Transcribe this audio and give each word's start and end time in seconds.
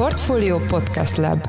Portfolio 0.00 0.58
Podcast 0.58 1.16
Lab 1.16 1.48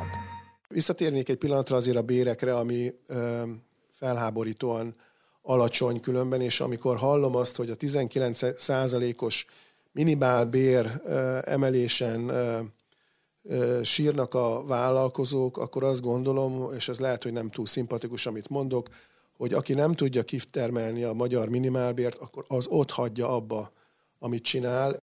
Visszatérnék 0.68 1.28
egy 1.28 1.36
pillanatra 1.36 1.76
azért 1.76 1.96
a 1.96 2.02
bérekre, 2.02 2.56
ami 2.56 2.90
ö, 3.06 3.42
felháborítóan 3.90 4.94
alacsony 5.42 6.00
különben, 6.00 6.40
és 6.40 6.60
amikor 6.60 6.96
hallom 6.96 7.36
azt, 7.36 7.56
hogy 7.56 7.70
a 7.70 7.76
19%-os 7.76 9.46
minimálbér 9.92 11.00
ö, 11.04 11.38
emelésen 11.44 12.28
ö, 12.28 13.80
sírnak 13.82 14.34
a 14.34 14.64
vállalkozók, 14.64 15.58
akkor 15.58 15.84
azt 15.84 16.02
gondolom, 16.02 16.72
és 16.74 16.88
ez 16.88 17.00
lehet, 17.00 17.22
hogy 17.22 17.32
nem 17.32 17.48
túl 17.48 17.66
szimpatikus, 17.66 18.26
amit 18.26 18.48
mondok, 18.48 18.88
hogy 19.36 19.52
aki 19.52 19.74
nem 19.74 19.92
tudja 19.92 20.22
kitermelni 20.22 21.02
a 21.02 21.12
magyar 21.12 21.48
minimálbért, 21.48 22.18
akkor 22.18 22.44
az 22.48 22.66
ott 22.66 22.90
hagyja 22.90 23.28
abba, 23.28 23.72
amit 24.18 24.42
csinál. 24.42 25.02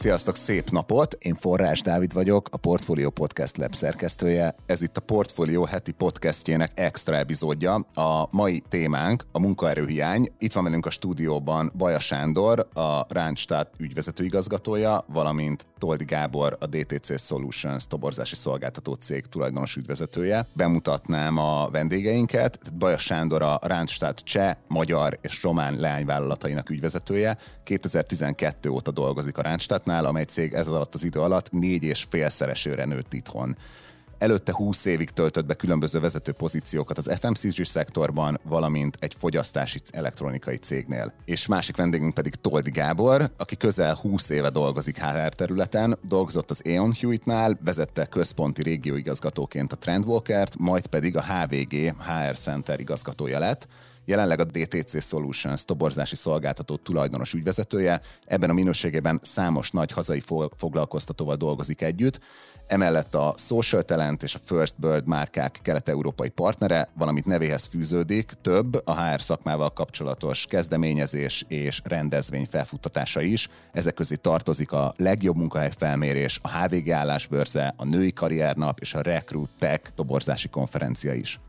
Sziasztok, 0.00 0.36
szép 0.36 0.70
napot! 0.70 1.16
Én 1.18 1.34
Forrás 1.34 1.80
Dávid 1.80 2.12
vagyok, 2.12 2.48
a 2.50 2.56
Portfolio 2.56 3.10
Podcast 3.10 3.56
Lab 3.56 3.74
szerkesztője. 3.74 4.54
Ez 4.66 4.82
itt 4.82 4.96
a 4.96 5.00
Portfolio 5.00 5.64
heti 5.64 5.92
podcastjének 5.92 6.70
extra 6.74 7.16
epizódja. 7.16 7.74
A 7.94 8.28
mai 8.30 8.62
témánk 8.68 9.24
a 9.32 9.40
munkaerőhiány. 9.40 10.28
Itt 10.38 10.52
van 10.52 10.64
velünk 10.64 10.86
a 10.86 10.90
stúdióban 10.90 11.72
Baja 11.76 11.98
Sándor, 11.98 12.68
a 12.74 13.04
Randstad 13.08 13.68
ügyvezető 13.78 14.24
igazgatója, 14.24 15.04
valamint 15.08 15.66
Toldi 15.78 16.04
Gábor, 16.04 16.56
a 16.60 16.66
DTC 16.66 17.20
Solutions 17.20 17.86
toborzási 17.86 18.34
szolgáltató 18.34 18.92
cég 18.92 19.26
tulajdonos 19.26 19.76
ügyvezetője. 19.76 20.48
Bemutatnám 20.52 21.38
a 21.38 21.68
vendégeinket. 21.70 22.58
Baja 22.78 22.98
Sándor 22.98 23.42
a 23.42 23.58
Randstad 23.62 24.22
cseh, 24.22 24.54
magyar 24.68 25.18
és 25.22 25.42
román 25.42 25.76
leányvállalatainak 25.76 26.70
ügyvezetője. 26.70 27.36
2012 27.64 28.68
óta 28.68 28.90
dolgozik 28.90 29.38
a 29.38 29.42
Randstad 29.42 29.88
Microsoftnál, 29.90 30.04
amely 30.04 30.24
cég 30.24 30.52
ez 30.52 30.68
alatt 30.68 30.94
az 30.94 31.04
idő 31.04 31.20
alatt 31.20 31.50
négy 31.52 31.82
és 31.82 32.06
félszeresőre 32.08 32.84
nőtt 32.84 33.12
itthon. 33.12 33.56
Előtte 34.18 34.52
20 34.54 34.84
évig 34.84 35.10
töltött 35.10 35.46
be 35.46 35.54
különböző 35.54 36.00
vezető 36.00 36.32
pozíciókat 36.32 36.98
az 36.98 37.18
FMCG 37.20 37.64
szektorban, 37.64 38.40
valamint 38.42 38.96
egy 39.00 39.14
fogyasztási 39.18 39.80
elektronikai 39.90 40.56
cégnél. 40.56 41.12
És 41.24 41.46
másik 41.46 41.76
vendégünk 41.76 42.14
pedig 42.14 42.34
Toldi 42.34 42.70
Gábor, 42.70 43.30
aki 43.36 43.56
közel 43.56 43.94
20 43.94 44.28
éve 44.28 44.50
dolgozik 44.50 44.98
HR 44.98 45.28
területen, 45.28 45.98
dolgozott 46.02 46.50
az 46.50 46.62
Aeon 46.64 46.92
Hewittnál, 47.00 47.58
vezette 47.64 48.04
központi 48.04 48.62
régióigazgatóként 48.62 49.72
a 49.72 49.76
Trendwalkert, 49.76 50.58
majd 50.58 50.86
pedig 50.86 51.16
a 51.16 51.24
HVG 51.24 51.74
HR 51.98 52.38
Center 52.38 52.80
igazgatója 52.80 53.38
lett, 53.38 53.68
jelenleg 54.10 54.40
a 54.40 54.44
DTC 54.44 55.02
Solutions 55.02 55.64
toborzási 55.64 56.16
szolgáltató 56.16 56.76
tulajdonos 56.76 57.32
ügyvezetője, 57.32 58.00
ebben 58.26 58.50
a 58.50 58.52
minőségében 58.52 59.20
számos 59.22 59.70
nagy 59.70 59.92
hazai 59.92 60.22
foglalkoztatóval 60.56 61.36
dolgozik 61.36 61.82
együtt, 61.82 62.20
emellett 62.66 63.14
a 63.14 63.34
Social 63.36 63.82
Talent 63.82 64.22
és 64.22 64.34
a 64.34 64.38
First 64.44 64.74
Bird 64.76 65.06
márkák 65.06 65.58
kelet-európai 65.62 66.28
partnere, 66.28 66.88
valamint 66.94 67.26
nevéhez 67.26 67.66
fűződik 67.66 68.32
több 68.42 68.86
a 68.86 69.02
HR 69.02 69.20
szakmával 69.20 69.70
kapcsolatos 69.70 70.46
kezdeményezés 70.46 71.44
és 71.48 71.80
rendezvény 71.84 72.46
felfuttatása 72.50 73.20
is. 73.20 73.48
Ezek 73.72 73.94
közé 73.94 74.14
tartozik 74.14 74.72
a 74.72 74.92
legjobb 74.96 75.36
munkahely 75.36 75.70
felmérés, 75.78 76.38
a 76.42 76.48
HVG 76.48 76.90
állásbörze, 76.90 77.74
a 77.76 77.84
női 77.84 78.12
karriernap 78.12 78.80
és 78.80 78.94
a 78.94 79.00
Recruit 79.00 79.50
Tech 79.58 79.90
toborzási 79.94 80.48
konferencia 80.48 81.12
is 81.12 81.40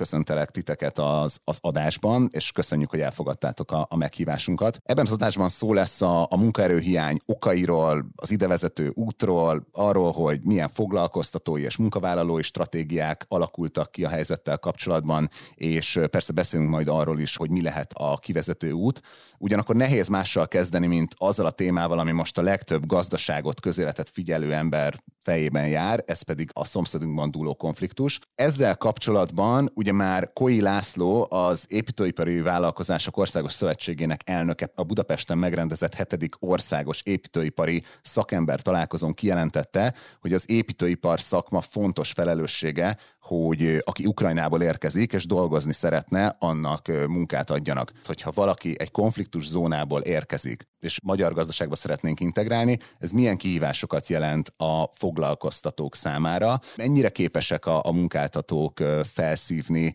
köszöntelek 0.00 0.50
titeket 0.50 0.98
az, 0.98 1.40
az 1.44 1.58
adásban, 1.60 2.28
és 2.32 2.52
köszönjük, 2.52 2.90
hogy 2.90 3.00
elfogadtátok 3.00 3.72
a, 3.72 3.86
a 3.90 3.96
meghívásunkat. 3.96 4.80
Ebben 4.84 5.06
az 5.06 5.12
adásban 5.12 5.48
szó 5.48 5.72
lesz 5.72 6.00
a, 6.00 6.22
a 6.22 6.36
munkaerőhiány 6.36 7.16
okairól, 7.26 8.06
az 8.14 8.30
idevezető 8.30 8.90
útról, 8.94 9.66
arról, 9.72 10.12
hogy 10.12 10.40
milyen 10.42 10.68
foglalkoztatói 10.68 11.62
és 11.62 11.76
munkavállalói 11.76 12.42
stratégiák 12.42 13.24
alakultak 13.28 13.90
ki 13.90 14.04
a 14.04 14.08
helyzettel 14.08 14.58
kapcsolatban, 14.58 15.28
és 15.54 16.00
persze 16.10 16.32
beszélünk 16.32 16.70
majd 16.70 16.88
arról 16.88 17.18
is, 17.18 17.36
hogy 17.36 17.50
mi 17.50 17.62
lehet 17.62 17.92
a 17.92 18.18
kivezető 18.18 18.72
út. 18.72 19.00
Ugyanakkor 19.38 19.76
nehéz 19.76 20.08
mással 20.08 20.48
kezdeni, 20.48 20.86
mint 20.86 21.14
azzal 21.16 21.46
a 21.46 21.50
témával, 21.50 21.98
ami 21.98 22.12
most 22.12 22.38
a 22.38 22.42
legtöbb 22.42 22.86
gazdaságot, 22.86 23.60
közéletet 23.60 24.08
figyelő 24.08 24.52
ember 24.52 25.02
fejében 25.30 25.68
jár, 25.68 26.02
ez 26.06 26.22
pedig 26.22 26.50
a 26.52 26.64
szomszédunkban 26.64 27.30
dúló 27.30 27.54
konfliktus. 27.54 28.18
Ezzel 28.34 28.76
kapcsolatban 28.76 29.70
ugye 29.74 29.92
már 29.92 30.32
Koi 30.32 30.60
László, 30.60 31.26
az 31.30 31.64
Építőipari 31.68 32.40
Vállalkozások 32.40 33.16
Országos 33.16 33.52
Szövetségének 33.52 34.20
elnöke 34.24 34.72
a 34.74 34.82
Budapesten 34.82 35.38
megrendezett 35.38 35.94
hetedik 35.94 36.34
országos 36.38 37.00
építőipari 37.02 37.82
szakember 38.02 38.60
találkozón 38.60 39.14
kijelentette, 39.14 39.94
hogy 40.20 40.32
az 40.32 40.50
építőipar 40.50 41.20
szakma 41.20 41.60
fontos 41.60 42.10
felelőssége, 42.12 42.96
hogy 43.30 43.82
aki 43.84 44.06
Ukrajnából 44.06 44.62
érkezik 44.62 45.12
és 45.12 45.26
dolgozni 45.26 45.72
szeretne, 45.72 46.36
annak 46.38 46.88
munkát 47.08 47.50
adjanak. 47.50 47.92
Hogyha 48.04 48.30
valaki 48.34 48.74
egy 48.78 48.90
konfliktus 48.90 49.46
zónából 49.46 50.00
érkezik, 50.00 50.68
és 50.80 50.98
magyar 51.02 51.32
gazdaságba 51.32 51.76
szeretnénk 51.76 52.20
integrálni, 52.20 52.78
ez 52.98 53.10
milyen 53.10 53.36
kihívásokat 53.36 54.08
jelent 54.08 54.52
a 54.56 54.90
foglalkoztatók 54.94 55.94
számára? 55.94 56.60
Mennyire 56.76 57.08
képesek 57.08 57.66
a, 57.66 57.80
a 57.84 57.92
munkáltatók 57.92 58.78
felszívni 59.12 59.94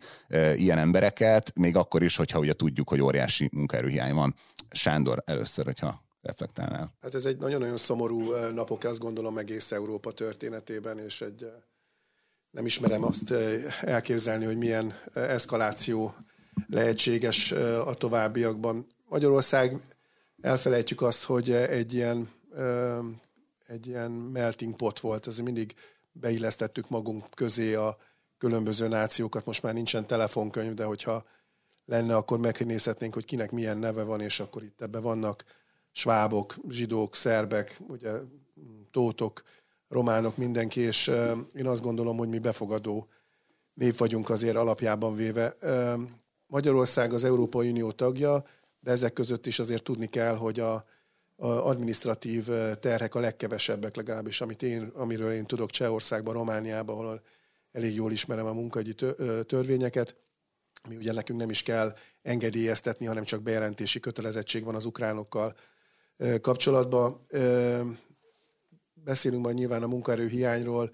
ilyen 0.56 0.78
embereket, 0.78 1.52
még 1.56 1.76
akkor 1.76 2.04
is, 2.04 2.16
hogyha 2.16 2.40
ugye 2.40 2.54
tudjuk, 2.54 2.90
hogy 2.90 3.02
óriási 3.02 3.50
munkaerőhiány 3.54 4.14
van. 4.14 4.34
Sándor, 4.70 5.24
először, 5.26 5.66
hogyha 5.66 6.04
reflektálnál. 6.22 6.94
Hát 7.02 7.16
ez 7.16 7.26
egy 7.26 7.38
nagyon-nagyon 7.38 7.78
szomorú 7.78 8.32
napok, 8.54 8.84
azt 8.84 9.00
gondolom 9.00 9.38
egész 9.38 9.72
Európa 9.72 10.12
történetében, 10.12 10.98
és 11.00 11.22
egy 11.22 11.46
nem 12.56 12.66
ismerem 12.66 13.04
azt 13.04 13.32
elképzelni, 13.82 14.46
hogy 14.46 14.58
milyen 14.58 14.94
eszkaláció 15.14 16.16
lehetséges 16.68 17.52
a 17.86 17.94
továbbiakban. 17.94 18.88
Magyarország 19.10 19.80
elfelejtjük 20.42 21.02
azt, 21.02 21.24
hogy 21.24 21.52
egy 21.52 21.94
ilyen, 21.94 22.30
egy 23.68 23.88
ilyen 23.88 24.12
melting 24.12 24.76
pot 24.76 25.00
volt, 25.00 25.28
ez 25.28 25.38
mindig 25.38 25.74
beillesztettük 26.12 26.90
magunk 26.90 27.26
közé 27.34 27.74
a 27.74 27.98
különböző 28.38 28.88
nációkat, 28.88 29.46
most 29.46 29.64
már 29.64 29.74
nincsen 29.74 30.08
telefonkönyv, 30.08 30.74
de 30.74 30.84
hogyha 30.84 31.26
lenne, 31.86 32.16
akkor 32.16 32.40
megnézhetnénk, 32.40 33.14
hogy 33.14 33.26
kinek 33.26 33.52
milyen 33.52 33.78
neve 33.78 34.04
van, 34.04 34.22
és 34.22 34.40
akkor 34.40 34.64
itt 34.64 34.82
ebben 34.82 35.02
vannak 35.02 35.44
svábok, 35.92 36.56
zsidók, 36.70 37.16
szerbek, 37.16 37.80
ugye 37.88 38.12
tótok, 38.92 39.44
románok, 39.88 40.38
mindenki, 40.38 40.80
és 40.80 41.12
én 41.54 41.68
azt 41.68 41.82
gondolom, 41.82 42.18
hogy 42.18 42.30
mi 42.30 42.40
befogadó 42.40 43.08
nép 43.74 43.98
vagyunk 43.98 44.30
azért 44.30 44.56
alapjában 44.56 45.16
véve. 45.16 45.54
Magyarország 46.48 47.14
az 47.14 47.24
Európai 47.24 47.70
Unió 47.70 47.92
tagja, 47.92 48.44
de 48.80 48.92
ezek 48.92 49.14
között 49.14 49.46
is 49.46 49.60
azért 49.60 49.84
tudni 49.84 50.08
kell, 50.08 50.36
hogy 50.36 50.60
a, 50.60 50.74
a 51.36 51.48
administratív 51.48 52.48
terhek 52.80 53.16
a 53.16 53.20
legkevesebbek, 53.20 53.96
legalábbis 53.96 54.42
amit 54.42 54.64
én, 54.64 54.92
amiről 54.94 55.32
én 55.32 55.46
tudok 55.46 55.70
Csehországban, 55.70 56.34
Romániában, 56.34 56.96
ahol 56.96 57.22
elég 57.72 57.96
jól 57.96 58.12
ismerem 58.12 58.46
a 58.46 58.54
munkahogyi 58.54 58.96
törvényeket. 59.46 60.16
Mi 60.90 60.96
ugye 60.96 61.14
nekünk 61.14 61.40
nem 61.40 61.50
is 61.50 61.64
kell 61.64 61.94
engedélyeztetni, 62.22 63.06
hanem 63.06 63.24
csak 63.24 63.42
bejelentési 63.42 64.00
kötelezettség 64.00 64.64
van 64.64 64.76
az 64.76 64.86
ukránokkal 64.86 65.56
kapcsolatban. 66.42 67.22
Beszélünk 69.06 69.44
majd 69.44 69.56
nyilván 69.56 69.84
a 69.84 69.88
munkaerő 69.88 70.28
hiányról, 70.28 70.92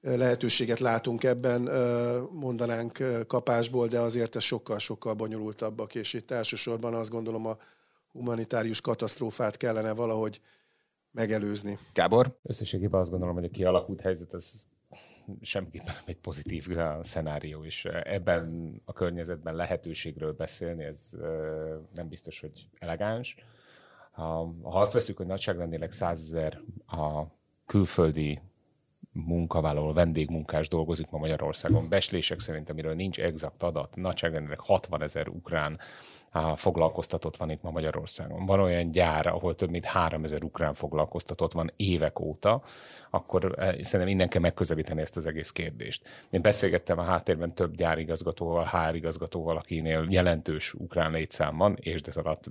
lehetőséget 0.00 0.78
látunk 0.78 1.24
ebben, 1.24 1.62
mondanánk 2.32 2.98
kapásból, 3.26 3.86
de 3.86 4.00
azért 4.00 4.36
ez 4.36 4.42
sokkal-sokkal 4.42 5.14
bonyolultabbak, 5.14 5.94
és 5.94 6.12
itt 6.12 6.30
elsősorban 6.30 6.94
azt 6.94 7.10
gondolom 7.10 7.46
a 7.46 7.56
humanitárius 8.12 8.80
katasztrófát 8.80 9.56
kellene 9.56 9.94
valahogy 9.94 10.40
megelőzni. 11.10 11.78
Gábor? 11.92 12.38
Összességében 12.42 13.00
azt 13.00 13.10
gondolom, 13.10 13.34
hogy 13.34 13.44
a 13.44 13.50
kialakult 13.50 14.00
helyzet 14.00 14.32
az 14.32 14.64
semmiképpen 15.40 15.94
nem 15.94 16.04
egy 16.06 16.18
pozitív 16.18 16.68
szenárió, 17.00 17.64
és 17.64 17.84
ebben 18.04 18.74
a 18.84 18.92
környezetben 18.92 19.54
lehetőségről 19.54 20.32
beszélni, 20.32 20.84
ez 20.84 21.10
nem 21.94 22.08
biztos, 22.08 22.40
hogy 22.40 22.68
elegáns. 22.78 23.36
Ha 24.12 24.54
azt 24.62 24.92
veszük, 24.92 25.16
hogy 25.16 25.26
nagyságrendileg 25.26 25.92
százezer 25.92 26.60
a 26.86 27.22
külföldi 27.66 28.40
munkavállaló, 29.12 29.92
vendégmunkás 29.92 30.68
dolgozik 30.68 31.10
ma 31.10 31.18
Magyarországon. 31.18 31.88
Beslések 31.88 32.40
szerint, 32.40 32.70
amiről 32.70 32.94
nincs 32.94 33.20
exakt 33.20 33.62
adat, 33.62 33.96
nagyságrendileg 33.96 34.60
60 34.60 35.02
ezer 35.02 35.28
ukrán 35.28 35.78
foglalkoztatott 36.54 37.36
van 37.36 37.50
itt 37.50 37.62
ma 37.62 37.70
Magyarországon. 37.70 38.46
Van 38.46 38.60
olyan 38.60 38.90
gyár, 38.90 39.26
ahol 39.26 39.54
több 39.54 39.70
mint 39.70 39.84
3000 39.84 40.42
ukrán 40.42 40.74
foglalkoztatott 40.74 41.52
van 41.52 41.72
évek 41.76 42.20
óta, 42.20 42.62
akkor 43.10 43.54
eh, 43.58 43.74
szerintem 43.82 44.08
innen 44.08 44.28
kell 44.28 44.40
megközelíteni 44.40 45.00
ezt 45.00 45.16
az 45.16 45.26
egész 45.26 45.50
kérdést. 45.50 46.08
Én 46.30 46.42
beszélgettem 46.42 46.98
a 46.98 47.02
háttérben 47.02 47.54
több 47.54 47.74
gyárigazgatóval, 47.74 48.64
HR 48.64 48.94
igazgatóval, 48.94 49.56
akinél 49.56 50.06
jelentős 50.08 50.74
ukrán 50.74 51.10
létszám 51.10 51.56
van, 51.56 51.76
és 51.80 52.00
ez 52.00 52.16
alatt 52.16 52.44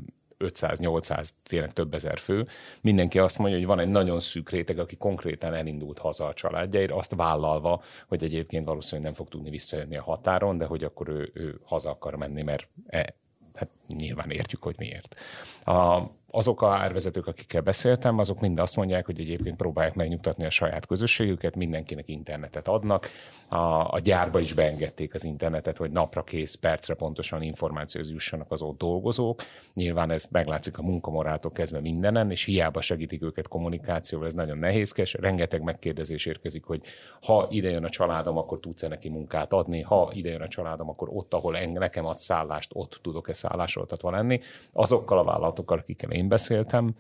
500-800, 0.47 1.29
tényleg 1.43 1.73
több 1.73 1.93
ezer 1.93 2.17
fő. 2.17 2.47
Mindenki 2.81 3.19
azt 3.19 3.37
mondja, 3.37 3.57
hogy 3.57 3.67
van 3.67 3.79
egy 3.79 3.89
nagyon 3.89 4.19
szűk 4.19 4.49
réteg, 4.49 4.79
aki 4.79 4.95
konkrétan 4.95 5.53
elindult 5.53 5.99
haza 5.99 6.25
a 6.25 6.33
családjaira, 6.33 6.95
azt 6.95 7.15
vállalva, 7.15 7.81
hogy 8.07 8.23
egyébként 8.23 8.65
valószínűleg 8.65 9.03
nem 9.03 9.13
fog 9.13 9.27
tudni 9.27 9.49
visszajönni 9.49 9.97
a 9.97 10.03
határon, 10.03 10.57
de 10.57 10.65
hogy 10.65 10.83
akkor 10.83 11.09
ő, 11.09 11.31
ő 11.33 11.59
haza 11.63 11.89
akar 11.89 12.15
menni, 12.15 12.41
mert 12.41 12.67
e, 12.87 13.15
hát 13.53 13.69
nyilván 13.87 14.31
értjük, 14.31 14.63
hogy 14.63 14.75
miért. 14.77 15.15
A, 15.63 16.01
azok 16.35 16.61
a 16.61 16.69
árvezetők, 16.69 17.27
akikkel 17.27 17.61
beszéltem, 17.61 18.19
azok 18.19 18.39
mind 18.39 18.59
azt 18.59 18.75
mondják, 18.75 19.05
hogy 19.05 19.19
egyébként 19.19 19.55
próbálják 19.55 19.95
megnyugtatni 19.95 20.45
a 20.45 20.49
saját 20.49 20.85
közösségüket, 20.85 21.55
mindenkinek 21.55 22.09
internetet 22.09 22.67
adnak. 22.67 23.09
A, 23.47 23.55
a 23.93 23.99
gyárba 24.03 24.39
is 24.39 24.53
beengedték 24.53 25.13
az 25.13 25.23
internetet, 25.23 25.77
hogy 25.77 25.91
napra 25.91 26.23
kész, 26.23 26.55
percre 26.55 26.93
pontosan 26.93 27.41
információhoz 27.41 28.11
jussanak 28.11 28.51
az 28.51 28.61
ott 28.61 28.77
dolgozók. 28.77 29.41
Nyilván 29.73 30.11
ez 30.11 30.27
meglátszik 30.31 30.77
a 30.77 30.81
munkamorától 30.81 31.51
kezdve 31.51 31.79
mindenen, 31.79 32.31
és 32.31 32.43
hiába 32.43 32.81
segítik 32.81 33.23
őket 33.23 33.47
kommunikációval, 33.47 34.27
ez 34.27 34.33
nagyon 34.33 34.57
nehézkes. 34.57 35.13
Rengeteg 35.13 35.61
megkérdezés 35.61 36.25
érkezik, 36.25 36.63
hogy 36.63 36.81
ha 37.21 37.47
ide 37.49 37.69
jön 37.69 37.83
a 37.83 37.89
családom, 37.89 38.37
akkor 38.37 38.59
tudsz-e 38.59 38.87
neki 38.87 39.09
munkát 39.09 39.53
adni, 39.53 39.81
ha 39.81 40.11
ide 40.13 40.29
jön 40.29 40.41
a 40.41 40.47
családom, 40.47 40.89
akkor 40.89 41.09
ott, 41.11 41.33
ahol 41.33 41.59
nekem 41.59 42.05
ad 42.05 42.17
szállást, 42.17 42.71
ott 42.73 42.99
tudok-e 43.01 43.33
szállásoltatva 43.33 44.11
lenni. 44.11 44.39
Azokkal 44.73 45.17
a 45.17 45.23
vállalatokkal, 45.23 45.77
akikkel 45.77 46.11
én 46.11 46.24
én 46.25 46.31
beszéltem, 46.31 46.95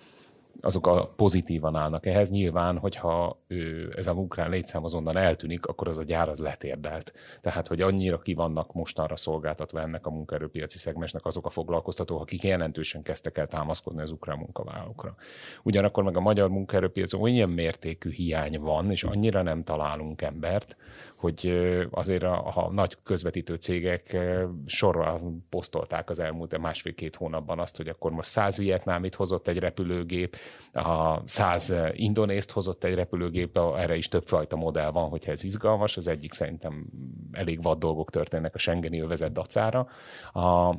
azok 0.61 0.87
a 0.87 1.13
pozitívan 1.15 1.75
állnak 1.75 2.05
ehhez. 2.05 2.31
Nyilván, 2.31 2.77
hogyha 2.77 3.39
ő, 3.47 3.93
ez 3.97 4.07
a 4.07 4.11
ukrán 4.11 4.49
létszám 4.49 4.83
azonnal 4.83 5.17
eltűnik, 5.17 5.65
akkor 5.65 5.87
az 5.87 5.97
a 5.97 6.03
gyár 6.03 6.29
az 6.29 6.39
letérdelt. 6.39 7.13
Tehát, 7.41 7.67
hogy 7.67 7.81
annyira 7.81 8.19
ki 8.19 8.33
vannak 8.33 8.73
mostanra 8.73 9.15
szolgáltatva 9.15 9.81
ennek 9.81 10.05
a 10.05 10.09
munkaerőpiaci 10.09 10.77
szegmensnek 10.77 11.25
azok 11.25 11.45
a 11.45 11.49
foglalkoztatók, 11.49 12.21
akik 12.21 12.43
jelentősen 12.43 13.01
kezdtek 13.01 13.37
el 13.37 13.47
támaszkodni 13.47 14.01
az 14.01 14.11
ukrán 14.11 14.37
munkavállalókra. 14.37 15.15
Ugyanakkor 15.63 16.03
meg 16.03 16.17
a 16.17 16.21
magyar 16.21 16.49
munkaerőpiacon 16.49 17.21
olyan 17.21 17.49
mértékű 17.49 18.11
hiány 18.11 18.59
van, 18.59 18.91
és 18.91 19.03
annyira 19.03 19.41
nem 19.41 19.63
találunk 19.63 20.21
embert, 20.21 20.77
hogy 21.25 21.51
azért 21.91 22.23
a, 22.23 22.51
a 22.55 22.71
nagy 22.71 22.97
közvetítő 23.03 23.55
cégek 23.55 24.17
sorra 24.65 25.21
posztolták 25.49 26.09
az 26.09 26.19
elmúlt 26.19 26.57
másfél-két 26.57 27.15
hónapban 27.15 27.59
azt, 27.59 27.77
hogy 27.77 27.87
akkor 27.87 28.11
most 28.11 28.29
száz 28.29 28.57
vietnámit 28.57 29.15
hozott 29.15 29.47
egy 29.47 29.59
repülőgép, 29.59 30.35
a 30.73 31.21
száz 31.27 31.75
indonészt 31.91 32.51
hozott 32.51 32.83
egy 32.83 32.95
repülőgép, 32.95 33.57
erre 33.57 33.95
is 33.95 34.07
többfajta 34.07 34.55
modell 34.55 34.91
van, 34.91 35.09
hogyha 35.09 35.31
ez 35.31 35.43
izgalmas. 35.43 35.97
Az 35.97 36.07
egyik 36.07 36.33
szerintem 36.33 36.85
elég 37.31 37.61
vad 37.61 37.79
dolgok 37.79 38.09
történnek 38.09 38.55
a 38.55 38.57
Schengeni 38.57 38.99
övezet 38.99 39.31
dacára. 39.31 39.87
A, 40.33 40.75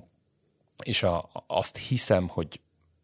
és 0.85 1.03
a, 1.03 1.29
azt 1.47 1.77
hiszem, 1.77 2.29
hogy 2.29 2.61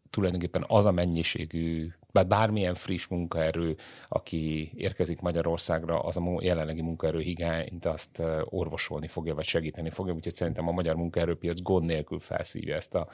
tulajdonképpen 0.09 0.65
az 0.67 0.85
a 0.85 0.91
mennyiségű 0.91 1.91
bár 2.13 2.27
bármilyen 2.27 2.73
friss 2.73 3.07
munkaerő, 3.07 3.75
aki 4.07 4.71
érkezik 4.75 5.21
Magyarországra, 5.21 5.99
az 5.99 6.17
a 6.17 6.21
jelenlegi 6.39 6.81
munkaerő 6.81 7.19
higányt 7.19 7.85
azt 7.85 8.23
orvosolni 8.45 9.07
fogja, 9.07 9.35
vagy 9.35 9.45
segíteni 9.45 9.89
fogja, 9.89 10.13
úgyhogy 10.13 10.33
szerintem 10.33 10.67
a 10.67 10.71
magyar 10.71 10.95
munkaerőpiac 10.95 11.61
gond 11.61 11.85
nélkül 11.85 12.19
felszívja 12.19 12.75
ezt 12.75 12.95
a, 12.95 13.07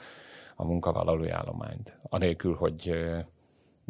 a 0.56 0.64
munkavállalói 0.64 1.28
állományt. 1.28 1.98
Anélkül, 2.02 2.54
hogy 2.54 2.94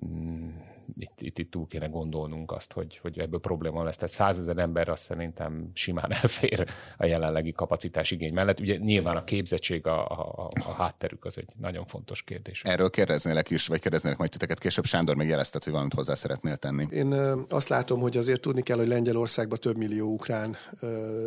mm, 0.07 0.49
itt, 0.97 1.21
itt, 1.21 1.39
itt 1.39 1.51
túl 1.51 1.67
kéne 1.67 1.87
gondolnunk 1.87 2.53
azt, 2.53 2.73
hogy, 2.73 2.99
hogy 3.03 3.19
ebből 3.19 3.41
probléma 3.41 3.85
lesz. 3.85 3.97
Tehát 3.97 4.15
százezer 4.15 4.59
ember 4.59 4.89
azt 4.89 5.03
szerintem 5.03 5.71
simán 5.75 6.13
elfér 6.23 6.67
a 6.97 7.07
jelenlegi 7.07 7.53
kapacitás 7.53 8.11
igény 8.11 8.33
mellett. 8.33 8.61
Ugye 8.61 8.77
nyilván 8.77 9.17
a 9.17 9.25
képzettség, 9.25 9.87
a, 9.87 10.09
a, 10.09 10.49
a 10.55 10.73
hátterük 10.73 11.25
az 11.25 11.39
egy 11.39 11.53
nagyon 11.57 11.87
fontos 11.87 12.23
kérdés. 12.23 12.63
Erről 12.65 12.91
kérdeznélek 12.91 13.51
is, 13.51 13.67
vagy 13.67 13.81
kérdeznélek 13.81 14.19
majd 14.19 14.31
titeket 14.31 14.59
később. 14.59 14.85
Sándor 14.85 15.17
még 15.17 15.29
jelezted, 15.29 15.63
hogy 15.65 15.73
valamit 15.73 15.95
hozzá 15.95 16.15
szeretnél 16.15 16.57
tenni. 16.57 16.87
Én 16.91 17.13
azt 17.49 17.69
látom, 17.69 18.01
hogy 18.01 18.17
azért 18.17 18.41
tudni 18.41 18.63
kell, 18.63 18.77
hogy 18.77 18.89
Lengyelországban 18.89 19.59
több 19.59 19.77
millió 19.77 20.13
ukrán 20.13 20.57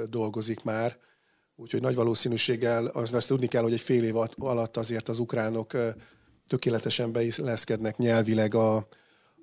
dolgozik 0.09 0.63
már, 0.63 0.97
úgyhogy 1.55 1.81
nagy 1.81 1.95
valószínűséggel 1.95 2.85
azt, 2.85 3.13
azt 3.13 3.27
tudni 3.27 3.47
kell, 3.47 3.61
hogy 3.61 3.73
egy 3.73 3.81
fél 3.81 4.03
év 4.03 4.15
alatt 4.37 4.77
azért 4.77 5.09
az 5.09 5.19
ukránok 5.19 5.77
tökéletesen 6.47 7.11
beilleszkednek 7.11 7.97
nyelvileg 7.97 8.55
a, 8.55 8.87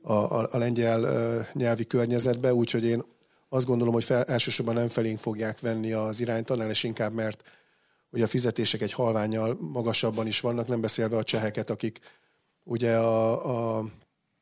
a, 0.03 0.13
a, 0.13 0.49
a 0.51 0.59
lengyel 0.59 1.49
nyelvi 1.53 1.87
környezetbe, 1.87 2.55
úgyhogy 2.55 2.85
én 2.85 3.03
azt 3.49 3.67
gondolom, 3.67 3.95
hogy 3.95 4.05
fel, 4.05 4.23
elsősorban 4.23 4.75
nem 4.75 4.89
felénk 4.89 5.19
fogják 5.19 5.61
venni 5.61 5.93
az 5.93 6.21
irányt, 6.21 6.51
annál 6.51 6.71
is 6.71 6.83
inkább, 6.83 7.13
mert 7.13 7.43
ugye 8.11 8.25
a 8.25 8.27
fizetések 8.27 8.81
egy 8.81 8.93
halványjal 8.93 9.57
magasabban 9.61 10.27
is 10.27 10.41
vannak, 10.41 10.69
nem 10.69 10.81
beszélve 10.81 11.17
a 11.17 11.25
cseheket, 11.25 11.71
akik 11.71 11.99
ugye 12.65 12.97
a, 12.97 13.79
a 13.79 13.85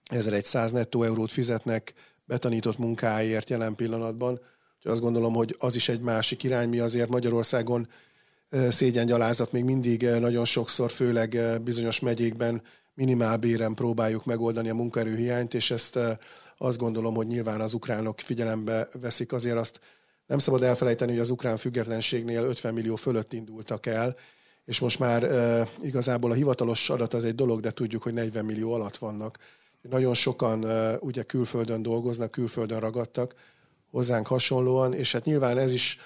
1100 0.04 0.72
nettó 0.72 1.02
eurót 1.02 1.32
fizetnek 1.32 1.92
betanított 2.24 2.78
munkáért 2.78 3.50
jelen 3.50 3.74
pillanatban. 3.74 4.32
Úgyhogy 4.76 4.92
azt 4.92 5.00
gondolom, 5.00 5.34
hogy 5.34 5.56
az 5.58 5.74
is 5.74 5.88
egy 5.88 6.00
másik 6.00 6.42
irány, 6.42 6.68
mi 6.68 6.78
azért 6.78 7.08
Magyarországon 7.08 7.88
szégyengyalázat 8.68 9.52
még 9.52 9.64
mindig 9.64 10.02
nagyon 10.02 10.44
sokszor, 10.44 10.90
főleg 10.90 11.60
bizonyos 11.62 12.00
megyékben 12.00 12.62
minimálbéren 12.98 13.74
próbáljuk 13.74 14.24
megoldani 14.24 14.68
a 14.68 14.74
munkaerőhiányt, 14.74 15.54
és 15.54 15.70
ezt 15.70 15.96
eh, 15.96 16.16
azt 16.56 16.78
gondolom, 16.78 17.14
hogy 17.14 17.26
nyilván 17.26 17.60
az 17.60 17.74
ukránok 17.74 18.20
figyelembe 18.20 18.88
veszik. 19.00 19.32
Azért 19.32 19.56
azt 19.56 19.80
nem 20.26 20.38
szabad 20.38 20.62
elfelejteni, 20.62 21.10
hogy 21.10 21.20
az 21.20 21.30
ukrán 21.30 21.56
függetlenségnél 21.56 22.44
50 22.44 22.74
millió 22.74 22.96
fölött 22.96 23.32
indultak 23.32 23.86
el, 23.86 24.16
és 24.64 24.80
most 24.80 24.98
már 24.98 25.22
e, 25.22 25.68
igazából 25.82 26.30
a 26.30 26.34
hivatalos 26.34 26.90
adat 26.90 27.14
az 27.14 27.24
egy 27.24 27.34
dolog, 27.34 27.60
de 27.60 27.70
tudjuk, 27.70 28.02
hogy 28.02 28.14
40 28.14 28.44
millió 28.44 28.72
alatt 28.72 28.96
vannak. 28.96 29.38
Nagyon 29.82 30.14
sokan 30.14 30.66
e, 30.66 30.96
ugye 31.00 31.22
külföldön 31.22 31.82
dolgoznak, 31.82 32.30
külföldön 32.30 32.80
ragadtak 32.80 33.34
hozzánk 33.90 34.26
hasonlóan, 34.26 34.92
és 34.92 35.12
hát 35.12 35.24
nyilván 35.24 35.58
ez 35.58 35.72
is 35.72 35.98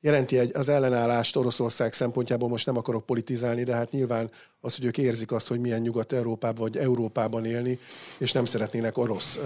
jelenti 0.00 0.38
egy, 0.38 0.56
az 0.56 0.68
ellenállást 0.68 1.36
Oroszország 1.36 1.92
szempontjából, 1.92 2.48
most 2.48 2.66
nem 2.66 2.76
akarok 2.76 3.06
politizálni, 3.06 3.62
de 3.62 3.74
hát 3.74 3.90
nyilván 3.90 4.30
az, 4.60 4.76
hogy 4.76 4.84
ők 4.84 4.98
érzik 4.98 5.32
azt, 5.32 5.48
hogy 5.48 5.60
milyen 5.60 5.80
Nyugat-Európában 5.80 6.62
vagy 6.62 6.76
Európában 6.76 7.44
élni, 7.44 7.78
és 8.18 8.32
nem 8.32 8.44
szeretnének 8.44 8.98
orosz 8.98 9.38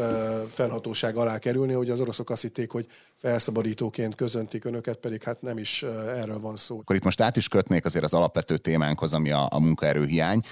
fennhatóság 0.53 1.17
alá 1.17 1.39
kerülni, 1.39 1.73
hogy 1.73 1.91
az 1.91 2.01
oroszok 2.01 2.31
azt 2.31 2.43
hitték, 2.43 2.71
hogy 2.71 2.87
felszabadítóként 3.17 4.15
közöntik 4.15 4.65
önöket, 4.65 4.97
pedig 4.97 5.23
hát 5.23 5.43
nem 5.43 5.59
is 5.59 5.83
erről 6.17 6.41
van 6.41 6.57
szó. 6.57 6.79
Akkor 6.79 6.97
itt 6.97 7.05
most 7.05 7.21
át 7.21 7.37
is 7.37 7.49
kötnék 7.49 7.85
azért 7.85 8.05
az 8.05 8.13
alapvető 8.13 8.57
témánkhoz, 8.57 9.13
ami 9.13 9.31
a, 9.31 9.47
a 9.51 9.61
munkaerőhiány. 9.61 10.43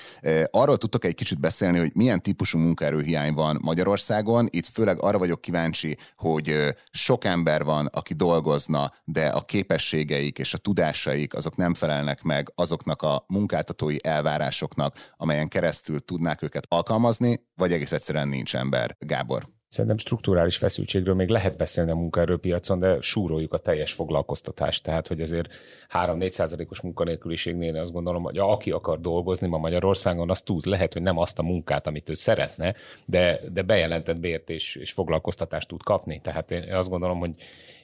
Arról 0.50 0.76
tudtok 0.76 1.04
egy 1.04 1.14
kicsit 1.14 1.40
beszélni, 1.40 1.78
hogy 1.78 1.90
milyen 1.94 2.22
típusú 2.22 2.58
munkaerőhiány 2.58 3.34
van 3.34 3.58
Magyarországon. 3.62 4.48
Itt 4.50 4.66
főleg 4.66 5.02
arra 5.02 5.18
vagyok 5.18 5.40
kíváncsi, 5.40 5.96
hogy 6.16 6.74
sok 6.90 7.24
ember 7.24 7.64
van, 7.64 7.86
aki 7.86 8.14
dolgozna, 8.14 8.92
de 9.04 9.26
a 9.26 9.44
képességeik 9.44 10.38
és 10.38 10.54
a 10.54 10.58
tudásaik 10.58 11.34
azok 11.34 11.56
nem 11.56 11.74
felelnek 11.74 12.22
meg 12.22 12.52
azoknak 12.54 13.02
a 13.02 13.24
munkáltatói 13.28 13.96
elvárásoknak, 14.02 14.51
megoldásoknak, 14.52 15.14
amelyen 15.16 15.48
keresztül 15.48 16.00
tudnák 16.00 16.42
őket 16.42 16.66
alkalmazni, 16.68 17.40
vagy 17.54 17.72
egész 17.72 17.92
egyszerűen 17.92 18.28
nincs 18.28 18.56
ember. 18.56 18.96
Gábor. 18.98 19.48
Szerintem 19.68 19.98
strukturális 19.98 20.56
feszültségről 20.56 21.14
még 21.14 21.28
lehet 21.28 21.56
beszélni 21.56 21.90
a 21.90 21.94
munkaerőpiacon, 21.94 22.78
de 22.78 23.00
súroljuk 23.00 23.52
a 23.52 23.58
teljes 23.58 23.92
foglalkoztatást. 23.92 24.82
Tehát, 24.82 25.06
hogy 25.06 25.20
azért 25.20 25.54
3-4 25.92 26.30
százalékos 26.30 26.80
munkanélküliségnél 26.80 27.76
azt 27.76 27.92
gondolom, 27.92 28.22
hogy 28.22 28.38
aki 28.38 28.70
akar 28.70 29.00
dolgozni 29.00 29.46
ma 29.46 29.58
Magyarországon, 29.58 30.30
az 30.30 30.42
tud. 30.42 30.66
Lehet, 30.66 30.92
hogy 30.92 31.02
nem 31.02 31.18
azt 31.18 31.38
a 31.38 31.42
munkát, 31.42 31.86
amit 31.86 32.10
ő 32.10 32.14
szeretne, 32.14 32.74
de, 33.04 33.40
de 33.52 33.62
bejelentett 33.62 34.18
bért 34.18 34.50
és, 34.50 34.74
és 34.74 34.92
foglalkoztatást 34.92 35.68
tud 35.68 35.82
kapni. 35.82 36.20
Tehát 36.20 36.50
én 36.50 36.74
azt 36.74 36.88
gondolom, 36.88 37.18
hogy 37.18 37.34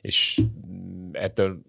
és 0.00 0.40
ettől 1.12 1.62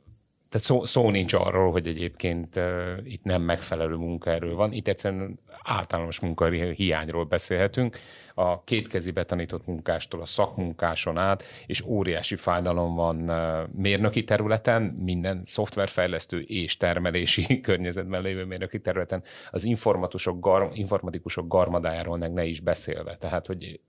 tehát 0.49 0.67
szó, 0.67 0.85
szó 0.85 1.09
nincs 1.09 1.33
arról, 1.33 1.71
hogy 1.71 1.87
egyébként 1.87 2.55
uh, 2.55 2.97
itt 3.03 3.23
nem 3.23 3.41
megfelelő 3.41 3.95
munkaerő 3.95 4.53
van. 4.53 4.71
Itt 4.71 4.87
egyszerűen 4.87 5.39
általános 5.63 6.19
munkaerő 6.19 6.71
hiányról 6.71 7.23
beszélhetünk. 7.23 7.97
A 8.33 8.63
kétkezi 8.63 9.11
betanított 9.11 9.67
munkástól 9.67 10.21
a 10.21 10.25
szakmunkáson 10.25 11.17
át, 11.17 11.43
és 11.65 11.85
óriási 11.85 12.35
fájdalom 12.35 12.95
van 12.95 13.29
uh, 13.29 13.69
mérnöki 13.75 14.23
területen, 14.23 14.81
minden 14.81 15.41
szoftverfejlesztő 15.45 16.39
és 16.39 16.77
termelési 16.77 17.59
környezetben 17.61 18.21
lévő 18.21 18.45
mérnöki 18.45 18.79
területen, 18.79 19.23
az 19.51 19.63
informatikusok, 19.63 20.39
gar, 20.39 20.69
informatikusok 20.73 21.47
garmadájáról 21.47 22.17
meg 22.17 22.33
ne 22.33 22.45
is 22.45 22.59
beszélve. 22.59 23.15
Tehát, 23.15 23.45
hogy 23.45 23.79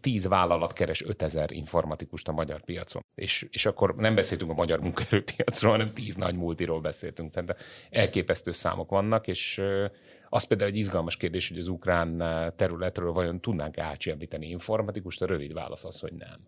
tíz 0.00 0.28
vállalat 0.28 0.72
keres 0.72 1.02
5000 1.02 1.50
informatikust 1.52 2.28
a 2.28 2.32
magyar 2.32 2.60
piacon. 2.64 3.04
És, 3.14 3.46
és 3.50 3.66
akkor 3.66 3.94
nem 3.94 4.14
beszéltünk 4.14 4.50
a 4.50 4.54
magyar 4.54 4.80
munkaerőpiacról, 4.80 5.72
hanem 5.72 5.92
tíz 5.92 6.14
nagy 6.14 6.36
multiról 6.36 6.80
beszéltünk. 6.80 7.32
Tehát 7.32 7.56
elképesztő 7.90 8.52
számok 8.52 8.90
vannak, 8.90 9.26
és 9.26 9.62
az 10.28 10.44
például 10.44 10.70
egy 10.70 10.76
izgalmas 10.76 11.16
kérdés, 11.16 11.48
hogy 11.48 11.58
az 11.58 11.68
ukrán 11.68 12.18
területről 12.56 13.12
vajon 13.12 13.40
tudnánk 13.40 13.78
átsebíteni 13.78 14.48
informatikust, 14.48 15.22
a 15.22 15.26
rövid 15.26 15.52
válasz 15.52 15.84
az, 15.84 16.00
hogy 16.00 16.12
nem 16.12 16.38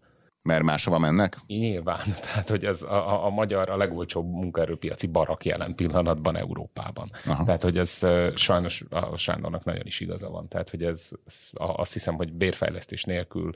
mert 0.48 0.62
máshova 0.62 0.98
mennek? 0.98 1.36
Nyilván, 1.46 2.00
tehát 2.24 2.48
hogy 2.48 2.64
ez 2.64 2.82
a, 2.82 3.08
a, 3.08 3.24
a 3.24 3.30
magyar 3.30 3.70
a 3.70 3.76
legolcsóbb 3.76 4.30
munkaerőpiaci 4.30 5.06
barak 5.06 5.44
jelen 5.44 5.74
pillanatban 5.74 6.36
Európában. 6.36 7.10
Aha. 7.26 7.44
Tehát, 7.44 7.62
hogy 7.62 7.78
ez 7.78 8.00
sajnos 8.34 8.84
a 8.90 9.16
Sándornak 9.16 9.64
nagyon 9.64 9.86
is 9.86 10.00
igaza 10.00 10.30
van. 10.30 10.48
Tehát, 10.48 10.70
hogy 10.70 10.84
ez, 10.84 11.08
ez 11.26 11.50
azt 11.54 11.92
hiszem, 11.92 12.14
hogy 12.14 12.32
bérfejlesztés 12.32 13.04
nélkül, 13.04 13.52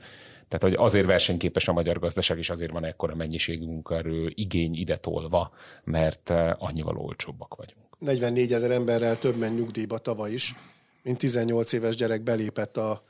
tehát, 0.47 0.75
hogy 0.77 0.85
azért 0.85 1.05
versenyképes 1.05 1.67
a 1.67 1.73
magyar 1.73 1.99
gazdaság, 1.99 2.37
és 2.37 2.49
azért 2.49 2.71
van 2.71 2.85
ekkora 2.85 3.15
mennyiségű 3.15 3.65
munkaerő 3.65 4.31
igény 4.35 4.75
ide 4.75 4.97
tolva, 4.97 5.51
mert 5.83 6.33
annyival 6.57 6.97
olcsóbbak 6.97 7.55
vagyunk. 7.55 7.81
44 7.99 8.53
ezer 8.53 8.71
emberrel 8.71 9.15
több 9.17 9.37
ment 9.37 9.57
nyugdíjba 9.57 9.97
tavaly 9.97 10.31
is, 10.31 10.55
mint 11.03 11.17
18 11.17 11.73
éves 11.73 11.95
gyerek 11.95 12.21
belépett 12.21 12.77
a 12.77 13.03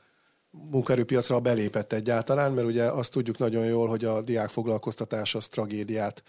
munkaerőpiacra 0.70 1.40
belépett 1.40 1.92
egyáltalán, 1.92 2.52
mert 2.52 2.66
ugye 2.66 2.84
azt 2.84 3.12
tudjuk 3.12 3.38
nagyon 3.38 3.64
jól, 3.64 3.88
hogy 3.88 4.04
a 4.04 4.20
diák 4.20 4.48
foglalkoztatás 4.48 5.34
az 5.34 5.46
tragédiát, 5.46 6.22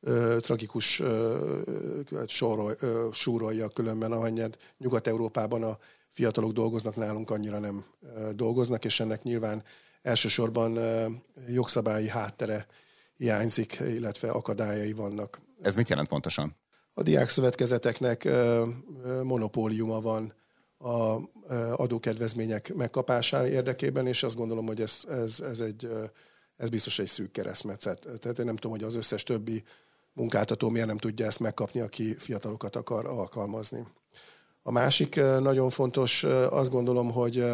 ö, 0.00 0.36
tragikus 0.40 1.00
ö, 1.00 2.00
sorol, 2.26 2.74
ö, 2.80 3.08
súrolja 3.12 3.68
különben, 3.68 4.12
ahányed 4.12 4.56
Nyugat-Európában 4.78 5.62
a 5.62 5.78
fiatalok 6.08 6.52
dolgoznak, 6.52 6.96
nálunk 6.96 7.30
annyira 7.30 7.58
nem 7.58 7.84
ö, 8.16 8.32
dolgoznak, 8.32 8.84
és 8.84 9.00
ennek 9.00 9.22
nyilván 9.22 9.62
elsősorban 10.02 10.76
ö, 10.76 11.06
jogszabályi 11.48 12.08
háttere 12.08 12.66
hiányzik, 13.16 13.78
illetve 13.80 14.30
akadályai 14.30 14.92
vannak. 14.92 15.40
Ez 15.62 15.74
mit 15.74 15.88
jelent 15.88 16.08
pontosan? 16.08 16.56
A 16.94 17.02
diákszövetkezeteknek 17.02 18.24
ö, 18.24 18.66
ö, 19.04 19.22
monopóliuma 19.22 20.00
van 20.00 20.34
a 20.84 21.20
adókedvezmények 21.76 22.74
megkapására 22.74 23.48
érdekében, 23.48 24.06
és 24.06 24.22
azt 24.22 24.36
gondolom, 24.36 24.66
hogy 24.66 24.80
ez, 24.80 25.04
ez, 25.08 25.40
ez, 25.40 25.60
egy, 25.60 25.88
ez 26.56 26.68
biztos 26.68 26.98
egy 26.98 27.06
szűk 27.06 27.30
keresztmetszet. 27.30 28.08
Tehát 28.20 28.38
én 28.38 28.44
nem 28.44 28.56
tudom, 28.56 28.70
hogy 28.70 28.86
az 28.86 28.94
összes 28.94 29.22
többi 29.22 29.62
munkáltató 30.12 30.68
miért 30.68 30.86
nem 30.86 30.96
tudja 30.96 31.26
ezt 31.26 31.40
megkapni, 31.40 31.80
aki 31.80 32.14
fiatalokat 32.14 32.76
akar 32.76 33.06
alkalmazni. 33.06 33.86
A 34.62 34.70
másik 34.70 35.14
nagyon 35.40 35.70
fontos, 35.70 36.24
azt 36.50 36.70
gondolom, 36.70 37.12
hogy, 37.12 37.44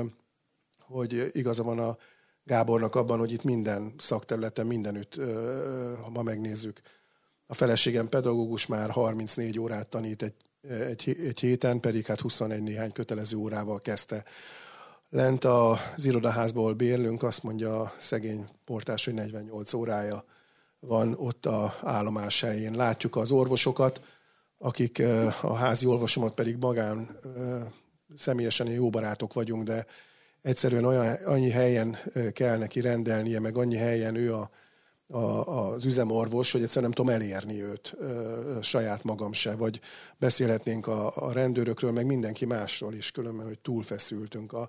hogy 0.79 1.31
igaza 1.33 1.63
van 1.63 1.79
a 1.79 1.97
Gábornak 2.45 2.95
abban, 2.95 3.19
hogy 3.19 3.33
itt 3.33 3.45
minden 3.45 3.95
szakterületen, 3.99 4.67
mindenütt, 4.67 5.15
ha 6.03 6.11
ma 6.11 6.23
megnézzük, 6.23 6.81
a 7.47 7.55
feleségem 7.55 8.09
pedagógus 8.09 8.67
már 8.67 8.91
34 8.91 9.59
órát 9.59 9.89
tanít 9.89 10.23
egy 10.23 10.35
egy, 10.69 11.17
egy 11.26 11.40
héten, 11.40 11.81
pedig 11.81 12.07
hát 12.07 12.21
21 12.21 12.62
néhány 12.62 12.93
kötelező 12.93 13.37
órával 13.37 13.81
kezdte. 13.81 14.25
Lent 15.11 15.45
az 15.45 16.05
irodaházból 16.05 16.73
bérlünk, 16.73 17.23
azt 17.23 17.43
mondja 17.43 17.81
a 17.81 17.93
szegény 17.99 18.49
portás, 18.64 19.05
hogy 19.05 19.14
48 19.14 19.73
órája 19.73 20.25
van 20.81 21.14
ott 21.19 21.47
a 21.47 21.75
állomás 21.83 22.40
helyén. 22.40 22.73
Látjuk 22.73 23.17
az 23.17 23.31
orvosokat, 23.31 24.00
akik 24.59 25.02
a 25.43 25.55
házi 25.55 25.87
orvosomat 25.87 26.35
pedig 26.35 26.57
magán 26.57 27.09
személyesen 28.17 28.67
jó 28.67 28.90
barátok 28.90 29.33
vagyunk, 29.33 29.62
de 29.62 29.87
egyszerűen 30.43 30.85
olyan, 30.85 31.14
annyi 31.14 31.50
helyen 31.50 31.99
kell 32.33 32.59
neki 32.59 32.81
rendelnie, 32.81 33.40
meg 33.40 33.57
annyi 33.57 33.76
helyen 33.76 34.14
ő 34.14 34.35
a 34.35 34.50
a, 35.11 35.47
az 35.73 35.85
üzemorvos, 35.85 36.52
hogy 36.52 36.62
egyszerűen 36.62 36.93
nem 36.97 37.05
tudom 37.05 37.21
elérni 37.21 37.62
őt 37.62 37.95
ö, 37.99 38.59
saját 38.62 39.05
magam 39.05 39.33
se, 39.33 39.57
vagy 39.57 39.81
beszélhetnénk 40.19 40.87
a, 40.87 41.12
a 41.14 41.33
rendőrökről, 41.33 41.93
meg 41.93 42.07
mindenki 42.07 42.45
másról 42.45 42.95
is, 42.95 43.11
különben, 43.11 43.47
hogy 43.47 43.59
túlfeszültünk. 43.59 44.52
A, 44.52 44.69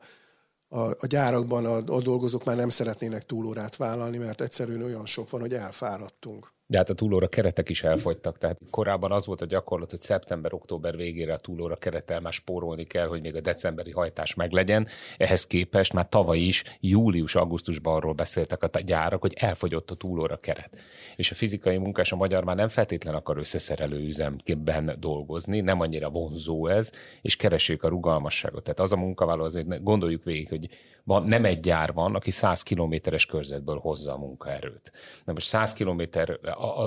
a, 0.68 0.80
a 0.80 1.08
gyárakban 1.08 1.66
a, 1.66 1.76
a 1.76 2.02
dolgozók 2.02 2.44
már 2.44 2.56
nem 2.56 2.70
szeretnének 2.70 3.26
túlórát 3.26 3.76
vállalni, 3.76 4.18
mert 4.18 4.42
egyszerűen 4.42 4.84
olyan 4.84 5.06
sok 5.06 5.30
van, 5.30 5.42
hogy 5.42 5.54
elfáradtunk. 5.54 6.54
De 6.72 6.78
hát 6.78 6.90
a 6.90 6.94
túlóra 6.94 7.28
keretek 7.28 7.70
is 7.70 7.84
elfogytak. 7.84 8.38
Tehát 8.38 8.60
korábban 8.70 9.12
az 9.12 9.26
volt 9.26 9.42
a 9.42 9.46
gyakorlat, 9.46 9.90
hogy 9.90 10.02
szeptember-október 10.02 10.96
végére 10.96 11.34
a 11.34 11.38
túlóra 11.38 11.76
kerettel 11.76 12.20
már 12.20 12.34
spórolni 12.34 12.84
kell, 12.84 13.08
hogy 13.08 13.22
még 13.22 13.36
a 13.36 13.42
decemberi 13.42 13.92
hajtás 13.92 14.34
meglegyen. 14.34 14.88
Ehhez 15.18 15.48
képest 15.48 15.94
már 15.94 16.10
tavaly 16.10 16.38
is, 16.38 16.64
július-augusztusban 16.80 17.96
arról 17.96 18.14
beszéltek 18.14 18.64
a 18.64 18.80
gyárak, 18.80 19.22
hogy 19.22 19.34
elfogyott 19.36 19.92
a 19.92 19.96
túlóra 19.96 20.38
keret. 20.38 20.78
És 21.16 21.32
a 21.32 21.36
fizikai 21.36 21.78
munkás 21.78 22.12
a 22.12 22.16
magyar 22.16 22.44
már 22.44 22.56
nem 22.56 22.70
feltétlen 22.70 23.16
akar 23.16 23.38
összeszerelő 23.38 24.06
üzemben 24.08 24.96
dolgozni, 25.00 25.60
nem 25.60 25.80
annyira 25.80 26.10
vonzó 26.10 26.68
ez, 26.68 26.92
és 27.22 27.36
keressék 27.36 27.84
a 27.84 27.88
rugalmasságot. 27.88 28.64
Tehát 28.64 28.80
az 28.80 28.92
a 28.92 28.98
munkavállaló, 28.98 29.44
azért 29.44 29.84
gondoljuk 29.84 30.24
végig, 30.24 30.50
hogy 30.50 30.70
nem 31.04 31.46
egy 31.46 31.60
gyár 31.60 31.94
van, 31.94 32.16
aki 32.16 32.32
100 32.32 32.64
kilométeres 32.64 33.26
körzetből 33.26 33.80
hozza 33.80 34.14
a 34.14 34.18
munkaerőt. 34.18 34.92
Na 35.26 35.34
most 35.34 35.48
100 35.48 35.74
kilométer, 35.74 36.40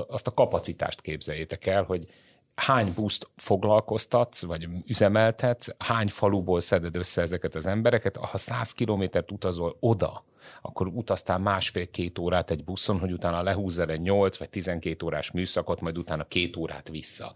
azt 0.09 0.26
a 0.26 0.35
kapacitást 0.35 1.00
képzeljétek 1.00 1.66
el, 1.66 1.83
hogy 1.83 2.06
hány 2.54 2.92
buszt 2.94 3.28
foglalkoztatsz, 3.37 4.42
vagy 4.42 4.68
üzemeltetsz, 4.87 5.68
hány 5.78 6.09
faluból 6.09 6.61
szeded 6.61 6.97
össze 6.97 7.23
ezeket 7.23 7.54
az 7.54 7.66
embereket, 7.66 8.16
ha 8.16 8.38
100 8.38 8.73
kilométert 8.73 9.30
utazol 9.30 9.76
oda, 9.80 10.25
akkor 10.62 10.87
utaztál 10.87 11.38
másfél-két 11.38 12.18
órát 12.18 12.50
egy 12.50 12.64
buszon, 12.64 12.99
hogy 12.99 13.12
utána 13.12 13.42
lehúzzad 13.42 13.90
egy 13.90 14.00
8 14.00 14.37
vagy 14.37 14.50
12 14.50 15.06
órás 15.06 15.30
műszakot, 15.30 15.80
majd 15.80 15.99
utána 15.99 16.25
két 16.25 16.56
órát 16.56 16.88
vissza. 16.88 17.33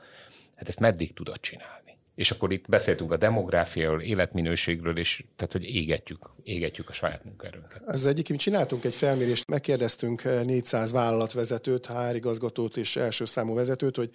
Hát 0.54 0.68
ezt 0.68 0.80
meddig 0.80 1.12
tudod 1.12 1.40
csinálni? 1.40 1.87
És 2.18 2.30
akkor 2.30 2.52
itt 2.52 2.68
beszéltünk 2.68 3.12
a 3.12 3.16
demográfiáról, 3.16 4.00
életminőségről, 4.00 4.98
és 4.98 5.24
tehát, 5.36 5.52
hogy 5.52 5.64
égetjük, 5.64 6.30
égetjük 6.42 6.88
a 6.88 6.92
saját 6.92 7.24
munkaerőnket. 7.24 7.82
Ez 7.86 8.06
egyik, 8.06 8.28
mi 8.28 8.36
csináltunk 8.36 8.84
egy 8.84 8.94
felmérést, 8.94 9.48
megkérdeztünk 9.48 10.22
400 10.24 10.92
vállalatvezetőt, 10.92 11.86
HR 11.86 12.14
igazgatót 12.14 12.76
és 12.76 12.96
első 12.96 13.24
számú 13.24 13.54
vezetőt, 13.54 13.96
hogy 13.96 14.10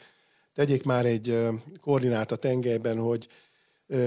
tegyék 0.53 0.83
már 0.83 1.05
egy 1.05 1.48
koordinát 1.81 2.31
a 2.31 2.36
tengelyben, 2.36 2.98
hogy 2.98 3.27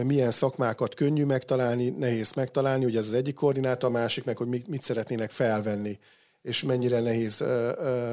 milyen 0.04 0.30
szakmákat 0.30 0.94
könnyű 0.94 1.24
megtalálni, 1.24 1.88
nehéz 1.88 2.32
megtalálni, 2.32 2.84
ugye 2.84 2.98
ez 2.98 3.06
az 3.06 3.14
egyik 3.14 3.34
koordináta, 3.34 3.86
a 3.86 3.90
másik 3.90 4.24
meg, 4.24 4.36
hogy 4.36 4.48
mit 4.48 4.82
szeretnének 4.82 5.30
felvenni, 5.30 5.98
és 6.42 6.62
mennyire 6.62 7.00
nehéz 7.00 7.40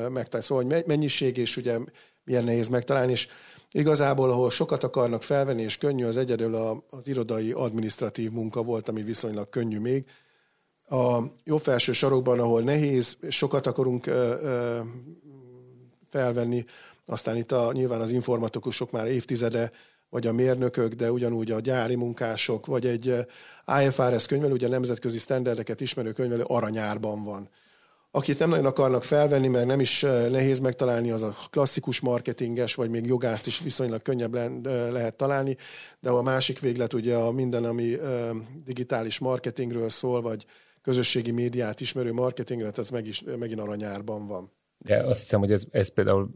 megtalálni. 0.10 0.42
Szóval, 0.42 0.63
hogy 0.63 0.84
mennyiség 0.86 1.38
és 1.38 1.58
ugye 1.58 1.78
milyen 2.24 2.44
nehéz 2.44 2.68
megtalálni, 2.68 3.12
és 3.12 3.28
Igazából, 3.75 4.30
ahol 4.30 4.51
sokat 4.51 4.84
akarnak 4.84 5.24
felvenni, 5.24 5.62
és 5.62 5.77
könnyű, 5.77 6.06
az 6.06 6.18
egyedül 6.18 6.56
az 6.89 7.08
irodai 7.08 7.51
administratív 7.51 8.32
munka 8.32 8.63
volt, 8.63 8.89
ami 8.89 9.01
viszonylag 9.01 9.50
könnyű 9.50 9.80
még. 9.80 10.06
A 10.89 11.20
jobb 11.44 11.62
felső 11.62 11.92
sarokban, 11.92 12.39
ahol 12.39 12.62
nehéz, 12.62 13.18
sokat 13.30 13.68
akarunk 13.68 14.10
felvenni, 16.10 16.65
aztán 17.06 17.36
itt 17.36 17.51
a, 17.51 17.72
nyilván 17.72 18.01
az 18.01 18.12
informatikusok 18.12 18.92
már 18.92 19.08
évtizede, 19.08 19.72
vagy 20.10 20.27
a 20.27 20.34
mérnökök, 20.34 20.94
de 20.94 21.12
ugyanúgy 21.12 21.51
a 21.51 21.60
gyári 21.60 21.96
munkások, 21.96 22.65
vagy 22.65 22.86
egy 22.86 23.15
IFRS 23.82 24.25
könyvelő, 24.25 24.53
ugye 24.53 24.68
nemzetközi 24.68 25.18
sztenderdeket 25.18 25.82
ismerő 25.82 26.12
könyvelő 26.12 26.44
aranyárban 26.44 27.24
van. 27.24 27.50
Akit 28.15 28.39
nem 28.39 28.50
nagyon 28.50 28.65
akarnak 28.65 29.03
felvenni, 29.03 29.48
mert 29.48 29.65
nem 29.65 29.79
is 29.79 30.01
nehéz 30.29 30.60
megtalálni, 30.60 31.12
az 31.12 31.22
a 31.22 31.36
klasszikus 31.50 32.00
marketinges, 32.00 32.75
vagy 32.75 32.89
még 32.89 33.05
jogászt 33.05 33.48
is 33.48 33.60
viszonylag 33.60 34.01
könnyebb 34.01 34.34
lehet 34.91 35.15
találni, 35.15 35.55
de 36.00 36.10
a 36.10 36.22
másik 36.22 36.60
véglet 36.60 36.93
ugye 36.93 37.15
a 37.15 37.32
minden, 37.32 37.63
ami 37.63 37.96
digitális 38.65 39.20
marketingről 39.20 39.89
szól, 39.89 40.22
vagy 40.22 40.46
közösségi 40.82 41.32
médiát 41.32 41.82
ismerő 41.82 42.13
marketingre, 42.13 42.72
ez 42.75 42.89
meg 42.89 43.08
is, 43.08 43.24
megint 43.39 43.60
aranyárban 43.60 44.27
van. 44.27 44.51
De 44.77 45.03
azt 45.03 45.20
hiszem, 45.20 45.39
hogy 45.39 45.51
ez, 45.51 45.63
ez 45.72 45.93
például 45.93 46.29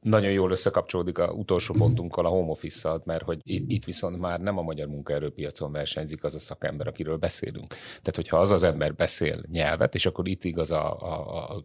nagyon 0.00 0.30
jól 0.30 0.50
összekapcsolódik 0.50 1.18
a 1.18 1.32
utolsó 1.32 1.74
pontunkkal, 1.78 2.26
a 2.26 2.28
home 2.28 2.50
office 2.50 3.00
mert 3.04 3.24
hogy 3.24 3.40
itt, 3.44 3.84
viszont 3.84 4.18
már 4.18 4.40
nem 4.40 4.58
a 4.58 4.62
magyar 4.62 4.86
munkaerőpiacon 4.86 5.72
versenyzik 5.72 6.24
az 6.24 6.34
a 6.34 6.38
szakember, 6.38 6.86
akiről 6.86 7.16
beszélünk. 7.16 7.66
Tehát, 7.68 8.14
hogyha 8.14 8.38
az 8.38 8.50
az 8.50 8.62
ember 8.62 8.94
beszél 8.94 9.42
nyelvet, 9.50 9.94
és 9.94 10.06
akkor 10.06 10.28
itt 10.28 10.44
igaz 10.44 10.70
a, 10.70 11.00
a, 11.00 11.54
a 11.54 11.64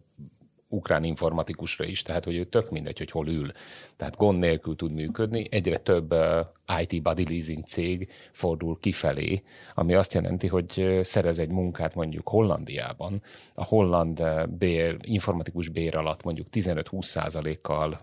ukrán 0.74 1.04
informatikusra 1.04 1.84
is, 1.84 2.02
tehát 2.02 2.24
hogy 2.24 2.36
ő 2.36 2.44
tök 2.44 2.70
mindegy, 2.70 2.98
hogy 2.98 3.10
hol 3.10 3.28
ül. 3.28 3.52
Tehát 3.96 4.16
gond 4.16 4.38
nélkül 4.38 4.76
tud 4.76 4.92
működni. 4.92 5.46
Egyre 5.50 5.78
több 5.78 6.12
uh, 6.12 6.46
IT 6.80 7.02
body 7.02 7.24
leasing 7.28 7.64
cég 7.64 8.08
fordul 8.32 8.78
kifelé, 8.80 9.42
ami 9.74 9.94
azt 9.94 10.14
jelenti, 10.14 10.46
hogy 10.46 10.98
szerez 11.02 11.38
egy 11.38 11.50
munkát 11.50 11.94
mondjuk 11.94 12.28
Hollandiában, 12.28 13.22
a 13.54 13.64
holland 13.64 14.22
bér, 14.48 14.96
informatikus 15.00 15.68
bér 15.68 15.96
alatt 15.96 16.22
mondjuk 16.22 16.46
15-20 16.52 17.02
százalékkal 17.02 18.00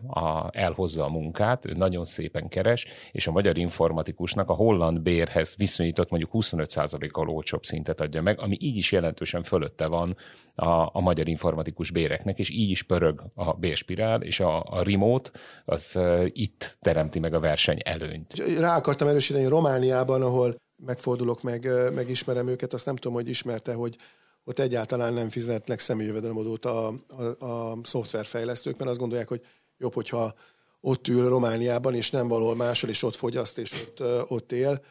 elhozza 0.51 1.03
a 1.03 1.09
munkát, 1.09 1.65
ő 1.65 1.73
nagyon 1.73 2.05
szépen 2.05 2.47
keres, 2.47 2.85
és 3.11 3.27
a 3.27 3.31
magyar 3.31 3.57
informatikusnak 3.57 4.49
a 4.49 4.53
holland 4.53 5.01
bérhez 5.01 5.55
viszonyított 5.57 6.09
mondjuk 6.09 6.31
25 6.31 6.69
százalékkal 6.69 7.29
olcsóbb 7.29 7.63
szintet 7.63 8.01
adja 8.01 8.21
meg, 8.21 8.39
ami 8.39 8.57
így 8.59 8.77
is 8.77 8.91
jelentősen 8.91 9.43
fölötte 9.43 9.87
van 9.87 10.17
a, 10.55 10.69
a 10.69 10.99
magyar 10.99 11.27
informatikus 11.27 11.91
béreknek, 11.91 12.39
és 12.39 12.49
is 12.69 12.83
pörög 12.83 13.23
a 13.33 13.53
bérspirál, 13.53 14.21
és 14.21 14.39
a, 14.39 14.63
a 14.63 14.83
remote 14.83 15.29
az 15.65 15.99
itt 16.25 16.77
teremti 16.79 17.19
meg 17.19 17.33
a 17.33 17.39
verseny 17.39 17.79
előnyt 17.83 18.33
rá 18.57 18.75
akartam 18.75 19.07
erősíteni 19.07 19.45
Romániában, 19.45 20.21
ahol 20.21 20.55
megfordulok, 20.75 21.41
meg, 21.41 21.69
megismerem 21.93 22.47
őket, 22.47 22.73
azt 22.73 22.85
nem 22.85 22.95
tudom, 22.95 23.13
hogy 23.13 23.29
ismerte, 23.29 23.73
hogy 23.73 23.95
ott 24.43 24.59
egyáltalán 24.59 25.13
nem 25.13 25.29
fizetnek 25.29 25.79
személyjövedelemadót 25.79 26.65
a, 26.65 26.87
a, 26.87 27.45
a 27.45 27.77
szoftverfejlesztők, 27.83 28.77
mert 28.77 28.89
azt 28.89 28.99
gondolják, 28.99 29.27
hogy 29.27 29.41
jobb, 29.77 29.93
hogyha 29.93 30.33
ott 30.81 31.07
ül 31.07 31.29
Romániában, 31.29 31.95
és 31.95 32.09
nem 32.09 32.27
valahol 32.27 32.55
máshol, 32.55 32.89
és 32.89 33.03
ott 33.03 33.15
fogyaszt, 33.15 33.57
és 33.57 33.71
ott, 33.87 34.29
ott 34.31 34.51
él. 34.51 34.81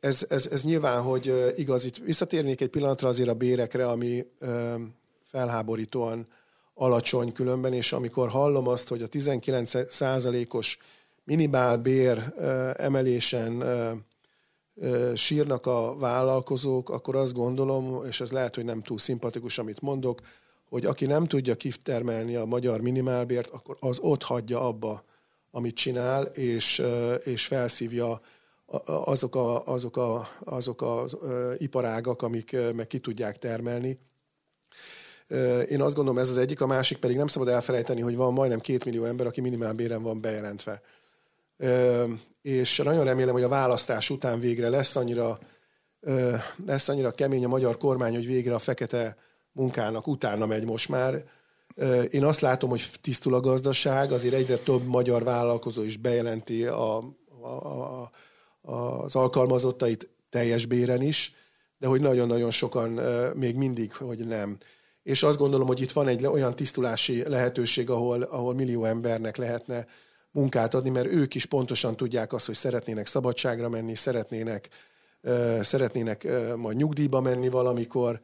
Ez, 0.00 0.26
ez, 0.28 0.46
ez 0.46 0.64
nyilván, 0.64 1.02
hogy 1.02 1.32
igaz, 1.56 1.84
itt 1.84 1.96
visszatérnék 1.96 2.60
egy 2.60 2.68
pillanatra 2.68 3.08
azért 3.08 3.28
a 3.28 3.34
bérekre, 3.34 3.88
ami 3.88 4.26
felháborítóan 5.22 6.26
alacsony 6.80 7.32
különben, 7.32 7.72
és 7.72 7.92
amikor 7.92 8.28
hallom 8.28 8.68
azt, 8.68 8.88
hogy 8.88 9.02
a 9.02 9.06
19 9.06 9.92
százalékos 9.92 10.78
minimál 11.24 11.76
bér 11.76 12.34
emelésen 12.76 13.62
sírnak 15.14 15.66
a 15.66 15.96
vállalkozók, 15.98 16.90
akkor 16.90 17.16
azt 17.16 17.32
gondolom, 17.32 18.04
és 18.06 18.20
ez 18.20 18.30
lehet, 18.30 18.54
hogy 18.54 18.64
nem 18.64 18.80
túl 18.80 18.98
szimpatikus, 18.98 19.58
amit 19.58 19.80
mondok, 19.80 20.20
hogy 20.68 20.84
aki 20.84 21.06
nem 21.06 21.24
tudja 21.24 21.54
kitermelni 21.54 22.34
a 22.36 22.44
magyar 22.44 22.80
minimálbért, 22.80 23.50
akkor 23.50 23.76
az 23.80 23.98
ott 23.98 24.22
hagyja 24.22 24.66
abba, 24.66 25.04
amit 25.50 25.74
csinál, 25.74 26.22
és, 26.22 26.82
és 27.24 27.46
felszívja 27.46 28.20
azok, 28.86 29.34
a, 29.34 29.64
azok, 29.64 29.96
a, 29.96 30.28
azok 30.44 30.82
az 30.82 31.18
iparágak, 31.56 32.22
amik 32.22 32.56
meg 32.74 32.86
ki 32.86 32.98
tudják 32.98 33.38
termelni. 33.38 33.98
Én 35.68 35.80
azt 35.80 35.94
gondolom, 35.94 36.18
ez 36.18 36.30
az 36.30 36.38
egyik, 36.38 36.60
a 36.60 36.66
másik 36.66 36.98
pedig 36.98 37.16
nem 37.16 37.26
szabad 37.26 37.48
elfelejteni, 37.48 38.00
hogy 38.00 38.16
van 38.16 38.32
majdnem 38.32 38.60
két 38.60 38.84
millió 38.84 39.04
ember, 39.04 39.26
aki 39.26 39.40
minimálbéren 39.40 40.02
van 40.02 40.20
bejelentve 40.20 40.82
és 42.42 42.76
nagyon 42.76 43.04
remélem, 43.04 43.32
hogy 43.32 43.42
a 43.42 43.48
választás 43.48 44.10
után 44.10 44.40
végre 44.40 44.68
lesz 44.68 44.96
annyira, 44.96 45.38
lesz 46.66 46.88
annyira 46.88 47.10
kemény 47.10 47.44
a 47.44 47.48
magyar 47.48 47.76
kormány, 47.76 48.14
hogy 48.14 48.26
végre 48.26 48.54
a 48.54 48.58
fekete 48.58 49.16
munkának 49.52 50.06
utána 50.06 50.46
megy 50.46 50.64
most 50.64 50.88
már. 50.88 51.24
Én 52.10 52.24
azt 52.24 52.40
látom, 52.40 52.70
hogy 52.70 52.90
tisztul 53.00 53.34
a 53.34 53.40
gazdaság, 53.40 54.12
azért 54.12 54.34
egyre 54.34 54.56
több 54.56 54.84
magyar 54.84 55.24
vállalkozó 55.24 55.82
is 55.82 55.96
bejelenti 55.96 56.64
a, 56.66 56.96
a, 57.42 57.46
a, 57.46 58.10
az 58.62 59.14
alkalmazottait 59.14 60.08
teljes 60.30 60.66
béren 60.66 61.02
is, 61.02 61.34
de 61.78 61.86
hogy 61.86 62.00
nagyon-nagyon 62.00 62.50
sokan 62.50 62.90
még 63.34 63.56
mindig, 63.56 63.94
hogy 63.94 64.26
nem. 64.26 64.56
És 65.02 65.22
azt 65.22 65.38
gondolom, 65.38 65.66
hogy 65.66 65.80
itt 65.80 65.92
van 65.92 66.08
egy 66.08 66.26
olyan 66.26 66.56
tisztulási 66.56 67.28
lehetőség, 67.28 67.90
ahol, 67.90 68.22
ahol 68.22 68.54
millió 68.54 68.84
embernek 68.84 69.36
lehetne 69.36 69.86
munkát 70.30 70.74
adni, 70.74 70.90
mert 70.90 71.06
ők 71.06 71.34
is 71.34 71.46
pontosan 71.46 71.96
tudják 71.96 72.32
azt, 72.32 72.46
hogy 72.46 72.54
szeretnének 72.54 73.06
szabadságra 73.06 73.68
menni, 73.68 73.94
szeretnének, 73.94 74.68
szeretnének 75.60 76.26
majd 76.56 76.76
nyugdíjba 76.76 77.20
menni 77.20 77.48
valamikor, 77.48 78.20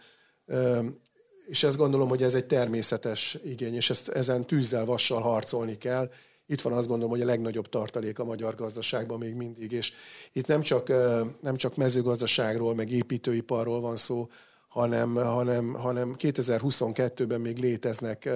és 1.46 1.62
ezt 1.62 1.76
gondolom, 1.76 2.08
hogy 2.08 2.22
ez 2.22 2.34
egy 2.34 2.46
természetes 2.46 3.38
igény, 3.44 3.74
és 3.74 3.90
ezt, 3.90 4.08
ezen 4.08 4.46
tűzzel, 4.46 4.84
vassal 4.84 5.20
harcolni 5.20 5.78
kell. 5.78 6.10
Itt 6.46 6.60
van 6.60 6.72
azt 6.72 6.86
gondolom, 6.86 7.10
hogy 7.10 7.22
a 7.22 7.26
legnagyobb 7.26 7.68
tartalék 7.68 8.18
a 8.18 8.24
magyar 8.24 8.54
gazdaságban 8.54 9.18
még 9.18 9.34
mindig, 9.34 9.72
és 9.72 9.92
itt 10.32 10.46
nem 10.46 10.60
csak, 10.60 10.88
nem 11.40 11.56
csak 11.56 11.76
mezőgazdaságról, 11.76 12.74
meg 12.74 12.90
építőiparról 12.90 13.80
van 13.80 13.96
szó, 13.96 14.28
hanem, 14.76 15.14
hanem, 15.14 15.72
hanem 15.72 16.14
2022-ben 16.18 17.40
még 17.40 17.58
léteznek 17.58 18.28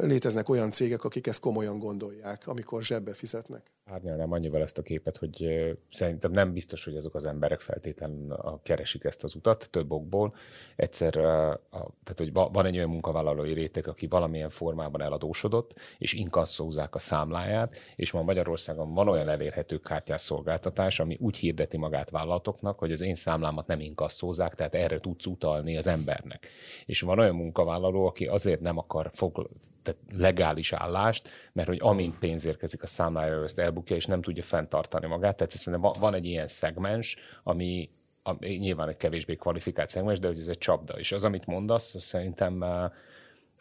léteznek 0.00 0.48
olyan 0.48 0.70
cégek, 0.70 1.04
akik 1.04 1.26
ezt 1.26 1.40
komolyan 1.40 1.78
gondolják, 1.78 2.46
amikor 2.46 2.82
zsebbe 2.82 3.14
fizetnek 3.14 3.70
árnyalnám 3.92 4.32
annyival 4.32 4.62
ezt 4.62 4.78
a 4.78 4.82
képet, 4.82 5.16
hogy 5.16 5.46
szerintem 5.90 6.30
nem 6.30 6.52
biztos, 6.52 6.84
hogy 6.84 6.96
azok 6.96 7.14
az 7.14 7.26
emberek 7.26 7.60
feltétlenül 7.60 8.36
keresik 8.62 9.04
ezt 9.04 9.24
az 9.24 9.34
utat 9.34 9.68
több 9.70 9.92
okból. 9.92 10.34
Egyszer, 10.76 11.16
a, 11.16 11.60
tehát 11.70 12.16
hogy 12.16 12.32
van 12.32 12.66
egy 12.66 12.76
olyan 12.76 12.88
munkavállalói 12.88 13.52
réteg, 13.52 13.88
aki 13.88 14.06
valamilyen 14.06 14.50
formában 14.50 15.02
eladósodott, 15.02 15.74
és 15.98 16.12
inkasszózzák 16.12 16.94
a 16.94 16.98
számláját, 16.98 17.76
és 17.96 18.12
ma 18.12 18.22
Magyarországon 18.22 18.94
van 18.94 19.08
olyan 19.08 19.28
elérhető 19.28 19.78
kártyás 19.78 20.20
szolgáltatás, 20.20 21.00
ami 21.00 21.16
úgy 21.20 21.36
hirdeti 21.36 21.76
magát 21.76 22.10
vállalatoknak, 22.10 22.78
hogy 22.78 22.92
az 22.92 23.00
én 23.00 23.14
számlámat 23.14 23.66
nem 23.66 23.80
inkasszózzák, 23.80 24.54
tehát 24.54 24.74
erre 24.74 25.00
tudsz 25.00 25.26
utalni 25.26 25.76
az 25.76 25.86
embernek. 25.86 26.48
És 26.86 27.00
van 27.00 27.18
olyan 27.18 27.34
munkavállaló, 27.34 28.06
aki 28.06 28.26
azért 28.26 28.60
nem 28.60 28.78
akar 28.78 29.10
fog, 29.12 29.48
tehát 29.82 30.00
legális 30.12 30.72
állást, 30.72 31.28
mert 31.52 31.68
hogy 31.68 31.78
amint 31.80 32.18
pénz 32.18 32.44
érkezik 32.44 32.82
a 32.82 32.86
számlájára, 32.86 33.42
ezt 33.42 33.58
elbukja, 33.58 33.96
és 33.96 34.06
nem 34.06 34.22
tudja 34.22 34.42
fenntartani 34.42 35.06
magát. 35.06 35.36
Tehát 35.36 35.52
szerintem 35.52 35.92
van 36.00 36.14
egy 36.14 36.24
ilyen 36.24 36.46
szegmens, 36.46 37.16
ami, 37.42 37.90
ami 38.22 38.48
nyilván 38.48 38.88
egy 38.88 38.96
kevésbé 38.96 39.34
kvalifikált 39.34 39.88
szegmens, 39.88 40.18
de 40.18 40.26
hogy 40.26 40.38
ez 40.38 40.48
egy 40.48 40.58
csapda. 40.58 40.98
És 40.98 41.12
az, 41.12 41.24
amit 41.24 41.46
mondasz, 41.46 41.94
az 41.94 42.02
szerintem 42.02 42.64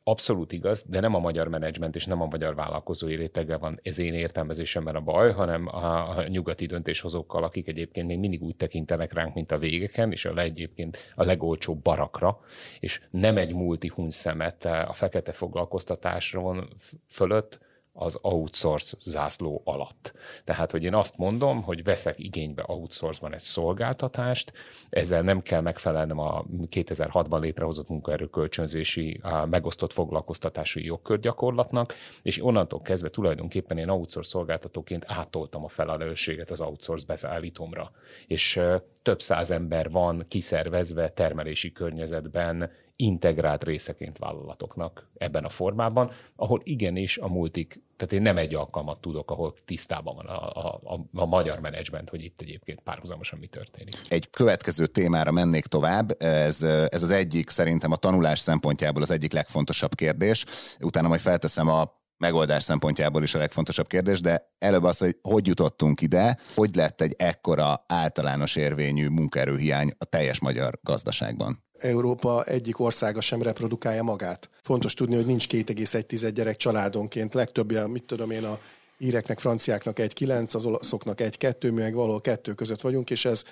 abszolút 0.09 0.51
igaz, 0.51 0.83
de 0.87 0.99
nem 0.99 1.15
a 1.15 1.19
magyar 1.19 1.47
menedzsment 1.47 1.95
és 1.95 2.05
nem 2.05 2.21
a 2.21 2.25
magyar 2.25 2.55
vállalkozói 2.55 3.15
rétege 3.15 3.57
van 3.57 3.79
ez 3.83 3.99
én 3.99 4.13
értelmezésemben 4.13 4.95
a 4.95 5.01
baj, 5.01 5.31
hanem 5.31 5.67
a, 5.67 6.17
a 6.17 6.27
nyugati 6.27 6.65
döntéshozókkal, 6.65 7.43
akik 7.43 7.67
egyébként 7.67 8.07
még 8.07 8.19
mindig 8.19 8.43
úgy 8.43 8.55
tekintenek 8.55 9.13
ránk, 9.13 9.33
mint 9.33 9.51
a 9.51 9.57
végeken, 9.57 10.11
és 10.11 10.25
a 10.25 10.33
le 10.33 10.41
egyébként 10.41 10.97
a 11.15 11.23
legolcsóbb 11.23 11.81
barakra, 11.81 12.39
és 12.79 13.01
nem 13.11 13.37
egy 13.37 13.53
multi 13.53 13.91
szemet 14.07 14.65
a 14.65 14.93
fekete 14.93 15.31
foglalkoztatásról 15.31 16.67
fölött, 17.07 17.59
az 17.99 18.19
outsource 18.21 18.97
zászló 18.99 19.61
alatt. 19.65 20.13
Tehát, 20.43 20.71
hogy 20.71 20.83
én 20.83 20.93
azt 20.93 21.17
mondom, 21.17 21.61
hogy 21.61 21.83
veszek 21.83 22.19
igénybe 22.19 22.63
outsource-ban 22.67 23.33
egy 23.33 23.39
szolgáltatást, 23.39 24.53
ezzel 24.89 25.21
nem 25.21 25.41
kell 25.41 25.61
megfelelnem 25.61 26.19
a 26.19 26.45
2006-ban 26.71 27.41
létrehozott 27.41 27.87
munkaerőkölcsönzési 27.87 29.21
megosztott 29.49 29.93
foglalkoztatási 29.93 30.85
jogkörgyakorlatnak, 30.85 31.95
és 32.21 32.43
onnantól 32.43 32.81
kezdve 32.81 33.09
tulajdonképpen 33.09 33.77
én 33.77 33.89
outsource 33.89 34.29
szolgáltatóként 34.29 35.05
átoltam 35.07 35.63
a 35.63 35.67
felelősséget 35.67 36.51
az 36.51 36.61
outsource 36.61 37.05
beszállítomra. 37.07 37.91
És 38.27 38.61
több 39.01 39.21
száz 39.21 39.51
ember 39.51 39.89
van 39.89 40.25
kiszervezve 40.27 41.09
termelési 41.09 41.71
környezetben 41.71 42.71
integrált 42.95 43.63
részeként 43.63 44.17
vállalatoknak 44.17 45.09
ebben 45.17 45.43
a 45.43 45.49
formában, 45.49 46.11
ahol 46.35 46.61
igenis 46.63 47.17
a 47.17 47.27
multik, 47.27 47.81
tehát 47.99 48.13
én 48.13 48.21
nem 48.21 48.37
egy 48.37 48.55
alkalmat 48.55 49.01
tudok, 49.01 49.31
ahol 49.31 49.53
tisztában 49.65 50.15
van 50.15 50.25
a, 50.25 50.47
a, 50.47 50.79
a, 50.83 50.99
a 51.13 51.25
magyar 51.25 51.59
menedzsment, 51.59 52.09
hogy 52.09 52.23
itt 52.23 52.41
egyébként 52.41 52.81
párhuzamosan 52.81 53.39
mi 53.39 53.47
történik. 53.47 53.95
Egy 54.07 54.29
következő 54.29 54.87
témára 54.87 55.31
mennék 55.31 55.65
tovább, 55.65 56.23
ez, 56.23 56.61
ez 56.63 57.03
az 57.03 57.09
egyik 57.09 57.49
szerintem 57.49 57.91
a 57.91 57.95
tanulás 57.95 58.39
szempontjából 58.39 59.01
az 59.01 59.11
egyik 59.11 59.33
legfontosabb 59.33 59.95
kérdés, 59.95 60.45
utána 60.79 61.07
majd 61.07 61.19
felteszem 61.19 61.67
a 61.67 61.97
megoldás 62.17 62.63
szempontjából 62.63 63.23
is 63.23 63.35
a 63.35 63.37
legfontosabb 63.37 63.87
kérdés, 63.87 64.21
de 64.21 64.53
előbb 64.59 64.83
az, 64.83 64.97
hogy 64.97 65.17
hogy 65.21 65.47
jutottunk 65.47 66.01
ide, 66.01 66.37
hogy 66.55 66.75
lett 66.75 67.01
egy 67.01 67.15
ekkora 67.17 67.83
általános 67.87 68.55
érvényű 68.55 69.07
munkaerőhiány 69.07 69.89
a 69.97 70.05
teljes 70.05 70.39
magyar 70.39 70.79
gazdaságban. 70.81 71.63
Európa 71.79 72.43
egyik 72.43 72.79
országa 72.79 73.21
sem 73.21 73.41
reprodukálja 73.41 74.03
magát. 74.03 74.49
Fontos 74.61 74.93
tudni, 74.93 75.15
hogy 75.15 75.25
nincs 75.25 75.47
2,1 75.47 76.31
gyerek 76.33 76.55
családonként. 76.55 77.33
Legtöbbje, 77.33 77.87
mit 77.87 78.03
tudom 78.03 78.31
én, 78.31 78.43
a 78.43 78.59
íreknek, 78.97 79.39
franciáknak 79.39 79.97
1,9, 79.97 80.55
az 80.55 80.65
olaszoknak 80.65 81.17
1,2, 81.19 81.61
mi 81.61 81.81
meg 81.81 81.93
valahol 81.93 82.21
kettő 82.21 82.53
között 82.53 82.81
vagyunk, 82.81 83.09
és 83.09 83.25
ez 83.25 83.43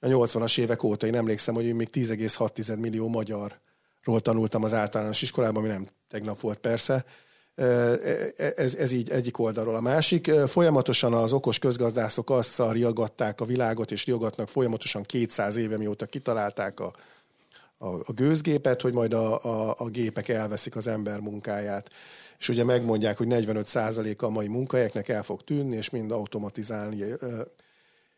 a 0.00 0.06
80-as 0.06 0.58
évek 0.58 0.82
óta, 0.82 1.06
én 1.06 1.14
emlékszem, 1.14 1.54
hogy 1.54 1.64
én 1.64 1.74
még 1.74 1.88
10,6 1.92 2.78
millió 2.78 3.08
magyarról 3.08 4.20
tanultam 4.20 4.64
az 4.64 4.74
általános 4.74 5.22
iskolában, 5.22 5.62
ami 5.62 5.72
nem 5.72 5.86
tegnap 6.08 6.40
volt 6.40 6.58
persze, 6.58 7.04
ez, 8.54 8.74
ez 8.74 8.92
így 8.92 9.10
egyik 9.10 9.38
oldalról. 9.38 9.74
A 9.74 9.80
másik, 9.80 10.30
folyamatosan 10.30 11.12
az 11.12 11.32
okos 11.32 11.58
közgazdászok 11.58 12.30
azzal 12.30 12.72
riogatták 12.72 13.40
a 13.40 13.44
világot, 13.44 13.90
és 13.90 14.04
riogatnak 14.04 14.48
folyamatosan 14.48 15.02
200 15.02 15.56
éve, 15.56 15.76
mióta 15.76 16.06
kitalálták 16.06 16.80
a 16.80 16.92
a, 17.82 17.88
a 17.88 18.12
gőzgépet, 18.14 18.80
hogy 18.80 18.92
majd 18.92 19.12
a, 19.12 19.44
a, 19.44 19.74
a 19.78 19.88
gépek 19.88 20.28
elveszik 20.28 20.76
az 20.76 20.86
ember 20.86 21.20
munkáját. 21.20 21.90
És 22.38 22.48
ugye 22.48 22.64
megmondják, 22.64 23.16
hogy 23.16 23.26
45%-a 23.30 24.24
a 24.24 24.30
mai 24.30 24.48
munkahelyeknek 24.48 25.08
el 25.08 25.22
fog 25.22 25.44
tűnni, 25.44 25.76
és 25.76 25.90
mind 25.90 26.12
automatizálni. 26.12 27.04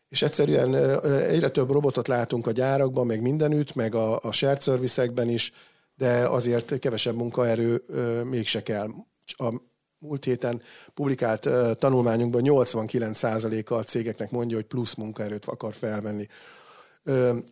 És 0.09 0.21
egyszerűen 0.21 0.75
egyre 1.03 1.49
több 1.49 1.71
robotot 1.71 2.07
látunk 2.07 2.47
a 2.47 2.51
gyárakban, 2.51 3.05
meg 3.05 3.21
mindenütt, 3.21 3.75
meg 3.75 3.95
a, 3.95 4.19
a 4.19 4.31
shared 4.31 4.61
service 4.61 5.11
is, 5.25 5.51
de 5.95 6.27
azért 6.27 6.79
kevesebb 6.79 7.15
munkaerő 7.15 7.83
mégse 8.29 8.63
kell. 8.63 8.89
A 9.25 9.53
múlt 9.97 10.23
héten 10.23 10.61
publikált 10.93 11.49
tanulmányunkban 11.77 12.41
89%-a 12.45 13.73
a 13.73 13.83
cégeknek 13.83 14.31
mondja, 14.31 14.55
hogy 14.55 14.65
plusz 14.65 14.93
munkaerőt 14.93 15.45
akar 15.45 15.73
felvenni. 15.73 16.27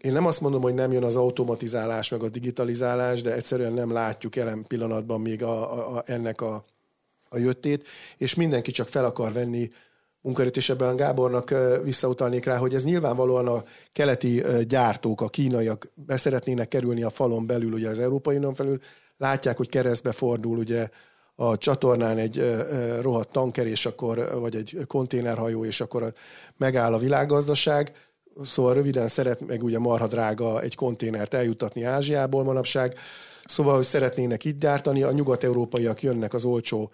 Én 0.02 0.12
nem 0.12 0.26
azt 0.26 0.42
mondom, 0.42 0.62
hogy 0.62 0.74
nem 0.74 0.92
jön 0.92 1.04
az 1.04 1.16
automatizálás, 1.16 2.10
meg 2.10 2.24
a 2.24 2.30
digitalizálás, 2.30 3.22
de 3.22 3.34
egyszerűen 3.34 3.74
nem 3.74 3.92
látjuk 3.92 4.36
jelen 4.36 4.66
pillanatban 4.68 5.22
még 5.22 5.44
a, 5.44 5.74
a, 5.74 5.98
a, 5.98 6.04
ennek 6.06 6.42
a, 6.42 6.66
a 7.30 7.38
jöttét, 7.38 7.88
és 8.18 8.36
mindenki 8.36 8.72
csak 8.72 8.88
fel 8.88 9.06
akar 9.06 9.34
venni 9.34 9.70
munkaerőt, 10.22 10.58
és 10.58 10.70
ebben 10.70 10.96
Gábornak 10.96 11.54
visszautalnék 11.84 12.46
rá, 12.46 12.58
hogy 12.58 12.74
ez 12.74 12.84
nyilvánvalóan 12.84 13.48
a 13.48 13.64
keleti 13.92 14.44
gyártók, 14.68 15.22
a 15.22 15.30
kínaiak 15.30 15.92
beszeretnének 15.94 16.68
kerülni 16.68 17.04
a 17.04 17.10
falon 17.10 17.46
belül, 17.46 17.74
ugye 17.74 17.90
az 17.90 18.00
Európai 18.00 18.36
Unión 18.36 18.54
felül, 18.54 18.78
látják, 19.18 19.58
hogy 19.58 19.70
keresztbe 19.70 20.12
fordul 20.12 20.58
ugye 20.58 20.90
a 21.36 21.58
csatornán 21.58 22.18
egy 22.18 22.56
rohadt 23.02 23.32
tanker, 23.32 23.68
és 23.68 23.86
akkor, 23.86 24.40
vagy 24.40 24.56
egy 24.56 24.78
konténerhajó, 24.88 25.66
és 25.66 25.82
akkor 25.82 26.14
megáll 26.58 26.94
a 26.94 26.98
világgazdaság, 26.98 27.92
Szóval 28.44 28.74
röviden 28.74 29.08
szeret, 29.08 29.48
meg 29.48 29.64
ugye 29.64 29.80
marha 29.80 30.08
drága 30.08 30.62
egy 30.62 30.76
konténert 30.76 31.34
eljutatni 31.34 31.84
Ázsiából 31.84 32.44
manapság, 32.44 32.96
szóval 33.46 33.76
hogy 33.76 33.84
szeretnének 33.84 34.46
itt 34.46 34.60
gyártani, 34.60 35.04
a 35.04 35.12
nyugat-európaiak 35.12 36.02
jönnek 36.02 36.34
az 36.34 36.46
olcsó, 36.46 36.92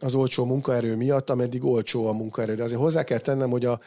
az 0.00 0.14
olcsó 0.14 0.44
munkaerő 0.44 0.96
miatt, 0.96 1.30
ameddig 1.30 1.64
olcsó 1.64 2.06
a 2.06 2.12
munkaerő. 2.12 2.54
De 2.54 2.62
azért 2.62 2.80
hozzá 2.80 3.02
kell 3.02 3.18
tennem, 3.18 3.50
hogy 3.50 3.64
a, 3.64 3.80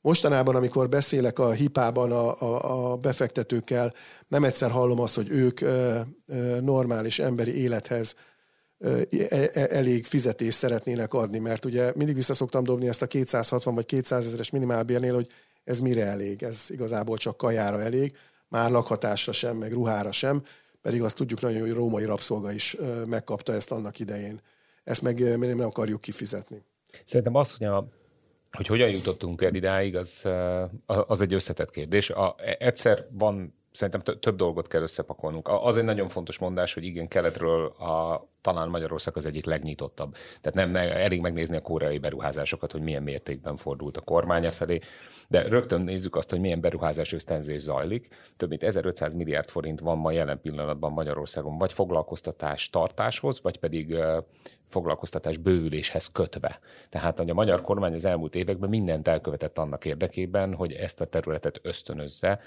mostanában, 0.00 0.54
amikor 0.56 0.88
beszélek 0.88 1.38
a 1.38 1.50
hipában 1.50 2.12
a, 2.12 2.40
a, 2.40 2.92
a 2.92 2.96
befektetőkkel, 2.96 3.94
nem 4.28 4.44
egyszer 4.44 4.70
hallom 4.70 5.00
azt, 5.00 5.14
hogy 5.14 5.30
ők 5.30 5.60
normális 6.60 7.18
emberi 7.18 7.62
élethez 7.62 8.14
e, 8.78 8.88
e, 9.28 9.50
elég 9.70 10.04
fizetést 10.04 10.58
szeretnének 10.58 11.14
adni, 11.14 11.38
mert 11.38 11.64
ugye 11.64 11.92
mindig 11.94 12.14
vissza 12.14 12.60
dobni 12.62 12.88
ezt 12.88 13.02
a 13.02 13.06
260 13.06 13.74
vagy 13.74 13.86
200 13.86 14.26
ezeres 14.26 14.50
minimálbérnél, 14.50 15.14
hogy 15.14 15.26
ez 15.64 15.80
mire 15.80 16.04
elég? 16.04 16.42
Ez 16.42 16.66
igazából 16.68 17.16
csak 17.16 17.36
kajára 17.36 17.80
elég, 17.80 18.16
már 18.48 18.70
lakhatásra 18.70 19.32
sem, 19.32 19.56
meg 19.56 19.72
ruhára 19.72 20.12
sem, 20.12 20.42
pedig 20.82 21.02
azt 21.02 21.16
tudjuk 21.16 21.40
nagyon, 21.40 21.60
hogy 21.60 21.72
római 21.72 22.04
rabszolga 22.04 22.52
is 22.52 22.76
megkapta 23.06 23.52
ezt 23.52 23.72
annak 23.72 23.98
idején. 23.98 24.40
Ezt 24.84 25.02
meg 25.02 25.38
mi 25.38 25.46
nem 25.46 25.60
akarjuk 25.60 26.00
kifizetni. 26.00 26.62
Szerintem 27.04 27.34
az, 27.34 27.56
hogy, 27.56 27.66
a, 27.66 27.88
hogy 28.50 28.66
hogyan 28.66 28.90
jutottunk 28.90 29.42
el 29.42 29.54
idáig, 29.54 29.96
az, 29.96 30.22
az 30.86 31.20
egy 31.20 31.34
összetett 31.34 31.70
kérdés. 31.70 32.10
A, 32.10 32.36
egyszer 32.58 33.06
van 33.10 33.54
szerintem 33.72 34.18
több 34.20 34.36
dolgot 34.36 34.68
kell 34.68 34.82
összepakolnunk. 34.82 35.48
Az 35.48 35.76
egy 35.76 35.84
nagyon 35.84 36.08
fontos 36.08 36.38
mondás, 36.38 36.74
hogy 36.74 36.84
igen, 36.84 37.08
keletről 37.08 37.66
a, 37.66 38.28
talán 38.40 38.68
Magyarország 38.68 39.16
az 39.16 39.26
egyik 39.26 39.44
legnyitottabb. 39.44 40.14
Tehát 40.40 40.68
nem 40.68 40.76
elég 40.76 41.20
megnézni 41.20 41.56
a 41.56 41.60
koreai 41.60 41.98
beruházásokat, 41.98 42.72
hogy 42.72 42.82
milyen 42.82 43.02
mértékben 43.02 43.56
fordult 43.56 43.96
a 43.96 44.00
kormánya 44.00 44.50
felé, 44.50 44.80
de 45.28 45.48
rögtön 45.48 45.80
nézzük 45.80 46.16
azt, 46.16 46.30
hogy 46.30 46.40
milyen 46.40 46.60
beruházás 46.60 47.12
ösztönzés 47.12 47.60
zajlik. 47.60 48.08
Több 48.36 48.48
mint 48.48 48.62
1500 48.62 49.14
milliárd 49.14 49.48
forint 49.48 49.80
van 49.80 49.98
ma 49.98 50.10
jelen 50.10 50.40
pillanatban 50.40 50.92
Magyarországon, 50.92 51.58
vagy 51.58 51.72
foglalkoztatás 51.72 52.70
tartáshoz, 52.70 53.40
vagy 53.42 53.58
pedig 53.58 53.96
foglalkoztatás 54.68 55.36
bővüléshez 55.36 56.12
kötve. 56.12 56.58
Tehát 56.88 57.18
hogy 57.18 57.30
a 57.30 57.34
magyar 57.34 57.60
kormány 57.60 57.94
az 57.94 58.04
elmúlt 58.04 58.34
években 58.34 58.68
mindent 58.68 59.08
elkövetett 59.08 59.58
annak 59.58 59.84
érdekében, 59.84 60.54
hogy 60.54 60.72
ezt 60.72 61.00
a 61.00 61.04
területet 61.04 61.60
ösztönözze 61.62 62.40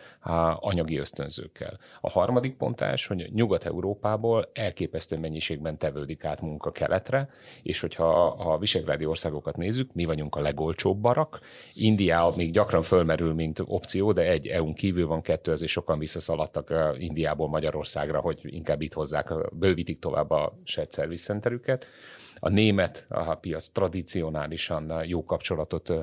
anyagi 0.59 0.97
ösztönzőkkel. 0.97 1.77
A 2.01 2.09
harmadik 2.09 2.57
pontás, 2.57 3.07
hogy 3.07 3.29
Nyugat-Európából 3.33 4.49
elképesztő 4.53 5.17
mennyiségben 5.17 5.77
tevődik 5.83 6.23
át 6.23 6.41
munka 6.41 6.71
keletre, 6.71 7.29
és 7.63 7.79
hogyha 7.79 8.25
a 8.25 8.57
visegrádi 8.57 9.05
országokat 9.05 9.57
nézzük, 9.57 9.93
mi 9.93 10.05
vagyunk 10.05 10.35
a 10.35 10.41
legolcsóbb 10.41 10.97
barak. 10.97 11.39
India 11.73 12.33
még 12.35 12.51
gyakran 12.51 12.81
fölmerül, 12.81 13.33
mint 13.33 13.61
opció, 13.65 14.11
de 14.11 14.21
egy 14.21 14.47
EU-n 14.47 14.73
kívül 14.73 15.07
van 15.07 15.21
kettő, 15.21 15.51
azért 15.51 15.71
sokan 15.71 15.99
visszaszaladtak 15.99 16.73
Indiából 16.97 17.47
Magyarországra, 17.47 18.19
hogy 18.19 18.39
inkább 18.43 18.81
itt 18.81 18.93
hozzák, 18.93 19.33
bővítik 19.53 19.99
tovább 19.99 20.31
a 20.31 20.53
shared 20.63 20.93
service 20.93 21.23
centerüket 21.23 21.87
a 22.39 22.49
német 22.49 23.05
a 23.09 23.35
piac 23.35 23.67
tradicionálisan 23.67 24.93
jó 25.05 25.25
kapcsolatot 25.25 25.93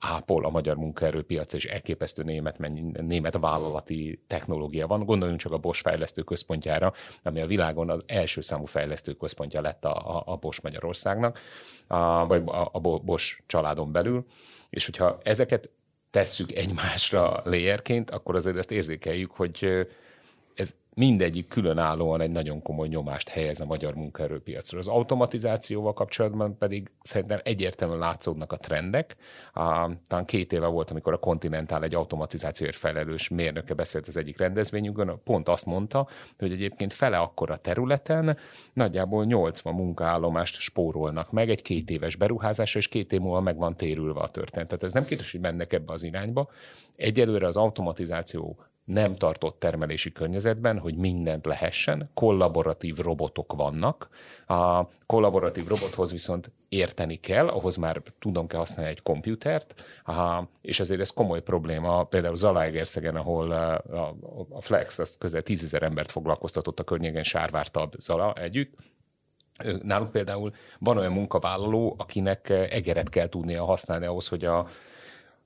ápol 0.00 0.44
a 0.44 0.50
magyar 0.50 0.76
munkaerőpiac, 0.76 1.52
és 1.52 1.64
elképesztő 1.64 2.22
német, 2.22 2.58
német 2.92 3.38
vállalati 3.38 4.22
technológia 4.26 4.86
van. 4.86 5.04
Gondoljunk 5.04 5.40
csak 5.40 5.52
a 5.52 5.58
Bosch 5.58 5.82
fejlesztő 5.82 6.22
központjára, 6.22 6.92
ami 7.22 7.40
a 7.40 7.46
világon 7.46 7.90
az 7.90 8.02
első 8.06 8.40
számú 8.40 8.64
fejlesztő 8.64 9.12
központja 9.12 9.60
lett 9.60 9.84
a, 9.84 10.16
a, 10.16 10.22
a 10.26 10.36
Bosch 10.36 10.62
Magyarországnak, 10.62 11.40
a, 11.86 12.26
vagy 12.26 12.42
a, 12.46 12.68
a 12.72 12.80
Bosch 12.80 13.40
családon 13.46 13.92
belül. 13.92 14.24
És 14.70 14.84
hogyha 14.84 15.18
ezeket 15.22 15.70
tesszük 16.10 16.52
egymásra 16.52 17.40
layerként, 17.44 18.10
akkor 18.10 18.34
azért 18.34 18.56
ezt 18.56 18.70
érzékeljük, 18.70 19.30
hogy 19.30 19.86
mindegyik 20.94 21.48
különállóan 21.48 22.20
egy 22.20 22.30
nagyon 22.30 22.62
komoly 22.62 22.88
nyomást 22.88 23.28
helyez 23.28 23.60
a 23.60 23.64
magyar 23.64 23.94
munkaerőpiacra. 23.94 24.78
Az 24.78 24.88
automatizációval 24.88 25.92
kapcsolatban 25.92 26.56
pedig 26.58 26.90
szerintem 27.02 27.40
egyértelműen 27.42 27.98
látszódnak 27.98 28.52
a 28.52 28.56
trendek. 28.56 29.16
A, 29.52 29.90
talán 30.06 30.24
két 30.24 30.52
éve 30.52 30.66
volt, 30.66 30.90
amikor 30.90 31.12
a 31.12 31.18
Continental 31.18 31.82
egy 31.82 31.94
automatizációért 31.94 32.76
felelős 32.76 33.28
mérnöke 33.28 33.74
beszélt 33.74 34.06
az 34.06 34.16
egyik 34.16 34.38
rendezvényünkön, 34.38 35.20
pont 35.24 35.48
azt 35.48 35.66
mondta, 35.66 36.08
hogy 36.38 36.52
egyébként 36.52 36.92
fele 36.92 37.18
akkora 37.18 37.56
területen 37.56 38.36
nagyjából 38.72 39.24
80 39.24 39.74
munkaállomást 39.74 40.60
spórolnak 40.60 41.32
meg 41.32 41.50
egy 41.50 41.62
két 41.62 41.90
éves 41.90 42.16
beruházásra, 42.16 42.78
és 42.78 42.88
két 42.88 43.12
év 43.12 43.20
múlva 43.20 43.40
meg 43.40 43.56
van 43.56 43.76
térülve 43.76 44.20
a 44.20 44.28
történet. 44.28 44.68
Tehát 44.68 44.82
ez 44.82 44.92
nem 44.92 45.04
kérdés, 45.04 45.32
hogy 45.32 45.40
mennek 45.40 45.72
ebbe 45.72 45.92
az 45.92 46.02
irányba. 46.02 46.50
Egyelőre 46.96 47.46
az 47.46 47.56
automatizáció 47.56 48.58
nem 48.92 49.16
tartott 49.16 49.58
termelési 49.58 50.12
környezetben, 50.12 50.78
hogy 50.78 50.94
mindent 50.94 51.46
lehessen, 51.46 52.10
kollaboratív 52.14 52.96
robotok 52.96 53.52
vannak. 53.52 54.08
A 54.46 54.86
kollaboratív 55.06 55.66
robothoz 55.66 56.12
viszont 56.12 56.50
érteni 56.68 57.16
kell, 57.16 57.48
ahhoz 57.48 57.76
már 57.76 58.02
tudom 58.18 58.46
kell 58.46 58.58
használni 58.58 58.90
egy 58.90 59.02
komputert, 59.02 59.82
és 60.60 60.80
ezért 60.80 61.00
ez 61.00 61.10
komoly 61.10 61.42
probléma. 61.42 62.04
Például 62.04 62.36
Zalaegerszegen, 62.36 63.16
ahol 63.16 63.52
a 64.50 64.60
Flex 64.60 64.98
az 64.98 65.16
közel 65.18 65.42
tízezer 65.42 65.82
embert 65.82 66.10
foglalkoztatott 66.10 66.78
a 66.78 66.84
környéken 66.84 67.22
Sárvártab 67.22 67.94
Zala 67.98 68.32
együtt, 68.32 68.74
Náluk 69.82 70.10
például 70.10 70.52
van 70.78 70.96
olyan 70.96 71.12
munkavállaló, 71.12 71.94
akinek 71.98 72.48
egeret 72.48 73.08
kell 73.08 73.28
tudnia 73.28 73.64
használni 73.64 74.06
ahhoz, 74.06 74.28
hogy 74.28 74.44
a, 74.44 74.66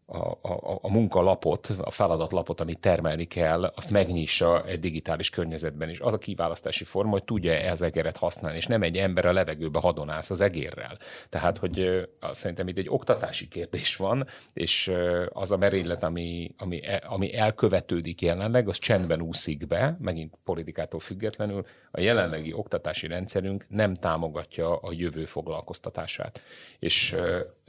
a, 0.06 0.30
a, 0.42 0.78
a 0.82 0.90
munkalapot, 0.90 1.66
a 1.66 1.90
feladatlapot, 1.90 2.60
amit 2.60 2.80
termelni 2.80 3.24
kell, 3.24 3.64
azt 3.64 3.90
megnyissa 3.90 4.64
egy 4.66 4.80
digitális 4.80 5.30
környezetben 5.30 5.88
is. 5.88 6.00
Az 6.00 6.12
a 6.12 6.18
kiválasztási 6.18 6.84
forma, 6.84 7.10
hogy 7.10 7.24
tudja 7.24 7.52
-e 7.52 7.70
az 7.70 7.82
egeret 7.82 8.16
használni, 8.16 8.56
és 8.56 8.66
nem 8.66 8.82
egy 8.82 8.96
ember 8.96 9.24
a 9.24 9.32
levegőbe 9.32 9.78
hadonász 9.78 10.30
az 10.30 10.40
egérrel. 10.40 10.98
Tehát, 11.26 11.58
hogy 11.58 12.08
azt 12.20 12.40
szerintem 12.40 12.68
itt 12.68 12.78
egy 12.78 12.88
oktatási 12.88 13.48
kérdés 13.48 13.96
van, 13.96 14.26
és 14.52 14.92
az 15.28 15.52
a 15.52 15.56
merénylet, 15.56 16.02
ami, 16.02 16.54
ami, 16.58 16.86
e, 16.86 17.02
ami 17.06 17.36
elkövetődik 17.36 18.20
jelenleg, 18.20 18.68
az 18.68 18.78
csendben 18.78 19.20
úszik 19.20 19.66
be, 19.66 19.96
megint 20.00 20.34
politikától 20.44 21.00
függetlenül, 21.00 21.66
a 21.90 22.00
jelenlegi 22.00 22.52
oktatási 22.52 23.06
rendszerünk 23.06 23.64
nem 23.68 23.94
támogatja 23.94 24.76
a 24.76 24.92
jövő 24.92 25.24
foglalkoztatását. 25.24 26.42
És 26.78 27.16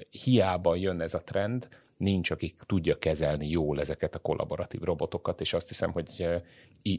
hiába 0.10 0.76
jön 0.76 1.02
ez 1.02 1.13
a 1.13 1.24
trend, 1.24 1.67
nincs, 1.97 2.31
akik 2.31 2.55
tudja 2.65 2.97
kezelni 2.97 3.49
jól 3.49 3.79
ezeket 3.79 4.15
a 4.15 4.19
kollaboratív 4.19 4.81
robotokat, 4.81 5.41
és 5.41 5.53
azt 5.53 5.67
hiszem, 5.67 5.91
hogy 5.91 6.10
eh, 6.17 6.41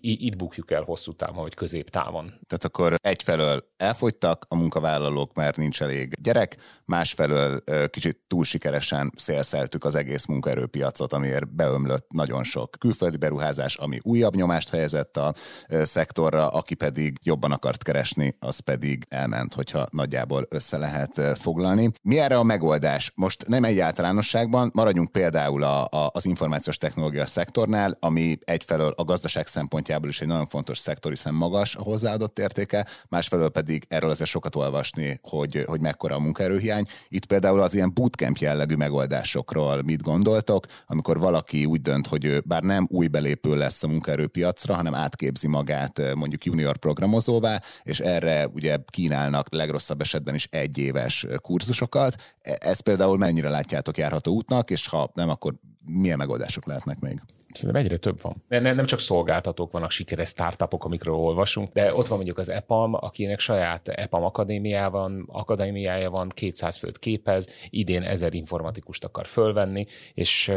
itt 0.01 0.37
bukjuk 0.37 0.70
el 0.70 0.83
hosszú 0.83 1.12
távon, 1.12 1.42
vagy 1.42 1.55
középtávon. 1.55 2.27
Tehát 2.27 2.64
akkor 2.64 2.94
egyfelől 3.01 3.64
elfogytak 3.77 4.46
a 4.49 4.57
munkavállalók, 4.57 5.35
mert 5.35 5.57
nincs 5.57 5.83
elég 5.83 6.14
gyerek, 6.22 6.57
másfelől 6.85 7.59
kicsit 7.90 8.20
túl 8.27 8.44
sikeresen 8.44 9.12
szélszeltük 9.16 9.85
az 9.85 9.94
egész 9.94 10.25
munkaerőpiacot, 10.25 11.12
amiért 11.12 11.55
beömlött 11.55 12.07
nagyon 12.11 12.44
sok 12.44 12.77
külföldi 12.79 13.16
beruházás, 13.16 13.77
ami 13.77 13.99
újabb 14.03 14.35
nyomást 14.35 14.70
helyezett 14.70 15.16
a 15.16 15.35
szektorra, 15.68 16.49
aki 16.49 16.75
pedig 16.75 17.18
jobban 17.22 17.53
akart 17.53 17.83
keresni, 17.83 18.37
az 18.38 18.59
pedig 18.59 19.05
elment, 19.09 19.55
hogyha 19.55 19.87
nagyjából 19.90 20.46
össze 20.51 20.79
lehet 20.79 21.38
foglalni. 21.38 21.90
Mi 22.03 22.18
erre 22.18 22.37
a 22.37 22.42
megoldás? 22.42 23.12
Most 23.14 23.49
nem 23.49 23.64
egy 23.64 23.79
általánosságban, 23.79 24.70
maradjunk 24.75 25.12
például 25.12 25.62
a, 25.62 25.85
a, 25.85 26.11
az 26.12 26.25
információs 26.25 26.77
technológia 26.77 27.27
szektornál, 27.27 27.96
ami 28.01 28.38
egyfelől 28.44 28.92
a 28.96 29.05
gazdaság 29.05 29.46
szempontjából 29.46 29.75
szempontjából 29.76 30.08
is 30.08 30.20
egy 30.20 30.28
nagyon 30.28 30.46
fontos 30.46 30.78
szektor, 30.78 31.12
hiszen 31.12 31.34
magas 31.34 31.76
a 31.76 31.82
hozzáadott 31.82 32.38
értéke, 32.38 32.86
másfelől 33.08 33.48
pedig 33.48 33.84
erről 33.88 34.10
azért 34.10 34.30
sokat 34.30 34.54
olvasni, 34.54 35.18
hogy, 35.22 35.64
hogy 35.66 35.80
mekkora 35.80 36.14
a 36.14 36.18
munkaerőhiány. 36.18 36.86
Itt 37.08 37.24
például 37.24 37.60
az 37.60 37.74
ilyen 37.74 37.94
bootcamp 37.94 38.36
jellegű 38.36 38.74
megoldásokról 38.74 39.82
mit 39.82 40.02
gondoltok, 40.02 40.66
amikor 40.86 41.18
valaki 41.18 41.64
úgy 41.64 41.82
dönt, 41.82 42.06
hogy 42.06 42.24
ő 42.24 42.42
bár 42.46 42.62
nem 42.62 42.86
új 42.90 43.06
belépő 43.06 43.56
lesz 43.56 43.82
a 43.82 43.88
munkaerőpiacra, 43.88 44.74
hanem 44.74 44.94
átképzi 44.94 45.46
magát 45.46 46.14
mondjuk 46.14 46.44
junior 46.44 46.76
programozóvá, 46.76 47.60
és 47.82 48.00
erre 48.00 48.48
ugye 48.48 48.76
kínálnak 48.90 49.46
legrosszabb 49.50 50.00
esetben 50.00 50.34
is 50.34 50.48
egy 50.50 50.78
éves 50.78 51.26
kurzusokat. 51.36 52.14
E, 52.42 52.56
ez 52.60 52.80
például 52.80 53.18
mennyire 53.18 53.48
látjátok 53.48 53.98
járható 53.98 54.32
útnak, 54.32 54.70
és 54.70 54.88
ha 54.88 55.10
nem, 55.14 55.28
akkor 55.28 55.54
milyen 55.84 56.18
megoldások 56.18 56.66
lehetnek 56.66 56.98
még? 56.98 57.20
Szerintem 57.56 57.82
egyre 57.82 57.96
több 57.96 58.20
van. 58.22 58.42
Nem, 58.48 58.74
nem 58.74 58.86
csak 58.86 58.98
szolgáltatók 58.98 59.72
vannak, 59.72 59.90
sikeres 59.90 60.28
startupok, 60.28 60.84
amikről 60.84 61.14
olvasunk, 61.14 61.72
de 61.72 61.94
ott 61.94 62.06
van 62.06 62.16
mondjuk 62.16 62.38
az 62.38 62.48
EPAM, 62.48 62.94
akinek 62.94 63.38
saját 63.38 63.88
EPAM 63.88 64.24
akadémiája 64.24 64.90
van, 64.90 65.28
akadémiája 65.32 66.10
van, 66.10 66.28
200 66.28 66.76
főt 66.76 66.98
képez, 66.98 67.48
idén 67.70 68.02
ezer 68.02 68.34
informatikust 68.34 69.04
akar 69.04 69.26
fölvenni, 69.26 69.86
és 70.14 70.52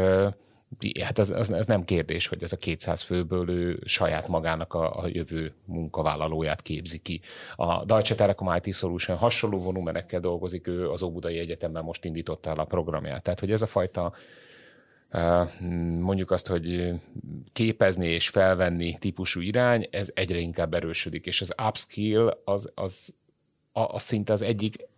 hát 1.02 1.18
ez, 1.18 1.30
ez, 1.30 1.50
ez 1.50 1.66
nem 1.66 1.84
kérdés, 1.84 2.26
hogy 2.26 2.42
ez 2.42 2.52
a 2.52 2.56
200 2.56 3.02
főből 3.02 3.50
ő 3.50 3.82
saját 3.84 4.28
magának 4.28 4.74
a, 4.74 5.02
a 5.02 5.06
jövő 5.06 5.54
munkavállalóját 5.64 6.62
képzi 6.62 6.98
ki. 6.98 7.20
A 7.56 7.84
Deutsche 7.84 8.14
Telekom 8.14 8.54
IT 8.62 8.74
Solution 8.74 9.16
hasonló 9.16 9.58
volumenekkel 9.58 10.20
dolgozik, 10.20 10.66
ő 10.66 10.90
az 10.90 11.02
Óbudai 11.02 11.38
Egyetemben 11.38 11.84
most 11.84 12.04
indította 12.04 12.50
el 12.50 12.58
a 12.58 12.64
programját. 12.64 13.22
Tehát, 13.22 13.40
hogy 13.40 13.52
ez 13.52 13.62
a 13.62 13.66
fajta 13.66 14.12
mondjuk 16.00 16.30
azt, 16.30 16.46
hogy 16.46 16.92
képezni 17.52 18.06
és 18.06 18.28
felvenni 18.28 18.98
típusú 18.98 19.40
irány, 19.40 19.88
ez 19.90 20.10
egyre 20.14 20.38
inkább 20.38 20.74
erősödik, 20.74 21.26
és 21.26 21.40
az 21.40 21.54
upskill 21.66 22.40
az, 22.44 22.70
az 22.74 23.14
a, 23.72 23.80
a 23.80 23.98
szinte 23.98 24.32
az 24.32 24.42
egyik 24.42 24.88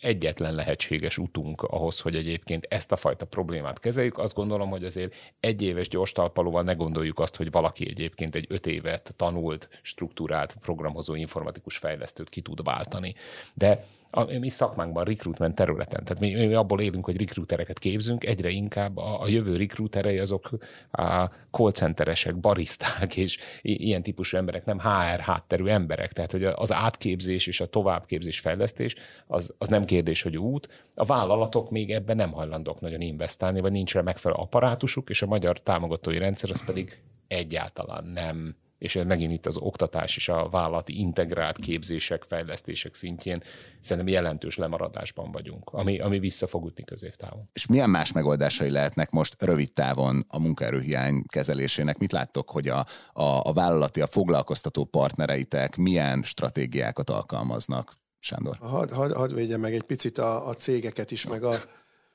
egyetlen 0.00 0.54
lehetséges 0.54 1.18
utunk 1.18 1.62
ahhoz, 1.62 2.00
hogy 2.00 2.16
egyébként 2.16 2.66
ezt 2.70 2.92
a 2.92 2.96
fajta 2.96 3.24
problémát 3.24 3.78
kezeljük. 3.78 4.18
Azt 4.18 4.34
gondolom, 4.34 4.68
hogy 4.68 4.84
azért 4.84 5.14
egy 5.40 5.62
éves 5.62 5.88
gyors 5.88 6.12
talpalóval 6.12 6.62
ne 6.62 6.72
gondoljuk 6.72 7.18
azt, 7.18 7.36
hogy 7.36 7.50
valaki 7.50 7.88
egyébként 7.88 8.34
egy 8.34 8.46
öt 8.48 8.66
évet 8.66 9.14
tanult, 9.16 9.68
struktúrált 9.82 10.56
programozó 10.60 11.14
informatikus 11.14 11.76
fejlesztőt 11.76 12.28
ki 12.28 12.40
tud 12.40 12.62
váltani. 12.64 13.14
De 13.54 13.84
a 14.10 14.38
mi 14.38 14.48
szakmánkban, 14.48 15.04
recruitment 15.04 15.54
területen. 15.54 16.04
Tehát 16.04 16.22
mi, 16.22 16.46
mi 16.46 16.54
abból 16.54 16.80
élünk, 16.80 17.04
hogy 17.04 17.18
recruitereket 17.18 17.78
képzünk, 17.78 18.24
egyre 18.24 18.48
inkább 18.48 18.96
a, 18.96 19.22
a 19.22 19.28
jövő 19.28 19.56
recruiterei 19.56 20.18
azok 20.18 20.50
a 20.90 21.30
call 21.50 21.70
centeresek, 21.70 22.36
bariszták 22.36 23.16
és 23.16 23.38
ilyen 23.62 24.02
típusú 24.02 24.36
emberek, 24.36 24.64
nem 24.64 24.80
HR 24.80 25.20
hátterű 25.20 25.66
emberek. 25.66 26.12
Tehát, 26.12 26.30
hogy 26.30 26.44
az 26.44 26.72
átképzés 26.72 27.46
és 27.46 27.60
a 27.60 27.66
továbbképzés 27.66 28.40
fejlesztés 28.40 28.94
az, 29.26 29.54
az 29.58 29.68
nem 29.68 29.84
kérdés, 29.84 30.22
hogy 30.22 30.36
út. 30.36 30.68
A 30.94 31.04
vállalatok 31.04 31.70
még 31.70 31.92
ebben 31.92 32.16
nem 32.16 32.32
hajlandók 32.32 32.80
nagyon 32.80 33.00
investálni, 33.00 33.60
vagy 33.60 33.72
nincs 33.72 33.94
rá 33.94 34.00
megfelelő 34.00 34.40
apparátusuk, 34.40 35.10
és 35.10 35.22
a 35.22 35.26
magyar 35.26 35.62
támogatói 35.62 36.18
rendszer 36.18 36.50
az 36.50 36.64
pedig 36.64 37.00
egyáltalán 37.28 38.04
nem 38.04 38.56
és 38.78 39.02
megint 39.06 39.32
itt 39.32 39.46
az 39.46 39.56
oktatás 39.56 40.16
és 40.16 40.28
a 40.28 40.48
vállalati 40.48 40.98
integrált 40.98 41.58
képzések, 41.58 42.22
fejlesztések 42.22 42.94
szintjén 42.94 43.36
szerintem 43.80 44.12
jelentős 44.12 44.56
lemaradásban 44.56 45.32
vagyunk, 45.32 45.70
ami, 45.72 46.00
ami 46.00 46.18
vissza 46.18 46.46
fog 46.46 46.66
ütni 46.66 46.84
középtávon. 46.84 47.48
És 47.52 47.66
milyen 47.66 47.90
más 47.90 48.12
megoldásai 48.12 48.70
lehetnek 48.70 49.10
most 49.10 49.42
rövid 49.42 49.72
távon 49.72 50.24
a 50.28 50.38
munkaerőhiány 50.38 51.22
kezelésének? 51.26 51.98
Mit 51.98 52.12
láttok, 52.12 52.50
hogy 52.50 52.68
a, 52.68 52.78
a, 53.12 53.40
a 53.42 53.52
vállalati, 53.52 54.00
a 54.00 54.06
foglalkoztató 54.06 54.84
partnereitek 54.84 55.76
milyen 55.76 56.22
stratégiákat 56.22 57.10
alkalmaznak? 57.10 57.94
Sándor. 58.18 58.56
Hadd 58.60 58.92
had, 58.92 59.12
had 59.12 59.34
védjem 59.34 59.60
meg 59.60 59.74
egy 59.74 59.82
picit 59.82 60.18
a, 60.18 60.48
a 60.48 60.54
cégeket 60.54 61.10
is, 61.10 61.26
meg 61.26 61.42
a 61.42 61.54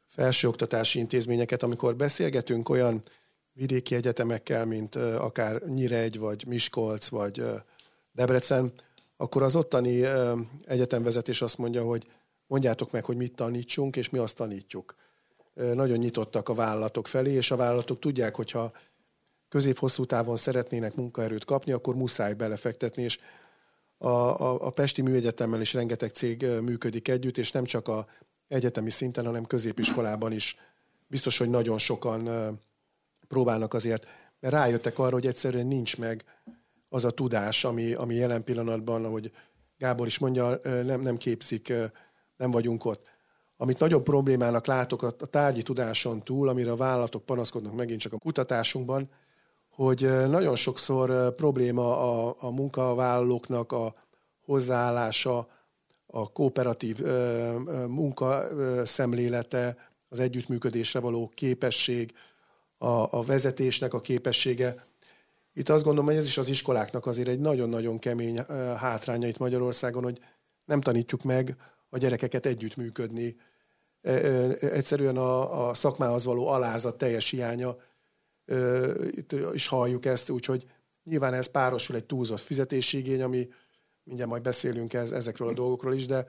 felsőoktatási 0.07 0.99
intézményeket, 0.99 1.63
amikor 1.63 1.95
beszélgetünk 1.95 2.69
olyan 2.69 3.01
vidéki 3.53 3.95
egyetemekkel, 3.95 4.65
mint 4.65 4.95
akár 4.95 5.61
Nyiregy, 5.61 6.19
vagy 6.19 6.45
Miskolc, 6.47 7.07
vagy 7.07 7.43
Debrecen, 8.11 8.73
akkor 9.17 9.43
az 9.43 9.55
ottani 9.55 10.03
egyetemvezetés 10.65 11.41
azt 11.41 11.57
mondja, 11.57 11.83
hogy 11.83 12.07
mondjátok 12.47 12.91
meg, 12.91 13.03
hogy 13.03 13.17
mit 13.17 13.35
tanítsunk, 13.35 13.95
és 13.95 14.09
mi 14.09 14.17
azt 14.17 14.35
tanítjuk. 14.35 14.95
Nagyon 15.53 15.97
nyitottak 15.97 16.49
a 16.49 16.53
vállalatok 16.53 17.07
felé, 17.07 17.31
és 17.31 17.51
a 17.51 17.55
vállalatok 17.55 17.99
tudják, 17.99 18.35
hogyha 18.35 18.71
közép-hosszú 19.49 20.05
távon 20.05 20.37
szeretnének 20.37 20.95
munkaerőt 20.95 21.45
kapni, 21.45 21.71
akkor 21.71 21.95
muszáj 21.95 22.33
belefektetni, 22.33 23.03
és 23.03 23.19
a, 23.97 24.07
a, 24.07 24.65
a 24.65 24.69
Pesti 24.69 25.01
Műegyetemmel 25.01 25.61
is 25.61 25.73
rengeteg 25.73 26.09
cég 26.09 26.45
működik 26.61 27.07
együtt, 27.07 27.37
és 27.37 27.51
nem 27.51 27.65
csak 27.65 27.87
a 27.87 28.07
egyetemi 28.47 28.89
szinten, 28.89 29.25
hanem 29.25 29.45
középiskolában 29.45 30.31
is 30.31 30.57
biztos, 31.07 31.37
hogy 31.37 31.49
nagyon 31.49 31.77
sokan 31.77 32.29
próbálnak 33.31 33.73
azért, 33.73 34.05
mert 34.39 34.53
rájöttek 34.53 34.99
arra, 34.99 35.13
hogy 35.13 35.25
egyszerűen 35.25 35.67
nincs 35.67 35.97
meg 35.97 36.23
az 36.89 37.05
a 37.05 37.11
tudás, 37.11 37.63
ami, 37.63 37.93
ami 37.93 38.15
jelen 38.15 38.43
pillanatban, 38.43 39.05
ahogy 39.05 39.31
Gábor 39.77 40.07
is 40.07 40.19
mondja, 40.19 40.59
nem, 40.63 41.01
nem 41.01 41.17
képzik, 41.17 41.73
nem 42.37 42.51
vagyunk 42.51 42.85
ott. 42.85 43.09
Amit 43.57 43.79
nagyobb 43.79 44.03
problémának 44.03 44.65
látok 44.65 45.03
a, 45.03 45.11
tárgyi 45.11 45.61
tudáson 45.61 46.23
túl, 46.23 46.47
amire 46.47 46.71
a 46.71 46.75
vállalatok 46.75 47.25
panaszkodnak 47.25 47.75
megint 47.75 47.99
csak 47.99 48.13
a 48.13 48.17
kutatásunkban, 48.17 49.09
hogy 49.69 50.27
nagyon 50.27 50.55
sokszor 50.55 51.35
probléma 51.35 51.97
a, 51.97 52.35
a 52.39 52.49
munkavállalóknak 52.49 53.71
a 53.71 53.93
hozzáállása, 54.45 55.47
a 56.05 56.31
kooperatív 56.31 56.99
munkaszemlélete, 57.87 59.77
az 60.09 60.19
együttműködésre 60.19 60.99
való 60.99 61.31
képesség, 61.33 62.13
a, 62.81 63.07
a 63.17 63.23
vezetésnek 63.23 63.93
a 63.93 64.01
képessége. 64.01 64.85
Itt 65.53 65.69
azt 65.69 65.83
gondolom, 65.83 66.09
hogy 66.09 66.17
ez 66.17 66.25
is 66.25 66.37
az 66.37 66.49
iskoláknak 66.49 67.05
azért 67.05 67.27
egy 67.27 67.39
nagyon-nagyon 67.39 67.99
kemény 67.99 68.37
hátránya 68.77 69.27
itt 69.27 69.37
Magyarországon, 69.37 70.03
hogy 70.03 70.19
nem 70.65 70.81
tanítjuk 70.81 71.23
meg 71.23 71.55
a 71.89 71.97
gyerekeket 71.97 72.45
együttműködni. 72.45 73.35
Egyszerűen 74.59 75.17
a, 75.17 75.67
a 75.69 75.73
szakmához 75.73 76.25
való 76.25 76.47
alázat 76.47 76.97
teljes 76.97 77.29
hiánya, 77.29 77.75
itt 79.09 79.35
is 79.53 79.67
halljuk 79.67 80.05
ezt, 80.05 80.29
úgyhogy 80.29 80.65
nyilván 81.03 81.33
ez 81.33 81.47
párosul 81.47 81.95
egy 81.95 82.05
túlzott 82.05 82.39
fizetésigény, 82.39 83.21
ami 83.21 83.49
mindjárt 84.03 84.31
majd 84.31 84.43
beszélünk 84.43 84.93
ez, 84.93 85.11
ezekről 85.11 85.47
a 85.47 85.53
dolgokról 85.53 85.93
is, 85.93 86.05
de 86.05 86.25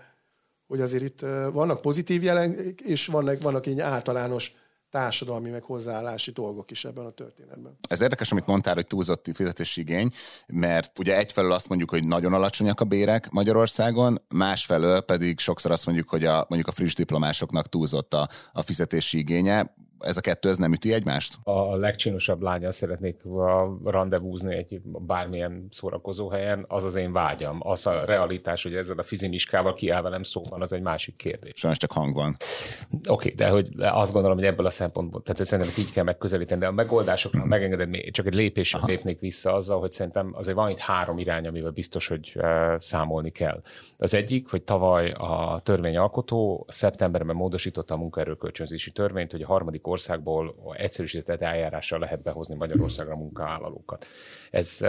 hogy 0.67 0.81
azért 0.81 1.03
itt 1.03 1.21
vannak 1.53 1.81
pozitív 1.81 2.23
jelen, 2.23 2.57
és 2.85 3.07
vannak, 3.07 3.43
vannak 3.43 3.67
így 3.67 3.81
általános 3.81 4.55
társadalmi 4.93 5.51
meg 5.51 5.63
hozzáállási 5.63 6.31
dolgok 6.31 6.71
is 6.71 6.85
ebben 6.85 7.05
a 7.05 7.11
történetben. 7.11 7.77
Ez 7.89 8.01
érdekes, 8.01 8.33
amit 8.33 8.47
mondtál, 8.47 8.75
hogy 8.75 8.87
túlzott 8.87 9.27
fizetési 9.35 9.81
igény, 9.81 10.11
mert 10.47 10.99
ugye 10.99 11.17
egyfelől 11.17 11.53
azt 11.53 11.69
mondjuk, 11.69 11.91
hogy 11.91 12.07
nagyon 12.07 12.33
alacsonyak 12.33 12.81
a 12.81 12.85
bérek 12.85 13.31
Magyarországon, 13.31 14.23
másfelől 14.29 15.01
pedig 15.01 15.39
sokszor 15.39 15.71
azt 15.71 15.87
mondjuk, 15.87 16.09
hogy 16.09 16.25
a, 16.25 16.47
mondjuk 16.49 16.69
a 16.69 16.73
friss 16.73 16.95
diplomásoknak 16.95 17.69
túlzott 17.69 18.15
a, 18.15 18.29
a 18.53 18.63
fizetési 18.63 19.19
igénye 19.19 19.75
ez 20.03 20.17
a 20.17 20.21
kettő 20.21 20.49
ez 20.49 20.57
nem 20.57 20.73
üti 20.73 20.93
egymást? 20.93 21.39
A 21.43 21.77
legcsinosabb 21.77 22.43
lánya 22.43 22.73
szeretnék 22.73 23.21
rendezvúzni 23.85 24.55
egy 24.55 24.81
bármilyen 24.85 25.67
szórakozó 25.71 26.29
helyen, 26.29 26.65
az 26.69 26.85
az 26.85 26.95
én 26.95 27.13
vágyam. 27.13 27.61
Az 27.63 27.87
a 27.87 28.05
realitás, 28.05 28.63
hogy 28.63 28.75
ezzel 28.75 28.99
a 28.99 29.03
fizimiskával 29.03 29.75
kiáll 29.75 30.03
velem 30.03 30.23
szóban, 30.23 30.61
az 30.61 30.73
egy 30.73 30.83
másik 30.83 31.17
kérdés. 31.17 31.53
Sajnos 31.57 31.79
csak 31.79 31.93
hang 31.93 32.15
van. 32.15 32.37
Oké, 32.91 33.11
okay, 33.11 33.31
de 33.31 33.49
hogy 33.49 33.69
azt 33.79 34.13
gondolom, 34.13 34.37
hogy 34.37 34.47
ebből 34.47 34.67
a 34.67 34.71
szempontból, 34.71 35.23
tehát 35.23 35.45
szerintem 35.45 35.75
így 35.85 35.93
kell 35.93 36.05
megközelíteni, 36.05 36.61
de 36.61 36.67
a 36.67 36.73
megoldásoknak 36.73 37.43
uh-huh. 37.43 37.59
megengeded, 37.59 38.11
csak 38.11 38.27
egy 38.27 38.35
lépésre 38.35 38.81
lépnék 38.87 39.21
vissza 39.21 39.55
azzal, 39.55 39.81
hogy 39.81 39.91
szerintem 39.91 40.33
azért 40.37 40.57
van 40.57 40.71
itt 40.71 40.79
három 40.79 41.19
irány, 41.19 41.47
amivel 41.47 41.71
biztos, 41.71 42.07
hogy 42.07 42.33
uh, 42.37 42.79
számolni 42.79 43.31
kell. 43.31 43.63
Az 43.97 44.15
egyik, 44.15 44.51
hogy 44.51 44.63
tavaly 44.63 45.11
a 45.11 45.61
törvényalkotó 45.65 46.67
szeptemberben 46.69 47.37
módosította 47.37 47.95
a 47.95 47.97
munkaerőkölcsönzési 47.97 48.93
törvényt, 48.93 49.31
hogy 49.31 49.43
a 49.43 49.47
harmadik 49.47 49.87
országból 49.93 50.75
egyszerűsített 50.77 51.41
eljárással 51.41 51.99
lehet 51.99 52.23
behozni 52.23 52.55
Magyarországra 52.55 53.17
munkavállalókat. 53.17 54.07
Ez 54.51 54.81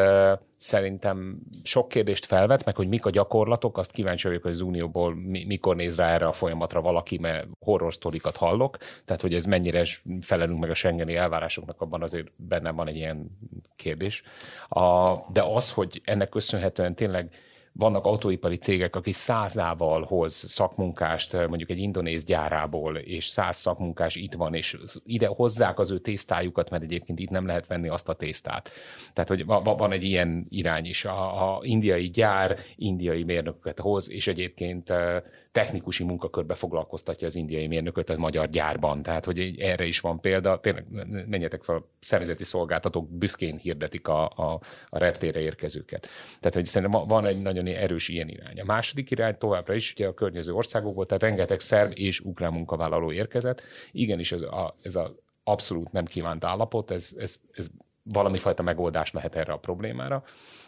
szerintem 0.56 1.38
sok 1.64 1.88
kérdést 1.88 2.26
felvet, 2.26 2.66
meg 2.66 2.76
hogy 2.76 2.88
mik 2.88 3.06
a 3.06 3.10
gyakorlatok, 3.10 3.78
azt 3.78 3.92
kíváncsi 3.92 4.28
vagyok, 4.28 4.44
hogy 4.44 4.52
az 4.52 4.62
Unióból 4.62 5.16
mi, 5.16 5.46
mikor 5.46 5.76
néz 5.76 5.98
rá 5.98 6.14
erre 6.14 6.26
a 6.26 6.32
folyamatra 6.32 6.82
valaki, 6.82 7.18
mert 7.18 7.48
horror 7.60 7.94
hallok, 8.36 8.78
tehát 9.06 9.22
hogy 9.22 9.34
ez 9.34 9.46
mennyire 9.46 9.86
felelünk 10.22 10.60
meg 10.60 10.70
a 10.70 10.74
Schengeni 10.74 11.16
elvárásoknak, 11.16 11.82
abban 11.82 12.02
azért 12.02 12.28
benne 12.36 12.72
van 12.72 12.88
egy 12.88 12.96
ilyen 12.96 13.38
kérdés. 13.76 14.24
A, 14.70 15.16
de 15.32 15.44
az, 15.44 15.72
hogy 15.72 16.02
ennek 16.04 16.30
köszönhetően 16.30 16.96
tényleg 16.96 17.34
vannak 17.74 18.06
autóipari 18.06 18.56
cégek, 18.56 18.96
aki 18.96 19.12
százával 19.12 20.04
hoz 20.04 20.34
szakmunkást 20.34 21.48
mondjuk 21.48 21.70
egy 21.70 21.80
indonéz 21.80 22.24
gyárából, 22.24 22.98
és 22.98 23.26
száz 23.26 23.58
szakmunkás 23.58 24.16
itt 24.16 24.34
van, 24.34 24.54
és 24.54 24.78
ide 25.06 25.28
hozzák 25.28 25.80
az 25.80 25.92
ő 25.92 26.00
tésztájukat, 26.00 26.70
mert 26.70 26.84
egyébként 26.84 27.20
itt 27.20 27.30
nem 27.30 27.46
lehet 27.46 27.68
venni 27.68 27.88
azt 27.88 28.10
a 28.10 28.14
tésztát. 28.14 28.72
Tehát, 29.14 29.30
hogy 29.30 29.46
van 29.46 29.92
egy 29.92 30.04
ilyen 30.04 30.46
irány 30.50 30.86
is. 30.86 31.06
A, 31.06 31.52
a 31.56 31.60
indiai 31.64 32.10
gyár 32.10 32.58
indiai 32.76 33.24
mérnököket 33.24 33.80
hoz, 33.80 34.12
és 34.12 34.28
egyébként 34.28 34.94
technikusi 35.54 36.04
munkakörbe 36.04 36.56
foglalkoztatja 36.56 37.28
az 37.28 37.36
indiai 37.36 37.68
mérnököt 37.68 38.10
a 38.10 38.18
magyar 38.18 38.50
gyárban. 38.50 39.04
Tehát, 39.04 39.26
hogy 39.26 39.56
erre 39.60 39.86
is 39.86 40.00
van 40.00 40.20
példa. 40.20 40.60
Tényleg 40.60 40.86
menjetek 41.28 41.64
fel, 41.64 41.86
szervezeti 42.00 42.44
szolgáltatók 42.44 43.10
büszkén 43.10 43.58
hirdetik 43.58 44.08
a, 44.08 44.24
a, 44.24 44.60
a 44.88 44.98
reptére 44.98 45.40
érkezőket. 45.40 46.10
Tehát, 46.40 46.54
hogy 46.54 46.66
szerintem 46.66 47.08
van 47.08 47.26
egy 47.26 47.42
nagyon 47.42 47.63
erős 47.72 48.08
ilyen 48.08 48.30
irány. 48.30 48.60
A 48.60 48.66
második 48.66 49.12
irány 49.12 49.38
továbbra 49.38 49.74
is 49.74 49.94
ugye 49.94 50.08
a 50.08 50.14
környező 50.14 50.54
országokból, 50.54 51.06
tehát 51.06 51.24
rengeteg 51.24 51.60
szerb 51.60 51.92
és 51.96 52.20
ukrán 52.20 52.54
munkavállaló 52.54 53.12
érkezett. 53.12 53.62
Igenis, 53.92 54.32
ez 54.32 54.42
a, 54.42 54.76
ez 54.82 54.96
a 54.96 55.16
abszolút 55.44 55.92
nem 55.92 56.06
kívánt 56.06 56.44
állapot, 56.44 56.92
ez, 56.92 57.10
ez, 57.18 57.36
ez 57.52 57.70
valami 58.04 58.38
fajta 58.38 58.64
megoldás 58.64 59.12
lehet 59.12 59.36
erre 59.36 59.54
a 59.54 59.58
problémára. 59.58 60.24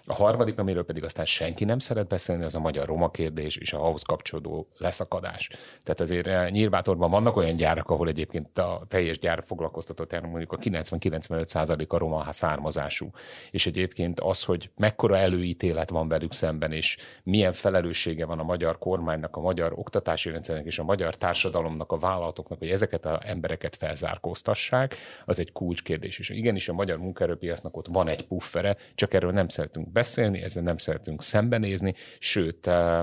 A 0.08 0.14
harmadik, 0.14 0.60
amiről 0.60 0.86
pedig 0.86 1.04
aztán 1.04 1.26
senki 1.26 1.66
nem 1.66 1.80
szeret 1.80 2.08
beszélni, 2.08 2.44
az 2.44 2.56
a 2.56 2.60
magyar 2.60 2.86
roma 2.86 3.12
kérdés 3.12 3.56
és 3.56 3.74
a 3.74 3.86
ahhoz 3.86 4.02
kapcsolódó 4.02 4.68
leszakadás. 4.78 5.50
Tehát 5.84 6.00
azért 6.00 6.28
eh, 6.28 6.50
Nyírbátorban 6.50 7.10
vannak 7.10 7.36
olyan 7.36 7.56
gyárak, 7.56 7.90
ahol 7.90 8.08
egyébként 8.08 8.58
a 8.58 8.82
teljes 8.88 9.20
gyár 9.20 9.44
foglalkoztatott, 9.46 10.22
mondjuk 10.22 10.52
a 10.52 10.58
90-95 10.58 11.88
a 11.88 11.98
roma 11.98 12.32
származású. 12.32 13.10
És 13.52 13.66
egyébként 13.66 14.20
az, 14.20 14.44
hogy 14.44 14.70
mekkora 14.78 15.18
előítélet 15.18 15.90
van 15.90 16.08
velük 16.08 16.34
szemben, 16.34 16.72
és 16.72 16.98
milyen 17.24 17.52
felelőssége 17.52 18.26
van 18.26 18.40
a 18.40 18.44
magyar 18.44 18.78
kormánynak, 18.78 19.36
a 19.36 19.42
magyar 19.42 19.74
oktatási 19.76 20.30
rendszernek 20.30 20.66
és 20.66 20.80
a 20.80 20.84
magyar 20.84 21.16
társadalomnak, 21.16 21.92
a 21.92 21.98
vállalatoknak, 21.98 22.60
hogy 22.60 22.70
ezeket 22.70 23.06
az 23.06 23.18
embereket 23.22 23.76
felzárkóztassák, 23.76 24.96
az 25.26 25.40
egy 25.40 25.52
kulcskérdés. 25.52 26.20
És 26.20 26.30
igenis 26.30 26.70
a 26.70 26.74
magyar 26.74 26.98
munkaerőpiacnak 26.98 27.78
ott 27.78 27.88
van 27.88 28.08
egy 28.08 28.28
puffere, 28.28 28.78
csak 28.96 29.14
erről 29.14 29.32
nem 29.32 29.48
szeretünk 29.48 29.94
beszélni, 29.96 30.42
ezzel 30.42 30.64
nem 30.64 30.78
szeretünk 30.78 31.22
szembenézni, 31.22 31.94
sőt, 32.20 32.68
uh, 32.68 33.00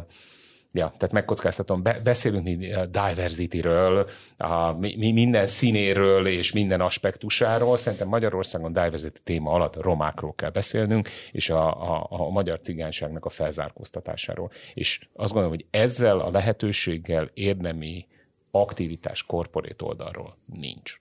Ja, 0.75 0.95
tehát 0.97 1.13
megkockáztatom, 1.13 1.83
be, 1.83 2.01
beszélünk 2.05 2.45
mi 2.45 2.73
a 2.73 2.87
diversity-ről, 2.87 4.09
a, 4.37 4.73
mi, 4.73 5.13
minden 5.13 5.47
színéről 5.47 6.27
és 6.27 6.53
minden 6.53 6.81
aspektusáról. 6.81 7.77
Szerintem 7.77 8.09
Magyarországon 8.09 8.73
diversity 8.73 9.19
téma 9.25 9.51
alatt 9.51 9.77
romákról 9.77 10.35
kell 10.35 10.51
beszélnünk, 10.51 11.09
és 11.33 11.51
a, 11.51 11.93
a, 11.95 12.07
a 12.09 12.31
magyar 12.31 12.61
cigányságnak 12.61 13.25
a 13.25 13.29
felzárkóztatásáról. 13.29 14.51
És 14.75 15.09
azt 15.15 15.33
gondolom, 15.33 15.57
hogy 15.57 15.67
ezzel 15.71 16.19
a 16.19 16.31
lehetőséggel 16.31 17.31
érdemi 17.35 18.07
aktivitás 18.51 19.23
korporét 19.23 19.83
oldalról 19.83 20.37
nincs. 20.47 21.01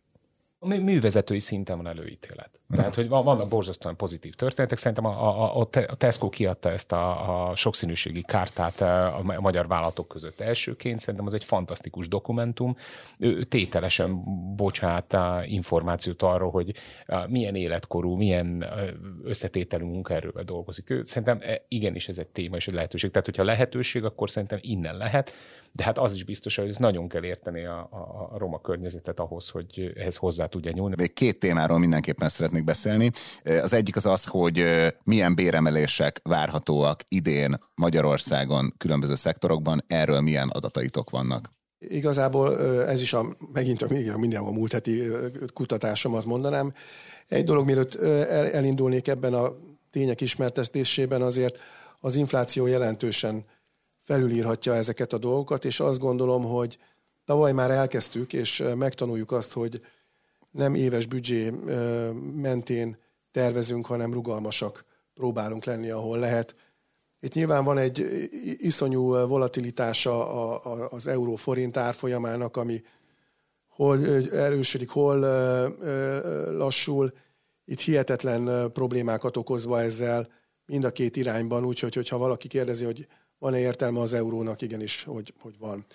A 0.59 0.67
művezetői 0.67 1.39
szinten 1.39 1.77
van 1.77 1.87
előítélet. 1.87 2.60
Tehát, 2.75 2.95
hogy 2.95 3.09
vannak 3.09 3.49
borzasztóan 3.49 3.95
pozitív 3.95 4.33
történetek. 4.33 4.77
Szerintem 4.77 5.05
a, 5.05 5.55
a, 5.55 5.67
a 5.87 5.95
Tesco 5.95 6.29
kiadta 6.29 6.71
ezt 6.71 6.91
a, 6.91 7.49
a 7.49 7.55
sokszínűségi 7.55 8.21
kártát 8.21 8.81
a 8.81 9.21
magyar 9.39 9.67
vállalatok 9.67 10.07
között 10.07 10.39
elsőként. 10.39 10.99
Szerintem 10.99 11.25
az 11.25 11.33
egy 11.33 11.43
fantasztikus 11.43 12.07
dokumentum. 12.07 12.75
Ő 13.17 13.43
tételesen 13.43 14.23
bocsát 14.55 15.17
információt 15.45 16.21
arról, 16.21 16.51
hogy 16.51 16.73
milyen 17.27 17.55
életkorú, 17.55 18.15
milyen 18.15 18.65
összetételű 19.23 19.83
munkaerővel 19.83 20.43
dolgozik 20.43 20.89
ő. 20.89 21.03
Szerintem 21.03 21.39
e, 21.41 21.65
igenis 21.67 22.07
ez 22.07 22.17
egy 22.17 22.27
téma 22.27 22.55
és 22.55 22.67
egy 22.67 22.73
lehetőség. 22.73 23.11
Tehát, 23.11 23.25
hogyha 23.25 23.43
lehetőség, 23.43 24.03
akkor 24.03 24.29
szerintem 24.29 24.59
innen 24.61 24.97
lehet 24.97 25.33
de 25.73 25.83
hát 25.83 25.97
az 25.97 26.13
is 26.13 26.23
biztos, 26.23 26.55
hogy 26.55 26.69
ez 26.69 26.77
nagyon 26.77 27.07
kell 27.07 27.23
érteni 27.23 27.65
a, 27.65 27.87
a, 27.91 28.29
a 28.33 28.37
roma 28.37 28.61
környezetet 28.61 29.19
ahhoz, 29.19 29.49
hogy 29.49 29.93
ehhez 29.95 30.15
hozzá 30.15 30.45
tudja 30.45 30.71
nyúlni. 30.71 30.95
Még 30.97 31.13
két 31.13 31.39
témáról 31.39 31.79
mindenképpen 31.79 32.29
szeretnék 32.29 32.60
beszélni. 32.63 33.11
Az 33.43 33.73
egyik 33.73 33.95
az 33.95 34.05
az, 34.05 34.25
hogy 34.25 34.65
milyen 35.03 35.35
béremelések 35.35 36.19
várhatóak 36.23 37.03
idén 37.07 37.57
Magyarországon 37.75 38.73
különböző 38.77 39.15
szektorokban, 39.15 39.83
erről 39.87 40.21
milyen 40.21 40.49
adataitok 40.49 41.09
vannak? 41.09 41.49
Igazából 41.79 42.59
ez 42.87 43.01
is 43.01 43.13
a, 43.13 43.35
megint 43.53 43.81
a, 43.81 43.87
minden 44.17 44.41
a 44.41 44.51
múlt 44.51 44.71
heti 44.71 45.03
kutatásomat 45.53 46.25
mondanám. 46.25 46.71
Egy 47.27 47.43
dolog, 47.43 47.65
mielőtt 47.65 47.95
elindulnék 48.51 49.07
ebben 49.07 49.33
a 49.33 49.53
tények 49.91 50.21
ismertetésében, 50.21 51.21
azért 51.21 51.59
az 51.99 52.15
infláció 52.15 52.67
jelentősen 52.67 53.45
felülírhatja 54.03 54.75
ezeket 54.75 55.13
a 55.13 55.17
dolgokat, 55.17 55.65
és 55.65 55.79
azt 55.79 55.99
gondolom, 55.99 56.43
hogy 56.43 56.77
tavaly 57.25 57.51
már 57.51 57.71
elkezdtük, 57.71 58.33
és 58.33 58.63
megtanuljuk 58.77 59.31
azt, 59.31 59.53
hogy 59.53 59.81
nem 60.51 60.75
éves 60.75 61.05
büdzsé 61.05 61.49
mentén 62.35 62.97
tervezünk, 63.31 63.85
hanem 63.85 64.13
rugalmasak 64.13 64.85
próbálunk 65.13 65.63
lenni, 65.63 65.89
ahol 65.89 66.19
lehet. 66.19 66.55
Itt 67.19 67.33
nyilván 67.33 67.63
van 67.63 67.77
egy 67.77 68.05
iszonyú 68.57 69.27
volatilitása 69.27 70.57
az 70.89 71.07
euró-forint 71.07 71.77
árfolyamának, 71.77 72.57
ami 72.57 72.81
hol 73.67 74.05
erősödik, 74.31 74.89
hol 74.89 75.19
lassul. 76.57 77.11
Itt 77.65 77.79
hihetetlen 77.79 78.71
problémákat 78.71 79.37
okozva 79.37 79.81
ezzel 79.81 80.29
mind 80.65 80.83
a 80.83 80.91
két 80.91 81.15
irányban, 81.15 81.65
úgyhogy 81.65 81.93
hogyha 81.93 82.17
valaki 82.17 82.47
kérdezi, 82.47 82.85
hogy 82.85 83.07
van-e 83.37 83.59
értelme 83.59 83.99
az 83.99 84.13
eurónak, 84.13 84.61
igenis, 84.61 85.03
hogy, 85.03 85.33
hogy 85.39 85.55
van. 85.59 85.85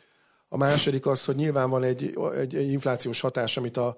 A 0.49 0.57
második 0.57 1.07
az, 1.07 1.25
hogy 1.25 1.35
nyilván 1.35 1.71
van 1.71 1.83
egy, 1.83 2.17
egy, 2.35 2.55
egy 2.55 2.71
inflációs 2.71 3.21
hatás, 3.21 3.57
amit 3.57 3.77
a, 3.77 3.97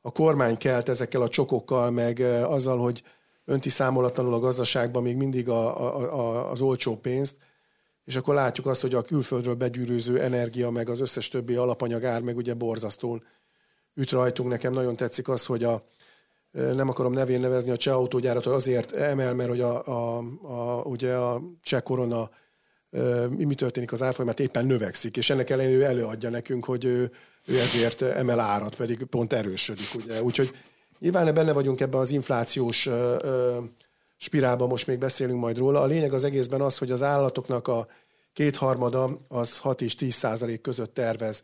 a 0.00 0.12
kormány 0.12 0.56
kelt 0.56 0.88
ezekkel 0.88 1.22
a 1.22 1.28
csokokkal, 1.28 1.90
meg 1.90 2.20
azzal, 2.44 2.78
hogy 2.78 3.02
önti 3.44 3.68
számolatlanul 3.68 4.34
a 4.34 4.38
gazdaságban 4.38 5.02
még 5.02 5.16
mindig 5.16 5.48
a, 5.48 5.80
a, 5.80 6.18
a, 6.18 6.50
az 6.50 6.60
olcsó 6.60 6.96
pénzt, 6.96 7.36
és 8.04 8.16
akkor 8.16 8.34
látjuk 8.34 8.66
azt, 8.66 8.80
hogy 8.80 8.94
a 8.94 9.02
külföldről 9.02 9.54
begyűrűző 9.54 10.20
energia, 10.20 10.70
meg 10.70 10.88
az 10.88 11.00
összes 11.00 11.28
többi 11.28 11.54
alapanyag 11.54 12.04
ár, 12.04 12.22
meg 12.22 12.36
ugye 12.36 12.54
borzasztón 12.54 13.22
üt 13.94 14.10
rajtunk. 14.10 14.48
Nekem 14.48 14.72
nagyon 14.72 14.96
tetszik 14.96 15.28
az, 15.28 15.46
hogy 15.46 15.64
a, 15.64 15.84
nem 16.50 16.88
akarom 16.88 17.12
nevén 17.12 17.40
nevezni 17.40 17.70
a 17.70 17.76
cseh 17.76 17.96
autógyárat, 17.96 18.44
hogy 18.44 18.52
azért 18.52 18.92
emel, 18.92 19.34
mert 19.34 19.48
hogy 19.48 19.60
a, 19.60 19.86
a, 19.86 20.18
a, 20.42 20.82
ugye 20.82 21.14
a 21.14 21.42
cseh 21.62 21.80
korona 21.80 22.30
mi 23.28 23.54
történik 23.54 23.92
az 23.92 24.02
árfolyam, 24.02 24.34
éppen 24.36 24.66
növekszik, 24.66 25.16
és 25.16 25.30
ennek 25.30 25.50
ellenére 25.50 25.86
előadja 25.86 26.30
nekünk, 26.30 26.64
hogy 26.64 26.84
ő, 26.84 27.10
ő 27.48 27.58
ezért 27.58 28.02
emel 28.02 28.40
árat, 28.40 28.74
pedig 28.74 29.04
pont 29.04 29.32
erősödik. 29.32 29.94
Ugye? 29.94 30.22
Úgyhogy 30.22 30.50
nyilván 30.98 31.34
benne 31.34 31.52
vagyunk 31.52 31.80
ebben 31.80 32.00
az 32.00 32.10
inflációs 32.10 32.88
spirálban, 34.16 34.68
most 34.68 34.86
még 34.86 34.98
beszélünk 34.98 35.40
majd 35.40 35.58
róla. 35.58 35.80
A 35.80 35.86
lényeg 35.86 36.12
az 36.12 36.24
egészben 36.24 36.60
az, 36.60 36.78
hogy 36.78 36.90
az 36.90 37.02
állatoknak 37.02 37.68
a 37.68 37.86
kétharmada 38.32 39.20
az 39.28 39.58
6 39.58 39.80
és 39.80 39.94
10 39.94 40.14
százalék 40.14 40.60
között 40.60 40.94
tervez 40.94 41.42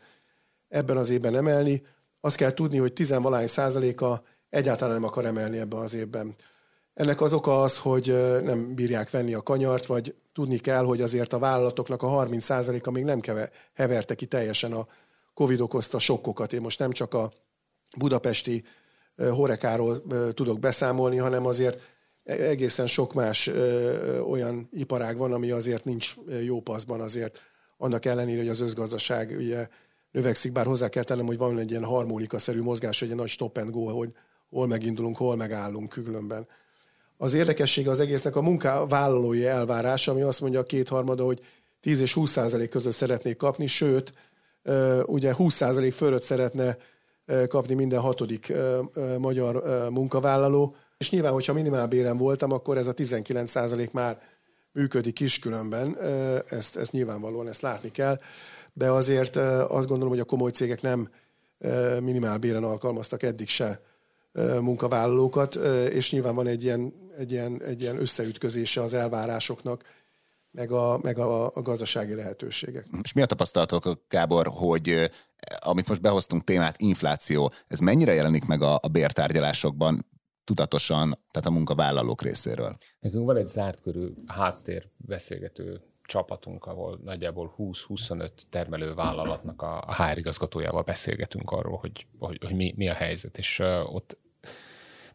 ebben 0.69 0.97
az 0.97 1.09
évben 1.09 1.35
emelni. 1.35 1.83
Azt 2.21 2.35
kell 2.35 2.51
tudni, 2.53 2.77
hogy 2.77 2.93
10 2.93 3.09
valány 3.09 3.47
százaléka 3.47 4.23
egyáltalán 4.49 4.93
nem 4.93 5.03
akar 5.03 5.25
emelni 5.25 5.57
ebben 5.57 5.79
az 5.79 5.93
évben. 5.93 6.35
Ennek 6.93 7.21
az 7.21 7.33
oka 7.33 7.61
az, 7.61 7.77
hogy 7.77 8.15
nem 8.43 8.75
bírják 8.75 9.09
venni 9.09 9.33
a 9.33 9.41
kanyart, 9.41 9.85
vagy 9.85 10.15
tudni 10.33 10.57
kell, 10.57 10.83
hogy 10.83 11.01
azért 11.01 11.33
a 11.33 11.39
vállalatoknak 11.39 12.01
a 12.01 12.07
30%-a 12.07 12.91
még 12.91 13.03
nem 13.03 13.19
keve, 13.19 13.49
heverte 13.73 14.15
ki 14.15 14.25
teljesen 14.25 14.73
a 14.73 14.87
Covid 15.35 15.59
okozta 15.59 15.99
sokkokat. 15.99 16.53
Én 16.53 16.61
most 16.61 16.79
nem 16.79 16.91
csak 16.91 17.13
a 17.13 17.33
budapesti 17.97 18.63
horekáról 19.15 20.03
tudok 20.33 20.59
beszámolni, 20.59 21.17
hanem 21.17 21.45
azért 21.45 21.81
e-, 22.23 22.33
egészen 22.33 22.87
sok 22.87 23.13
más 23.13 23.47
olyan 24.27 24.67
iparág 24.71 25.17
van, 25.17 25.33
ami 25.33 25.51
azért 25.51 25.83
nincs 25.83 26.15
jó 26.43 26.61
paszban 26.61 27.01
azért, 27.01 27.41
annak 27.77 28.05
ellenére, 28.05 28.39
hogy 28.39 28.49
az 28.49 28.59
özgazdaság 28.59 29.35
ugye 29.37 29.67
növekszik, 30.11 30.51
bár 30.51 30.65
hozzá 30.65 30.87
kell 30.87 31.03
tennem, 31.03 31.25
hogy 31.25 31.37
van 31.37 31.59
egy 31.59 31.69
ilyen 31.69 31.83
harmonikaszerű 31.83 32.61
mozgás, 32.61 33.01
egy 33.01 33.15
nagy 33.15 33.29
stop 33.29 33.57
and 33.57 33.71
go, 33.71 33.85
hogy 33.85 34.09
hol 34.49 34.67
megindulunk, 34.67 35.17
hol 35.17 35.35
megállunk 35.35 35.89
különben. 35.89 36.47
Az 37.17 37.33
érdekessége 37.33 37.89
az 37.89 37.99
egésznek 37.99 38.35
a 38.35 38.41
munkavállalói 38.41 39.45
elvárása, 39.45 40.11
ami 40.11 40.21
azt 40.21 40.41
mondja 40.41 40.59
a 40.59 40.63
kétharmada, 40.63 41.23
hogy 41.23 41.39
10 41.81 41.99
és 41.99 42.13
20 42.13 42.31
százalék 42.31 42.69
között 42.69 42.93
szeretnék 42.93 43.37
kapni, 43.37 43.67
sőt, 43.67 44.13
ugye 45.05 45.33
20 45.33 45.53
százalék 45.53 45.93
fölött 45.93 46.23
szeretne 46.23 46.77
kapni 47.47 47.73
minden 47.73 47.99
hatodik 47.99 48.53
magyar 49.17 49.63
munkavállaló, 49.89 50.75
és 50.97 51.11
nyilván, 51.11 51.31
hogyha 51.31 51.53
minimálbéren 51.53 52.17
voltam, 52.17 52.51
akkor 52.51 52.77
ez 52.77 52.87
a 52.87 52.93
19 52.93 53.49
százalék 53.49 53.91
már 53.91 54.19
működik 54.71 55.19
is 55.19 55.39
különben, 55.39 55.97
ezt, 56.49 56.75
ezt 56.75 56.91
nyilvánvalóan 56.91 57.47
ezt 57.47 57.61
látni 57.61 57.91
kell, 57.91 58.19
de 58.73 58.89
azért 58.89 59.35
azt 59.35 59.87
gondolom, 59.87 60.09
hogy 60.09 60.19
a 60.19 60.23
komoly 60.23 60.51
cégek 60.51 60.81
nem 60.81 61.09
minimálbéren 61.99 62.63
alkalmaztak 62.63 63.23
eddig 63.23 63.47
se 63.47 63.81
munkavállalókat, 64.59 65.55
és 65.89 66.11
nyilván 66.11 66.35
van 66.35 66.47
egy 66.47 66.63
ilyen, 66.63 66.93
egy 67.17 67.31
ilyen, 67.31 67.61
egy 67.61 67.81
ilyen 67.81 67.99
összeütközése 67.99 68.81
az 68.81 68.93
elvárásoknak. 68.93 69.83
Meg 70.55 70.71
a, 70.71 70.99
meg 71.01 71.17
a, 71.17 71.55
a 71.55 71.61
gazdasági 71.61 72.15
lehetőségek. 72.15 72.85
És 73.01 73.13
mi 73.13 73.21
a 73.21 73.25
tapasztalatok, 73.25 74.05
Gábor, 74.09 74.47
hogy 74.47 75.11
amit 75.59 75.87
most 75.87 76.01
behoztunk 76.01 76.43
témát, 76.43 76.81
infláció, 76.81 77.51
ez 77.67 77.79
mennyire 77.79 78.13
jelenik 78.13 78.45
meg 78.45 78.61
a, 78.61 78.73
a 78.81 78.87
bértárgyalásokban 78.91 80.05
tudatosan, 80.43 81.13
tehát 81.31 81.47
a 81.47 81.51
munkavállalók 81.51 82.21
részéről? 82.21 82.77
Nekünk 82.99 83.25
van 83.25 83.37
egy 83.37 83.47
zárt 83.47 83.81
körű 83.81 84.07
háttér 84.25 84.87
beszélgető 84.97 85.81
csapatunk, 86.01 86.65
ahol 86.65 86.99
nagyjából 87.03 87.55
20-25 87.57 88.29
termelő 88.49 88.93
vállalatnak 88.93 89.61
a, 89.61 89.83
a 89.87 90.03
HR 90.03 90.17
igazgatójával 90.17 90.81
beszélgetünk 90.81 91.51
arról, 91.51 91.77
hogy, 91.77 92.07
hogy, 92.19 92.39
hogy 92.45 92.55
mi, 92.55 92.73
mi 92.77 92.89
a 92.89 92.93
helyzet, 92.93 93.37
és 93.37 93.59
uh, 93.59 93.95
ott 93.95 94.17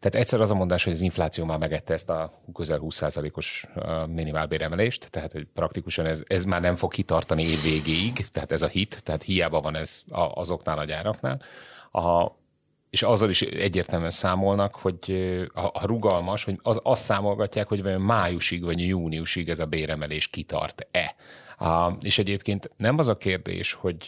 tehát 0.00 0.14
egyszer 0.14 0.40
az 0.40 0.50
a 0.50 0.54
mondás, 0.54 0.84
hogy 0.84 0.92
az 0.92 1.00
infláció 1.00 1.44
már 1.44 1.58
megette 1.58 1.94
ezt 1.94 2.10
a 2.10 2.42
közel 2.54 2.80
20%-os 2.82 3.66
minimálbéremelést, 4.06 5.10
tehát 5.10 5.32
hogy 5.32 5.46
praktikusan 5.54 6.06
ez, 6.06 6.22
ez 6.26 6.44
már 6.44 6.60
nem 6.60 6.76
fog 6.76 6.92
kitartani 6.92 7.42
év 7.42 7.62
végéig, 7.62 8.26
tehát 8.32 8.52
ez 8.52 8.62
a 8.62 8.66
hit, 8.66 9.04
tehát 9.04 9.22
hiába 9.22 9.60
van 9.60 9.76
ez 9.76 10.02
azoknál 10.10 10.78
a 10.78 10.84
gyáraknál. 10.84 11.42
A, 11.92 12.26
és 12.90 13.02
azzal 13.02 13.28
is 13.28 13.42
egyértelműen 13.42 14.10
számolnak, 14.10 14.74
hogy 14.74 15.14
ha 15.54 15.82
rugalmas, 15.82 16.44
hogy 16.44 16.58
az, 16.62 16.80
azt 16.82 17.02
számolgatják, 17.02 17.68
hogy 17.68 17.82
vajon 17.82 18.00
májusig 18.00 18.64
vagy 18.64 18.86
júniusig 18.86 19.48
ez 19.48 19.58
a 19.58 19.66
béremelés 19.66 20.28
kitart-e. 20.28 21.14
A, 21.64 21.92
és 22.00 22.18
egyébként 22.18 22.70
nem 22.76 22.98
az 22.98 23.08
a 23.08 23.16
kérdés, 23.16 23.72
hogy 23.72 24.04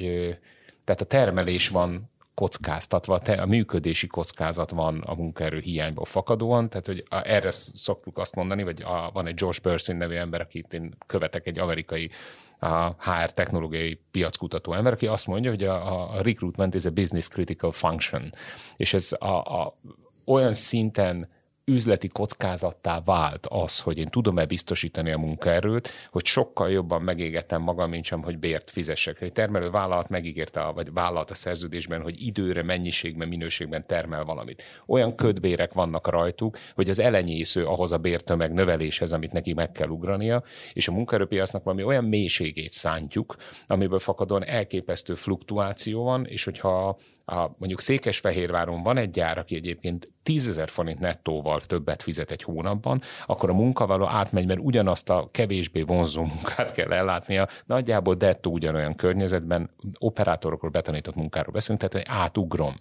tehát 0.85 1.01
a 1.01 1.05
termelés 1.05 1.69
van 1.69 2.12
kockáztatva, 2.43 3.15
a 3.15 3.47
működési 3.47 4.07
kockázat 4.07 4.71
van 4.71 5.01
a 5.01 5.15
munkaerő 5.15 5.59
hiányból 5.59 6.05
fakadóan, 6.05 6.69
tehát 6.69 6.87
hogy 6.87 7.05
erre 7.09 7.51
szoktuk 7.51 8.19
azt 8.19 8.35
mondani, 8.35 8.63
vagy 8.63 8.83
a, 8.83 9.11
van 9.13 9.27
egy 9.27 9.35
George 9.35 9.59
Bursin 9.63 9.97
nevű 9.97 10.15
ember, 10.15 10.41
akit 10.41 10.75
én 10.75 10.95
követek, 11.07 11.47
egy 11.47 11.59
amerikai 11.59 12.11
a 12.59 12.87
HR 12.89 13.33
technológiai 13.33 14.01
piackutató 14.11 14.73
ember, 14.73 14.93
aki 14.93 15.07
azt 15.07 15.27
mondja, 15.27 15.51
hogy 15.51 15.65
a, 15.65 16.15
a 16.17 16.23
recruitment 16.23 16.75
is 16.75 16.85
a 16.85 16.91
business 16.91 17.29
critical 17.29 17.73
function, 17.73 18.31
és 18.77 18.95
ez 18.95 19.13
a, 19.19 19.27
a, 19.27 19.79
olyan 20.25 20.53
szinten 20.53 21.29
üzleti 21.65 22.09
kockázattá 22.09 23.01
vált 23.05 23.47
az, 23.47 23.81
hogy 23.81 23.99
én 23.99 24.07
tudom-e 24.07 24.45
biztosítani 24.45 25.13
a 25.13 25.19
munkaerőt, 25.19 25.91
hogy 26.11 26.25
sokkal 26.25 26.71
jobban 26.71 27.03
megégetem 27.03 27.63
magam, 27.63 27.91
mint 27.91 28.05
sem, 28.05 28.23
hogy 28.23 28.39
bért 28.39 28.71
fizessek. 28.71 29.21
Egy 29.21 29.33
termelő 29.33 29.71
vállalat 29.71 30.09
megígérte, 30.09 30.65
vagy 30.65 30.93
vállalat 30.93 31.31
a 31.31 31.35
szerződésben, 31.35 32.03
hogy 32.03 32.27
időre, 32.27 32.63
mennyiségben, 32.63 33.29
minőségben 33.29 33.87
termel 33.87 34.25
valamit. 34.25 34.63
Olyan 34.87 35.15
ködbérek 35.15 35.73
vannak 35.73 36.09
rajtuk, 36.09 36.59
hogy 36.75 36.89
az 36.89 36.99
elenyésző 36.99 37.67
ahhoz 37.67 37.93
a 37.93 37.99
bértömeg 37.99 38.53
növeléshez, 38.53 39.13
amit 39.13 39.33
neki 39.33 39.53
meg 39.53 39.73
kell 39.73 39.89
ugrania, 39.89 40.43
és 40.73 40.89
a 40.89 40.93
munkaerőpiacnak 40.93 41.65
valami 41.65 41.83
olyan 41.83 42.05
mélységét 42.05 42.73
szántjuk, 42.73 43.37
amiből 43.67 43.99
fakadóan 43.99 44.45
elképesztő 44.45 45.15
fluktuáció 45.15 46.03
van, 46.03 46.27
és 46.27 46.45
hogyha 46.45 46.97
a, 47.25 47.41
mondjuk 47.59 47.81
Székesfehérváron 47.81 48.83
van 48.83 48.97
egy 48.97 49.11
gyár, 49.11 49.39
aki 49.39 49.57
egyébként 49.57 50.09
10 50.23 50.49
ezer 50.49 50.69
forint 50.69 50.99
nettóval 50.99 51.61
többet 51.61 52.03
fizet 52.03 52.31
egy 52.31 52.43
hónapban, 52.43 53.03
akkor 53.27 53.51
a 53.51 53.55
munkavállaló 53.55 54.07
átmegy, 54.07 54.47
mert 54.47 54.61
ugyanazt 54.63 55.11
a 55.11 55.29
kevésbé 55.31 55.83
vonzó 55.83 56.23
munkát 56.23 56.73
kell 56.73 56.93
ellátnia, 56.93 57.49
nagyjából 57.67 58.15
dettó 58.15 58.53
ugyanolyan 58.53 58.95
környezetben, 58.95 59.71
operátorokról 59.99 60.71
betanított 60.71 61.15
munkáról 61.15 61.53
beszélünk, 61.53 61.89
tehát 61.89 62.09
átugrom. 62.09 62.75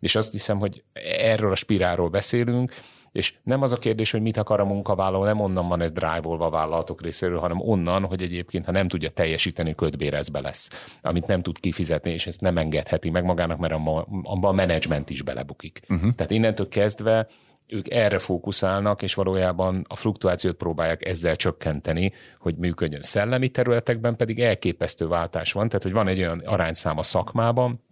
És 0.00 0.14
azt 0.14 0.32
hiszem, 0.32 0.58
hogy 0.58 0.82
erről 1.18 1.50
a 1.50 1.54
spirálról 1.56 2.08
beszélünk, 2.08 2.72
és 3.12 3.34
nem 3.42 3.62
az 3.62 3.72
a 3.72 3.76
kérdés, 3.76 4.10
hogy 4.10 4.22
mit 4.22 4.36
akar 4.36 4.60
a 4.60 4.64
munkavállaló, 4.64 5.24
nem 5.24 5.40
onnan 5.40 5.68
van 5.68 5.80
ez 5.80 5.92
drive-olva 5.92 6.46
a 6.46 6.50
vállalatok 6.50 7.02
részéről, 7.02 7.38
hanem 7.38 7.60
onnan, 7.60 8.04
hogy 8.04 8.22
egyébként, 8.22 8.64
ha 8.64 8.72
nem 8.72 8.88
tudja 8.88 9.10
teljesíteni, 9.10 9.74
ködbérezbe 9.74 10.40
lesz, 10.40 10.70
amit 11.02 11.26
nem 11.26 11.42
tud 11.42 11.60
kifizetni, 11.60 12.10
és 12.10 12.26
ezt 12.26 12.40
nem 12.40 12.58
engedheti 12.58 13.10
meg 13.10 13.24
magának, 13.24 13.58
mert 13.58 13.72
abban 13.72 14.50
a 14.50 14.52
menedzsment 14.52 15.10
is 15.10 15.22
belebukik. 15.22 15.80
Uh-huh. 15.88 16.14
Tehát 16.14 16.32
innentől 16.32 16.68
kezdve 16.68 17.26
ők 17.68 17.90
erre 17.90 18.18
fókuszálnak, 18.18 19.02
és 19.02 19.14
valójában 19.14 19.84
a 19.88 19.96
fluktuációt 19.96 20.56
próbálják 20.56 21.06
ezzel 21.06 21.36
csökkenteni, 21.36 22.12
hogy 22.38 22.56
működjön. 22.56 23.02
Szellemi 23.02 23.48
területekben 23.48 24.16
pedig 24.16 24.40
elképesztő 24.40 25.06
váltás 25.06 25.52
van, 25.52 25.68
tehát 25.68 25.82
hogy 25.82 25.92
van 25.92 26.08
egy 26.08 26.18
olyan 26.18 26.38
arányszám 26.38 26.98
a 26.98 27.02
szakmában, 27.02 27.82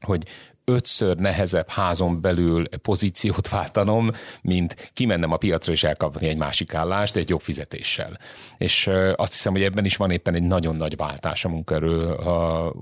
hogy 0.00 0.22
ötször 0.68 1.16
nehezebb 1.16 1.68
házon 1.68 2.20
belül 2.20 2.68
pozíciót 2.68 3.48
váltanom, 3.48 4.10
mint 4.42 4.90
kimennem 4.92 5.32
a 5.32 5.36
piacra 5.36 5.72
és 5.72 5.84
elkapni 5.84 6.28
egy 6.28 6.36
másik 6.36 6.74
állást 6.74 7.16
egy 7.16 7.28
jobb 7.28 7.40
fizetéssel. 7.40 8.18
És 8.58 8.90
azt 9.16 9.32
hiszem, 9.32 9.52
hogy 9.52 9.62
ebben 9.62 9.84
is 9.84 9.96
van 9.96 10.10
éppen 10.10 10.34
egy 10.34 10.42
nagyon 10.42 10.76
nagy 10.76 10.96
váltás 10.96 11.44
a 11.44 11.48
munkaerő, 11.48 12.06
a 12.12 12.72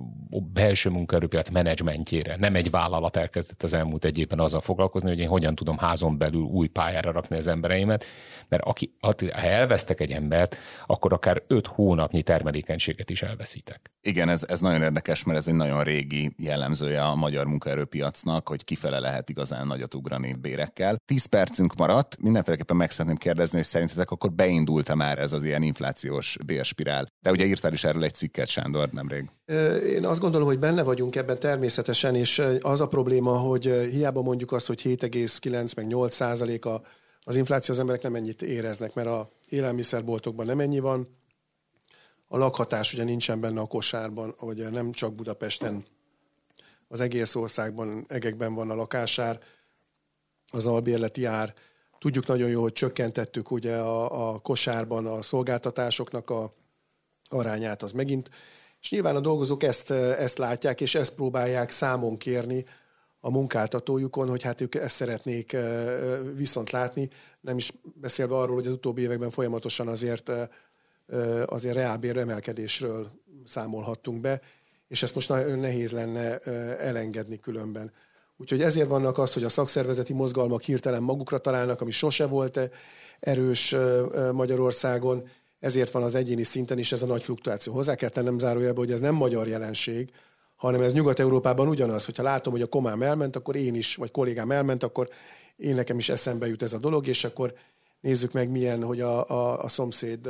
belső 0.52 0.90
munkaerőpiac 0.90 1.48
menedzsmentjére. 1.48 2.36
Nem 2.36 2.54
egy 2.54 2.70
vállalat 2.70 3.16
elkezdett 3.16 3.62
az 3.62 3.72
elmúlt 3.72 4.04
egy 4.04 4.18
évben 4.18 4.40
azzal 4.40 4.60
foglalkozni, 4.60 5.08
hogy 5.08 5.18
én 5.18 5.28
hogyan 5.28 5.54
tudom 5.54 5.78
házon 5.78 6.18
belül 6.18 6.42
új 6.42 6.66
pályára 6.66 7.12
rakni 7.12 7.36
az 7.36 7.46
embereimet, 7.46 8.04
mert 8.48 8.62
aki, 8.62 8.94
ha 9.00 9.14
elvesztek 9.32 10.00
egy 10.00 10.12
embert, 10.12 10.58
akkor 10.86 11.12
akár 11.12 11.42
öt 11.46 11.66
hónapnyi 11.66 12.22
termelékenységet 12.22 13.10
is 13.10 13.22
elveszítek. 13.22 13.90
Igen, 14.00 14.28
ez, 14.28 14.44
ez 14.48 14.60
nagyon 14.60 14.82
érdekes, 14.82 15.24
mert 15.24 15.38
ez 15.38 15.46
egy 15.46 15.54
nagyon 15.54 15.82
régi 15.82 16.34
jellemzője 16.38 17.02
a 17.02 17.14
magyar 17.14 17.46
munkaerőpiacnak, 17.76 18.48
hogy 18.48 18.64
kifele 18.64 18.98
lehet 18.98 19.28
igazán 19.28 19.66
nagyot 19.66 19.94
ugrani 19.94 20.34
bérekkel. 20.34 20.96
Tíz 21.04 21.24
percünk 21.24 21.74
maradt, 21.74 22.16
mindenféleképpen 22.20 22.76
meg 22.76 22.90
szeretném 22.90 23.16
kérdezni, 23.16 23.56
hogy 23.56 23.66
szerintetek 23.66 24.10
akkor 24.10 24.32
beindult-e 24.32 24.94
már 24.94 25.18
ez 25.18 25.32
az 25.32 25.44
ilyen 25.44 25.62
inflációs 25.62 26.36
bérspirál? 26.46 27.06
De 27.20 27.30
ugye 27.30 27.44
írtál 27.44 27.72
is 27.72 27.84
erről 27.84 28.04
egy 28.04 28.14
cikket, 28.14 28.48
Sándor, 28.48 28.88
nemrég. 28.88 29.30
Én 29.86 30.04
azt 30.04 30.20
gondolom, 30.20 30.46
hogy 30.46 30.58
benne 30.58 30.82
vagyunk 30.82 31.16
ebben 31.16 31.38
természetesen, 31.38 32.14
és 32.14 32.42
az 32.60 32.80
a 32.80 32.86
probléma, 32.86 33.38
hogy 33.38 33.64
hiába 33.90 34.22
mondjuk 34.22 34.52
azt, 34.52 34.66
hogy 34.66 34.80
7,9 34.82 35.76
meg 35.76 35.86
8 35.86 36.14
százaléka 36.14 36.82
az 37.20 37.36
infláció 37.36 37.74
az 37.74 37.80
emberek 37.80 38.02
nem 38.02 38.14
ennyit 38.14 38.42
éreznek, 38.42 38.94
mert 38.94 39.08
a 39.08 39.30
élelmiszerboltokban 39.48 40.46
nem 40.46 40.60
ennyi 40.60 40.78
van, 40.78 41.08
a 42.28 42.38
lakhatás 42.38 42.92
ugye 42.94 43.04
nincsen 43.04 43.40
benne 43.40 43.60
a 43.60 43.66
kosárban, 43.66 44.34
hogy 44.38 44.70
nem 44.70 44.92
csak 44.92 45.14
Budapesten, 45.14 45.84
az 46.88 47.00
egész 47.00 47.34
országban, 47.34 48.04
egekben 48.08 48.54
van 48.54 48.70
a 48.70 48.74
lakásár, 48.74 49.40
az 50.52 50.66
albérleti 50.66 51.24
ár. 51.24 51.54
Tudjuk 51.98 52.26
nagyon 52.26 52.48
jó, 52.48 52.62
hogy 52.62 52.72
csökkentettük 52.72 53.50
ugye 53.50 53.76
a, 53.76 54.30
a 54.30 54.38
kosárban 54.38 55.06
a 55.06 55.22
szolgáltatásoknak 55.22 56.30
a 56.30 56.54
arányát, 57.28 57.82
az 57.82 57.92
megint. 57.92 58.30
És 58.80 58.90
nyilván 58.90 59.16
a 59.16 59.20
dolgozók 59.20 59.62
ezt, 59.62 59.90
ezt 59.90 60.38
látják, 60.38 60.80
és 60.80 60.94
ezt 60.94 61.14
próbálják 61.14 61.70
számon 61.70 62.16
kérni 62.16 62.64
a 63.20 63.30
munkáltatójukon, 63.30 64.28
hogy 64.28 64.42
hát 64.42 64.60
ők 64.60 64.74
ezt 64.74 64.94
szeretnék 64.94 65.56
viszont 66.34 66.70
látni, 66.70 67.08
nem 67.40 67.56
is 67.56 67.72
beszélve 67.94 68.36
arról, 68.36 68.54
hogy 68.54 68.66
az 68.66 68.72
utóbbi 68.72 69.02
években 69.02 69.30
folyamatosan 69.30 69.88
azért 69.88 70.30
azért 71.46 71.74
reálbér 71.74 72.16
emelkedésről 72.16 73.10
számolhattunk 73.44 74.20
be, 74.20 74.40
és 74.88 75.02
ezt 75.02 75.14
most 75.14 75.28
nehéz 75.56 75.92
lenne 75.92 76.38
elengedni 76.78 77.38
különben. 77.38 77.92
Úgyhogy 78.36 78.62
ezért 78.62 78.88
vannak 78.88 79.18
az, 79.18 79.32
hogy 79.32 79.44
a 79.44 79.48
szakszervezeti 79.48 80.12
mozgalmak 80.12 80.62
hirtelen 80.62 81.02
magukra 81.02 81.38
találnak, 81.38 81.80
ami 81.80 81.90
sose 81.90 82.26
volt 82.26 82.70
erős 83.20 83.76
Magyarországon, 84.32 85.28
ezért 85.60 85.90
van 85.90 86.02
az 86.02 86.14
egyéni 86.14 86.42
szinten 86.42 86.78
is 86.78 86.92
ez 86.92 87.02
a 87.02 87.06
nagy 87.06 87.22
fluktuáció. 87.22 87.72
Hozzá 87.72 87.94
kell 87.94 88.08
tennem 88.08 88.38
zárójelbe, 88.38 88.78
hogy 88.78 88.92
ez 88.92 89.00
nem 89.00 89.14
magyar 89.14 89.48
jelenség, 89.48 90.10
hanem 90.56 90.80
ez 90.80 90.92
Nyugat-Európában 90.92 91.68
ugyanaz, 91.68 92.04
hogyha 92.04 92.22
látom, 92.22 92.52
hogy 92.52 92.62
a 92.62 92.66
komám 92.66 93.02
elment, 93.02 93.36
akkor 93.36 93.56
én 93.56 93.74
is, 93.74 93.94
vagy 93.94 94.10
kollégám 94.10 94.50
elment, 94.50 94.82
akkor 94.82 95.08
én 95.56 95.74
nekem 95.74 95.98
is 95.98 96.08
eszembe 96.08 96.46
jut 96.46 96.62
ez 96.62 96.72
a 96.72 96.78
dolog, 96.78 97.06
és 97.06 97.24
akkor 97.24 97.54
nézzük 98.00 98.32
meg 98.32 98.50
milyen, 98.50 98.82
hogy 98.82 99.00
a, 99.00 99.28
a, 99.28 99.62
a 99.62 99.68
szomszéd 99.68 100.28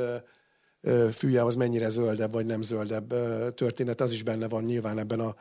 fűje 1.11 1.43
az 1.43 1.55
mennyire 1.55 1.89
zöldebb 1.89 2.31
vagy 2.31 2.45
nem 2.45 2.61
zöldebb 2.61 3.13
történet, 3.53 4.01
az 4.01 4.13
is 4.13 4.23
benne 4.23 4.47
van 4.47 4.63
nyilván 4.63 4.99
ebben 4.99 5.19
a 5.19 5.35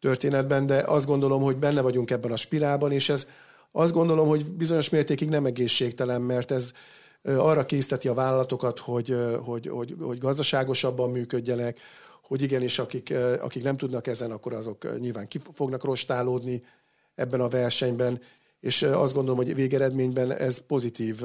történetben, 0.00 0.66
de 0.66 0.76
azt 0.86 1.06
gondolom, 1.06 1.42
hogy 1.42 1.56
benne 1.56 1.80
vagyunk 1.80 2.10
ebben 2.10 2.32
a 2.32 2.36
spirálban, 2.36 2.92
és 2.92 3.08
ez 3.08 3.28
azt 3.72 3.92
gondolom, 3.92 4.28
hogy 4.28 4.44
bizonyos 4.44 4.88
mértékig 4.88 5.28
nem 5.28 5.46
egészségtelen, 5.46 6.22
mert 6.22 6.50
ez 6.50 6.72
arra 7.22 7.66
készteti 7.66 8.08
a 8.08 8.14
vállalatokat, 8.14 8.78
hogy, 8.78 9.16
hogy, 9.44 9.66
hogy, 9.68 9.96
hogy 10.00 10.18
gazdaságosabban 10.18 11.10
működjenek, 11.10 11.78
hogy 12.22 12.42
igenis, 12.42 12.78
akik, 12.78 13.14
akik 13.40 13.62
nem 13.62 13.76
tudnak 13.76 14.06
ezen, 14.06 14.30
akkor 14.30 14.52
azok 14.52 14.98
nyilván 14.98 15.28
ki 15.28 15.40
fognak 15.52 15.84
rostálódni 15.84 16.62
ebben 17.14 17.40
a 17.40 17.48
versenyben, 17.48 18.20
és 18.62 18.82
azt 18.82 19.14
gondolom, 19.14 19.36
hogy 19.44 19.54
végeredményben 19.54 20.32
ez 20.32 20.66
pozitív 20.66 21.20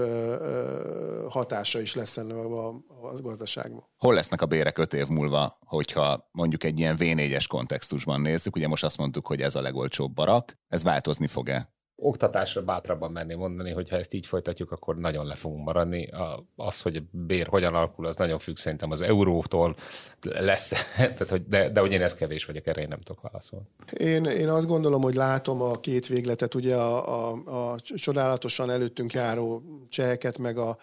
hatása 1.30 1.82
is 1.82 1.96
lesz 1.96 2.18
ennek 2.18 2.36
a, 2.36 2.68
a 2.68 3.22
gazdaságban. 3.22 3.84
Hol 3.98 4.14
lesznek 4.14 4.42
a 4.42 4.46
bérek 4.46 4.78
öt 4.78 4.94
év 4.94 5.08
múlva, 5.08 5.58
hogyha 5.60 6.30
mondjuk 6.32 6.64
egy 6.64 6.80
ilyen 6.80 6.96
V4-es 7.00 7.46
kontextusban 7.48 8.22
nézzük? 8.22 8.56
Ugye 8.56 8.68
most 8.68 8.84
azt 8.84 8.98
mondtuk, 8.98 9.28
hogy 9.28 9.42
ez 9.42 9.56
a 9.56 9.62
legolcsóbb 9.62 10.14
barak. 10.14 10.58
Ez 10.68 10.84
változni 10.84 11.28
fog-e? 11.28 11.76
Oktatásra 12.00 12.62
bátrabban 12.62 13.12
menni 13.12 13.34
mondani, 13.34 13.72
hogy 13.72 13.89
ha 13.89 13.98
ezt 13.98 14.14
így 14.14 14.26
folytatjuk, 14.26 14.72
akkor 14.72 14.98
nagyon 14.98 15.26
le 15.26 15.36
fogunk 15.36 15.66
maradni. 15.66 16.10
Az, 16.56 16.82
hogy 16.82 16.95
a 16.95 17.02
bér 17.12 17.48
hogyan 17.48 17.76
alakul, 17.76 18.06
az 18.06 18.16
nagyon 18.16 18.39
függ 18.39 18.56
szerintem 18.56 18.91
az 18.91 19.02
eurótól 19.02 19.76
lesz, 20.22 20.70
tehát, 20.95 21.30
hogy 21.30 21.48
de, 21.48 21.70
de 21.70 21.80
hogy 21.80 21.91
én 21.91 22.02
ez 22.02 22.16
kevés 22.16 22.45
vagyok, 22.45 22.68
erre 22.68 22.82
én 22.82 22.88
nem 22.88 23.02
tudok 23.02 23.22
válaszolni. 23.22 23.66
Én, 23.98 24.24
én 24.26 24.50
azt 24.50 24.68
gondolom, 24.68 25.02
hogy 25.02 25.14
látom 25.14 25.62
a 25.62 25.76
két 25.76 26.08
végletet, 26.08 26.54
ugye 26.54 26.76
a, 26.76 27.30
a, 27.32 27.72
a 27.72 27.80
csodálatosan 27.80 28.70
előttünk 28.70 29.14
járó 29.14 29.64
cseheket, 29.89 30.38
meg 30.38 30.58
a, 30.58 30.78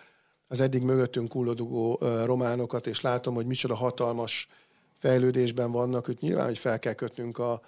az 0.49 0.61
eddig 0.61 0.83
mögöttünk 0.83 1.33
hullodugó 1.33 1.99
románokat, 2.25 2.87
és 2.87 3.01
látom, 3.01 3.35
hogy 3.35 3.47
micsoda 3.47 3.75
hatalmas 3.75 4.49
fejlődésben 4.97 5.73
vannak, 5.73 6.07
hogy 6.07 6.17
nyilván, 6.21 6.47
hogy 6.47 6.59
fel 6.59 6.79
kell 6.79 6.93
kötnünk 6.93 7.39
a 7.39 7.61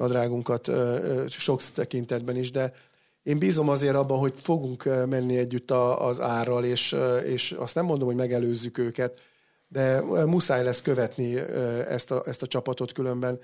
nadrágunkat 0.00 0.70
sok 1.28 1.62
tekintetben 1.62 2.36
is, 2.36 2.50
de 2.50 2.72
én 3.22 3.38
bízom 3.38 3.68
azért 3.68 3.94
abban, 3.94 4.18
hogy 4.18 4.32
fogunk 4.36 4.84
menni 5.08 5.36
együtt 5.36 5.70
az 5.70 6.20
árral, 6.20 6.64
és, 6.64 6.96
és 7.24 7.52
azt 7.52 7.74
nem 7.74 7.84
mondom, 7.84 8.06
hogy 8.06 8.16
megelőzzük 8.16 8.78
őket, 8.78 9.20
de 9.68 10.00
muszáj 10.26 10.64
lesz 10.64 10.82
követni 10.82 11.36
ezt 11.88 12.10
a, 12.10 12.22
ezt 12.26 12.42
a 12.42 12.46
csapatot 12.46 12.92
különben, 12.92 13.38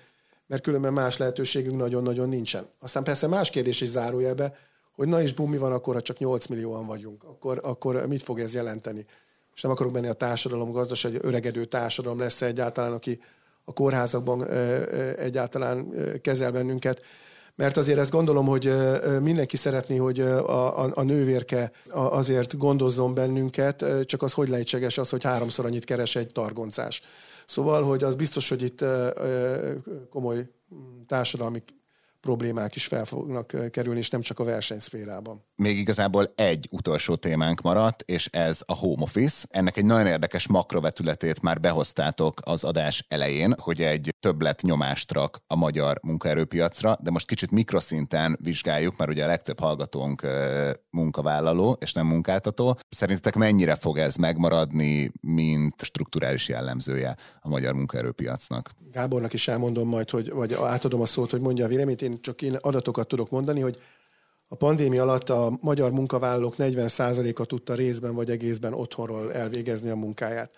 mert 0.47 0.63
különben 0.63 0.93
más 0.93 1.17
lehetőségünk 1.17 1.77
nagyon-nagyon 1.77 2.29
nincsen. 2.29 2.67
Aztán 2.81 3.05
persze 3.05 3.27
más 3.27 3.51
kérdés 3.51 3.81
is 3.81 3.89
zárójelbe, 3.89 4.53
hogy 4.95 5.09
na 5.09 5.23
és 5.23 5.35
bumi 5.35 5.57
van 5.57 5.73
akkor, 5.73 5.95
ha 5.95 6.01
csak 6.01 6.19
8 6.19 6.47
millióan 6.47 6.87
vagyunk. 6.87 7.25
Akkor, 7.25 7.61
akkor 7.63 8.07
mit 8.07 8.23
fog 8.23 8.41
ez 8.41 8.55
jelenteni? 8.55 9.05
Most 9.51 9.63
nem 9.63 9.73
akarok 9.73 9.93
menni 9.93 10.09
a 10.09 10.13
társadalom, 10.13 10.73
gazdaság, 10.73 11.25
öregedő 11.25 11.65
társadalom 11.65 12.19
lesz 12.19 12.43
egyáltalán, 12.43 12.93
aki 12.93 13.21
a 13.69 13.73
kórházakban 13.73 14.47
egyáltalán 15.19 15.89
kezel 16.21 16.53
bennünket. 16.53 17.01
Mert 17.55 17.77
azért 17.77 17.99
ezt 17.99 18.11
gondolom, 18.11 18.47
hogy 18.47 18.73
mindenki 19.21 19.57
szeretné, 19.57 19.97
hogy 19.97 20.21
a, 20.21 20.85
a, 20.85 20.91
a 20.95 21.03
nővérke 21.03 21.71
azért 21.91 22.57
gondozzon 22.57 23.15
bennünket, 23.15 23.85
csak 24.05 24.23
az 24.23 24.33
hogy 24.33 24.49
lehetséges 24.49 24.99
az, 24.99 25.11
hogy 25.11 25.25
háromszor 25.25 25.65
annyit 25.65 25.85
keres 25.85 26.17
egy 26.17 26.33
targoncás. 26.33 27.03
Szóval, 27.47 27.83
hogy 27.83 28.05
az 28.05 28.15
biztos, 28.15 28.49
hogy 28.49 28.63
itt 28.63 28.85
komoly 30.11 30.49
társadalmi 31.07 31.63
problémák 32.21 32.77
is 32.77 32.87
fel 32.87 33.05
fognak 33.05 33.71
kerülni, 33.71 33.99
és 33.99 34.11
nem 34.11 34.21
csak 34.21 34.39
a 34.39 34.45
versenyszférában. 34.45 35.45
Még 35.57 35.79
igazából 35.79 36.33
egy 36.35 36.69
utolsó 36.71 37.15
témánk 37.15 37.61
maradt, 37.61 38.03
és 38.03 38.29
ez 38.33 38.61
a 38.67 38.75
home 38.75 39.03
office. 39.03 39.47
Ennek 39.51 39.77
egy 39.77 39.85
nagyon 39.85 40.07
érdekes 40.07 40.49
makrovetületét 40.49 41.43
már 41.43 41.61
behoztátok 41.61 42.41
az 42.45 42.65
adás 42.65 43.05
elején, 43.09 43.55
hogy 43.59 43.83
egy 43.83 44.15
többlet 44.21 44.63
nyomást 44.63 45.13
rak 45.13 45.39
a 45.47 45.57
magyar 45.57 45.99
munkaerőpiacra, 46.03 46.97
de 47.03 47.11
most 47.11 47.27
kicsit 47.27 47.51
mikroszinten 47.51 48.39
vizsgáljuk, 48.43 48.97
mert 48.97 49.11
ugye 49.11 49.25
a 49.25 49.27
legtöbb 49.27 49.61
hallgatónk 49.61 50.27
munkavállaló 50.91 51.77
és 51.81 51.93
nem 51.93 52.07
munkáltató. 52.07 52.79
Szerintetek 52.89 53.35
mennyire 53.35 53.75
fog 53.75 53.99
ez 53.99 54.17
megmaradni, 54.17 55.13
mint 55.21 55.83
strukturális 55.83 56.49
jellemzője 56.49 57.17
a 57.41 57.49
magyar 57.49 57.75
munkaerőpiacnak? 57.75 58.71
Gábornak 58.93 59.33
is 59.33 59.49
elmondom 59.49 59.89
majd, 59.89 60.11
hogy, 60.11 60.31
vagy 60.31 60.53
átadom 60.53 61.01
a 61.01 61.07
szót, 61.07 61.31
hogy 61.31 61.41
mondja 61.41 61.65
a 61.65 61.69
véleményt. 61.69 62.03
Én 62.07 62.21
csak 62.21 62.43
én 62.43 62.55
adatokat 62.55 63.09
tudok 63.09 63.31
mondani, 63.31 63.61
hogy 63.61 63.79
a 64.49 64.55
pandémia 64.55 65.03
alatt 65.03 65.31
a 65.31 65.59
magyar 65.61 65.91
munkavállalók 65.91 66.55
40%-a 66.59 67.45
tudta 67.45 67.75
részben 67.75 68.15
vagy 68.15 68.31
egészben 68.31 68.73
otthonról 68.73 69.33
elvégezni 69.33 69.91
a 69.91 69.97
munkáját. 69.97 70.53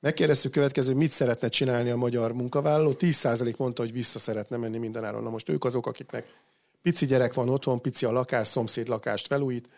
Megkérdeztük 0.00 0.52
következő, 0.52 0.86
hogy 0.86 0.96
mit 0.96 1.10
szeretne 1.10 1.48
csinálni 1.48 1.90
a 1.90 1.96
magyar 1.96 2.32
munkavállaló. 2.32 2.94
10% 2.98 3.56
mondta, 3.56 3.82
hogy 3.82 3.92
vissza 3.92 4.18
szeretne 4.18 4.56
menni 4.56 4.78
mindenáron. 4.78 5.22
Na 5.22 5.30
most 5.30 5.48
ők 5.48 5.64
azok, 5.64 5.86
akiknek 5.86 6.26
pici 6.82 7.06
gyerek 7.06 7.34
van 7.34 7.48
otthon, 7.48 7.80
pici 7.80 8.06
a 8.06 8.12
lakás, 8.12 8.48
szomszéd 8.48 8.88
lakást 8.88 9.26
felújít, 9.26 9.68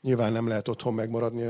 nyilván 0.00 0.32
nem 0.32 0.48
lehet 0.48 0.68
otthon 0.68 0.94
megmaradni 0.94 1.44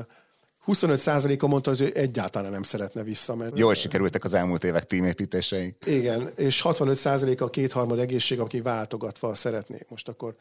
25%-a 0.67 1.47
mondta, 1.47 1.71
hogy 1.71 1.81
ő 1.81 1.91
egyáltalán 1.95 2.51
nem 2.51 2.63
szeretne 2.63 3.03
vissza. 3.03 3.35
Mert 3.35 3.59
Jól 3.59 3.75
sikerültek 3.75 4.25
az 4.25 4.35
elmúlt 4.35 4.65
évek 4.65 4.85
tímépítései. 4.85 5.75
Igen, 5.85 6.31
és 6.37 6.63
65% 6.65 7.41
a 7.41 7.51
kétharmad 7.51 7.99
egészség, 7.99 8.41
aki 8.41 8.61
váltogatva 8.61 9.35
szeretné. 9.35 9.79
Most 9.89 10.09
akkor 10.09 10.35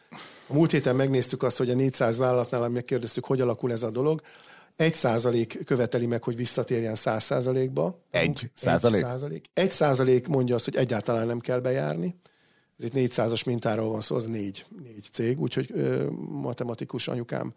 a 0.48 0.54
múlt 0.54 0.72
héten 0.72 0.96
megnéztük 0.96 1.44
azt, 1.44 1.58
hogy 1.58 1.70
a 1.70 1.76
400 1.76 2.18
vállalatnál 2.18 2.70
megkérdeztük, 2.70 3.26
hogy 3.26 3.42
alakul 3.42 3.72
ez 3.72 3.84
a 3.84 3.90
dolog. 3.90 4.22
Egy 4.76 4.94
százalék 4.94 5.64
követeli 5.66 6.06
meg, 6.06 6.24
hogy 6.24 6.36
visszatérjen 6.36 6.96
száz 6.96 7.24
százalékba. 7.24 8.00
Egy 8.12 8.52
százalék? 8.54 8.96
Egy 9.02 9.08
százalék. 9.08 9.46
Egy 9.54 9.72
százalék 9.72 10.28
mondja 10.28 10.56
azt, 10.56 10.66
hogy 10.66 10.76
egyáltalán 10.76 11.28
nem 11.28 11.40
kell 11.40 11.60
bejárni. 11.60 12.16
Ez 12.80 12.86
itt 12.86 12.94
400-as 12.96 13.46
mintáról 13.46 13.90
van 13.90 14.02
szó, 14.02 14.16
az 14.16 14.26
négy, 14.26 14.66
négy 14.84 15.08
cég, 15.12 15.40
úgyhogy 15.40 15.70
ö, 15.74 16.06
matematikus 16.30 17.08
anyukám 17.08 17.54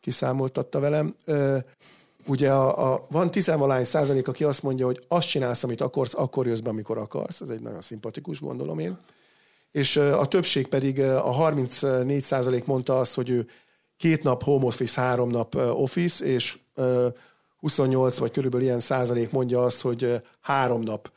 kiszámoltatta 0.00 0.80
velem. 0.80 1.14
Ö, 1.24 1.58
ugye 2.28 2.52
a, 2.52 2.92
a, 2.92 3.06
van 3.10 3.30
tizenvalány 3.30 3.84
százalék, 3.84 4.28
aki 4.28 4.44
azt 4.44 4.62
mondja, 4.62 4.86
hogy 4.86 5.04
azt 5.08 5.28
csinálsz, 5.28 5.64
amit 5.64 5.80
akarsz, 5.80 6.14
akkor 6.14 6.46
jössz 6.46 6.58
be, 6.58 6.70
amikor 6.70 6.98
akarsz. 6.98 7.40
Ez 7.40 7.48
egy 7.48 7.60
nagyon 7.60 7.80
szimpatikus, 7.80 8.40
gondolom 8.40 8.78
én. 8.78 8.96
És 9.70 9.96
a 9.96 10.26
többség 10.26 10.66
pedig, 10.66 11.00
a 11.00 11.30
34 11.30 12.22
százalék 12.22 12.64
mondta 12.64 12.98
azt, 12.98 13.14
hogy 13.14 13.30
ő 13.30 13.46
két 13.96 14.22
nap 14.22 14.42
home 14.42 14.64
office, 14.64 15.00
három 15.00 15.30
nap 15.30 15.54
office, 15.54 16.24
és 16.24 16.58
28 17.60 18.18
vagy 18.18 18.30
körülbelül 18.30 18.66
ilyen 18.66 18.80
százalék 18.80 19.30
mondja 19.30 19.62
azt, 19.62 19.80
hogy 19.80 20.22
három 20.40 20.82
nap 20.82 21.10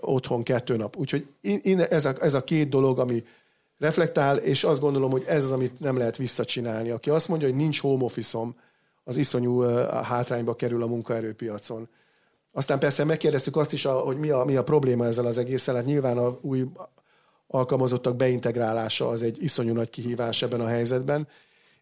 otthon, 0.00 0.42
kettő 0.42 0.76
nap. 0.76 0.96
Úgyhogy 0.96 1.28
ez 1.88 2.06
a, 2.06 2.12
ez 2.20 2.34
a 2.34 2.44
két 2.44 2.68
dolog, 2.68 2.98
ami 2.98 3.24
reflektál, 3.78 4.36
és 4.36 4.64
azt 4.64 4.80
gondolom, 4.80 5.10
hogy 5.10 5.24
ez 5.26 5.44
az, 5.44 5.50
amit 5.50 5.80
nem 5.80 5.96
lehet 5.96 6.16
visszacsinálni. 6.16 6.90
Aki 6.90 7.10
azt 7.10 7.28
mondja, 7.28 7.48
hogy 7.48 7.56
nincs 7.56 7.80
home 7.80 8.04
office-om, 8.04 8.54
az 9.08 9.16
iszonyú 9.16 9.60
hátrányba 10.02 10.54
kerül 10.54 10.82
a 10.82 10.86
munkaerőpiacon. 10.86 11.88
Aztán 12.52 12.78
persze 12.78 13.04
megkérdeztük 13.04 13.56
azt 13.56 13.72
is, 13.72 13.84
hogy 13.84 14.18
mi 14.18 14.30
a, 14.30 14.44
mi 14.44 14.56
a 14.56 14.62
probléma 14.62 15.06
ezzel 15.06 15.26
az 15.26 15.38
egészen. 15.38 15.74
Hát 15.74 15.84
nyilván 15.84 16.18
a 16.18 16.38
új 16.40 16.64
alkalmazottak 17.46 18.16
beintegrálása 18.16 19.08
az 19.08 19.22
egy 19.22 19.42
iszonyú 19.42 19.74
nagy 19.74 19.90
kihívás 19.90 20.42
ebben 20.42 20.60
a 20.60 20.66
helyzetben. 20.66 21.28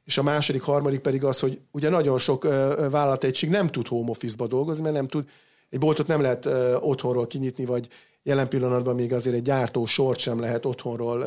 És 0.04 0.18
a 0.18 0.22
második, 0.22 0.62
harmadik 0.62 1.00
pedig 1.00 1.24
az, 1.24 1.40
hogy 1.40 1.60
ugye 1.70 1.88
nagyon 1.88 2.18
sok 2.18 2.42
vállalategység 2.90 3.50
nem 3.50 3.66
tud 3.66 3.88
home 3.88 4.10
office-ba 4.10 4.46
dolgozni, 4.46 4.82
mert 4.82 4.94
nem 4.94 5.06
tud, 5.06 5.28
egy 5.70 5.78
boltot 5.78 6.06
nem 6.06 6.20
lehet 6.20 6.48
otthonról 6.80 7.26
kinyitni, 7.26 7.64
vagy 7.64 7.88
jelen 8.22 8.48
pillanatban 8.48 8.94
még 8.94 9.12
azért 9.12 9.36
egy 9.36 9.42
gyártó 9.42 9.86
sort 9.86 10.18
sem 10.18 10.40
lehet 10.40 10.66
otthonról 10.66 11.24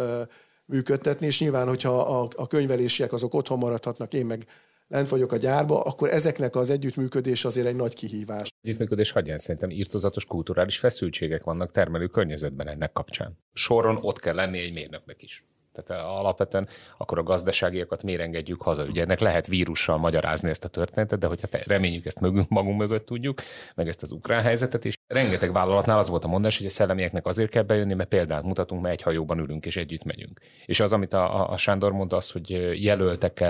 működtetni, 0.65 1.25
és 1.25 1.39
nyilván, 1.39 1.67
hogyha 1.67 2.01
a, 2.01 2.27
a 2.35 2.47
könyvelésiek 2.47 3.13
azok 3.13 3.33
otthon 3.33 3.57
maradhatnak, 3.57 4.13
én 4.13 4.25
meg 4.25 4.45
lent 4.87 5.09
vagyok 5.09 5.31
a 5.31 5.37
gyárba, 5.37 5.81
akkor 5.81 6.09
ezeknek 6.09 6.55
az 6.55 6.69
együttműködés 6.69 7.45
azért 7.45 7.67
egy 7.67 7.75
nagy 7.75 7.95
kihívás. 7.95 8.49
Együttműködés 8.61 9.11
hagyján 9.11 9.37
szerintem 9.37 9.69
írtozatos 9.69 10.25
kulturális 10.25 10.77
feszültségek 10.77 11.43
vannak 11.43 11.71
termelő 11.71 12.07
környezetben 12.07 12.67
ennek 12.67 12.91
kapcsán. 12.91 13.37
Soron 13.53 13.97
ott 14.01 14.19
kell 14.19 14.35
lenni 14.35 14.59
egy 14.59 14.73
mérnöknek 14.73 15.21
is. 15.21 15.45
Tehát 15.85 16.03
alapvetően 16.03 16.67
akkor 16.97 17.17
a 17.17 17.23
gazdaságiakat 17.23 18.03
miért 18.03 18.21
engedjük 18.21 18.61
haza? 18.61 18.83
Ugye 18.83 19.01
ennek 19.01 19.19
lehet 19.19 19.47
vírussal 19.47 19.97
magyarázni 19.97 20.49
ezt 20.49 20.65
a 20.65 20.67
történetet, 20.67 21.19
de 21.19 21.27
hogyha 21.27 21.47
reményük 21.65 22.05
ezt 22.05 22.19
mögünk, 22.19 22.49
magunk 22.49 22.77
mögött 22.79 23.05
tudjuk, 23.05 23.41
meg 23.75 23.87
ezt 23.87 24.03
az 24.03 24.11
ukrán 24.11 24.43
helyzetet 24.43 24.85
is. 24.85 24.95
Rengeteg 25.07 25.51
vállalatnál 25.51 25.97
az 25.97 26.09
volt 26.09 26.23
a 26.23 26.27
mondás, 26.27 26.57
hogy 26.57 26.65
a 26.65 26.69
szellemieknek 26.69 27.25
azért 27.25 27.49
kell 27.49 27.63
bejönni, 27.63 27.93
mert 27.93 28.09
példát 28.09 28.43
mutatunk, 28.43 28.81
mert 28.81 28.93
egy 28.93 29.01
hajóban 29.01 29.39
ülünk 29.39 29.65
és 29.65 29.75
együtt 29.75 30.03
megyünk. 30.03 30.39
És 30.65 30.79
az, 30.79 30.93
amit 30.93 31.13
a, 31.13 31.49
a 31.51 31.57
Sándor 31.57 31.91
mondta, 31.91 32.15
az, 32.15 32.31
hogy 32.31 32.49
jelöltek 32.83 33.43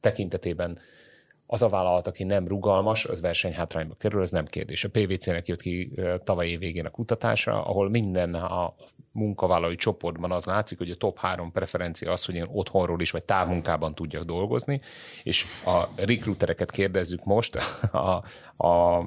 tekintetében 0.00 0.78
az 1.46 1.62
a 1.62 1.68
vállalat, 1.68 2.06
aki 2.06 2.24
nem 2.24 2.48
rugalmas, 2.48 3.04
az 3.04 3.20
versenyhátrányba 3.20 3.94
kerül, 3.94 4.22
ez 4.22 4.30
nem 4.30 4.44
kérdés. 4.44 4.84
A 4.84 4.88
PVC-nek 4.88 5.48
jött 5.48 5.60
ki 5.60 5.92
tavaly 6.24 6.48
év 6.48 6.58
végén 6.58 6.86
a 6.86 6.90
kutatása, 6.90 7.64
ahol 7.64 7.90
minden 7.90 8.34
a 8.34 8.74
munkavállalói 9.12 9.76
csoportban 9.76 10.32
az 10.32 10.44
látszik, 10.44 10.78
hogy 10.78 10.90
a 10.90 10.96
top 10.96 11.18
három 11.18 11.52
preferencia 11.52 12.12
az, 12.12 12.24
hogy 12.24 12.34
én 12.34 12.46
otthonról 12.48 13.00
is, 13.00 13.10
vagy 13.10 13.24
távmunkában 13.24 13.94
tudjak 13.94 14.22
dolgozni, 14.22 14.80
és 15.22 15.44
a 15.66 15.88
rekrutereket 15.96 16.70
kérdezzük 16.70 17.24
most, 17.24 17.56
a, 17.92 18.24
a 18.66 19.04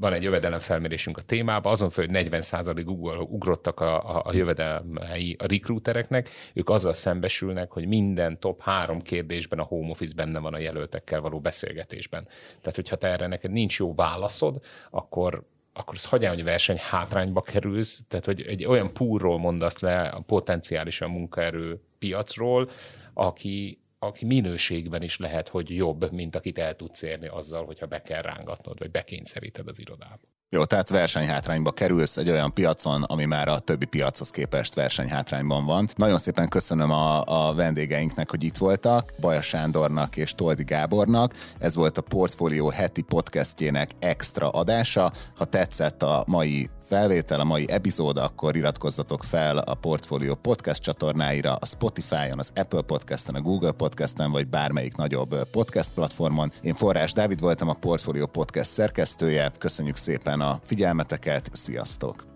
van 0.00 0.12
egy 0.12 0.22
jövedelemfelmérésünk 0.22 1.18
a 1.18 1.22
témában, 1.22 1.72
azon 1.72 1.90
föl, 1.90 2.06
hogy 2.06 2.26
40% 2.30 2.86
ugrottak 3.30 3.80
a, 3.80 4.16
a, 4.16 4.22
a 4.24 4.32
jövedelmei 4.32 5.36
a 5.38 5.46
recruitereknek, 5.46 6.28
ők 6.52 6.70
azzal 6.70 6.92
szembesülnek, 6.92 7.70
hogy 7.70 7.86
minden 7.86 8.38
top 8.38 8.62
három 8.62 9.00
kérdésben 9.02 9.58
a 9.58 9.62
home 9.62 9.90
office 9.90 10.14
benne 10.16 10.38
van 10.38 10.54
a 10.54 10.58
jelöltekkel 10.58 11.20
való 11.20 11.40
beszélgetésben. 11.40 12.28
Tehát, 12.60 12.74
hogyha 12.74 12.96
te 12.96 13.08
erre 13.08 13.26
neked 13.26 13.50
nincs 13.50 13.78
jó 13.78 13.94
válaszod, 13.94 14.60
akkor 14.90 15.44
akkor 15.72 15.94
az 15.94 16.04
hagyjál, 16.04 16.34
hogy 16.34 16.44
verseny 16.44 16.78
hátrányba 16.78 17.42
kerülsz, 17.42 18.02
tehát 18.08 18.24
hogy 18.24 18.40
egy 18.40 18.64
olyan 18.64 18.92
púrról 18.92 19.38
mondasz 19.38 19.78
le 19.78 20.00
a 20.02 20.20
potenciálisan 20.20 21.10
munkaerő 21.10 21.80
piacról, 21.98 22.70
aki, 23.14 23.80
aki 23.98 24.24
minőségben 24.24 25.02
is 25.02 25.18
lehet, 25.18 25.48
hogy 25.48 25.74
jobb, 25.74 26.12
mint 26.12 26.36
akit 26.36 26.58
el 26.58 26.76
tudsz 26.76 27.02
érni 27.02 27.26
azzal, 27.26 27.64
hogyha 27.64 27.86
be 27.86 28.02
kell 28.02 28.22
rángatnod, 28.22 28.78
vagy 28.78 28.90
bekényszeríted 28.90 29.68
az 29.68 29.80
irodába. 29.80 30.29
Jó, 30.52 30.64
tehát 30.64 30.88
versenyhátrányba 30.88 31.70
kerülsz 31.70 32.16
egy 32.16 32.30
olyan 32.30 32.54
piacon, 32.54 33.02
ami 33.02 33.24
már 33.24 33.48
a 33.48 33.58
többi 33.58 33.84
piachoz 33.84 34.30
képest 34.30 34.74
versenyhátrányban 34.74 35.64
van. 35.64 35.88
Nagyon 35.96 36.18
szépen 36.18 36.48
köszönöm 36.48 36.90
a, 36.90 37.22
a 37.26 37.54
vendégeinknek, 37.54 38.30
hogy 38.30 38.44
itt 38.44 38.56
voltak, 38.56 39.12
Baja 39.20 39.42
Sándornak 39.42 40.16
és 40.16 40.34
Toldi 40.34 40.64
Gábornak. 40.64 41.34
Ez 41.58 41.74
volt 41.74 41.98
a 41.98 42.02
Portfolio 42.02 42.68
heti 42.68 43.02
podcastjének 43.02 43.90
extra 43.98 44.48
adása. 44.48 45.12
Ha 45.36 45.44
tetszett 45.44 46.02
a 46.02 46.24
mai 46.26 46.68
felvétel, 46.90 47.40
a 47.40 47.44
mai 47.44 47.64
epizód, 47.68 48.16
akkor 48.16 48.56
iratkozzatok 48.56 49.24
fel 49.24 49.58
a 49.58 49.74
Portfolio 49.74 50.34
podcast 50.34 50.82
csatornáira, 50.82 51.54
a 51.54 51.66
Spotify-on, 51.66 52.38
az 52.38 52.52
Apple 52.54 52.82
Podcast-en, 52.82 53.34
a 53.34 53.40
Google 53.40 53.72
Podcast-en, 53.72 54.30
vagy 54.30 54.48
bármelyik 54.48 54.96
nagyobb 54.96 55.50
podcast 55.50 55.92
platformon. 55.92 56.50
Én 56.62 56.74
Forrás 56.74 57.12
Dávid 57.12 57.40
voltam, 57.40 57.68
a 57.68 57.74
Portfolio 57.74 58.26
podcast 58.26 58.70
szerkesztője. 58.70 59.50
Köszönjük 59.58 59.96
szépen 59.96 60.40
a 60.40 60.60
figyelmeteket, 60.64 61.50
sziasztok! 61.52 62.29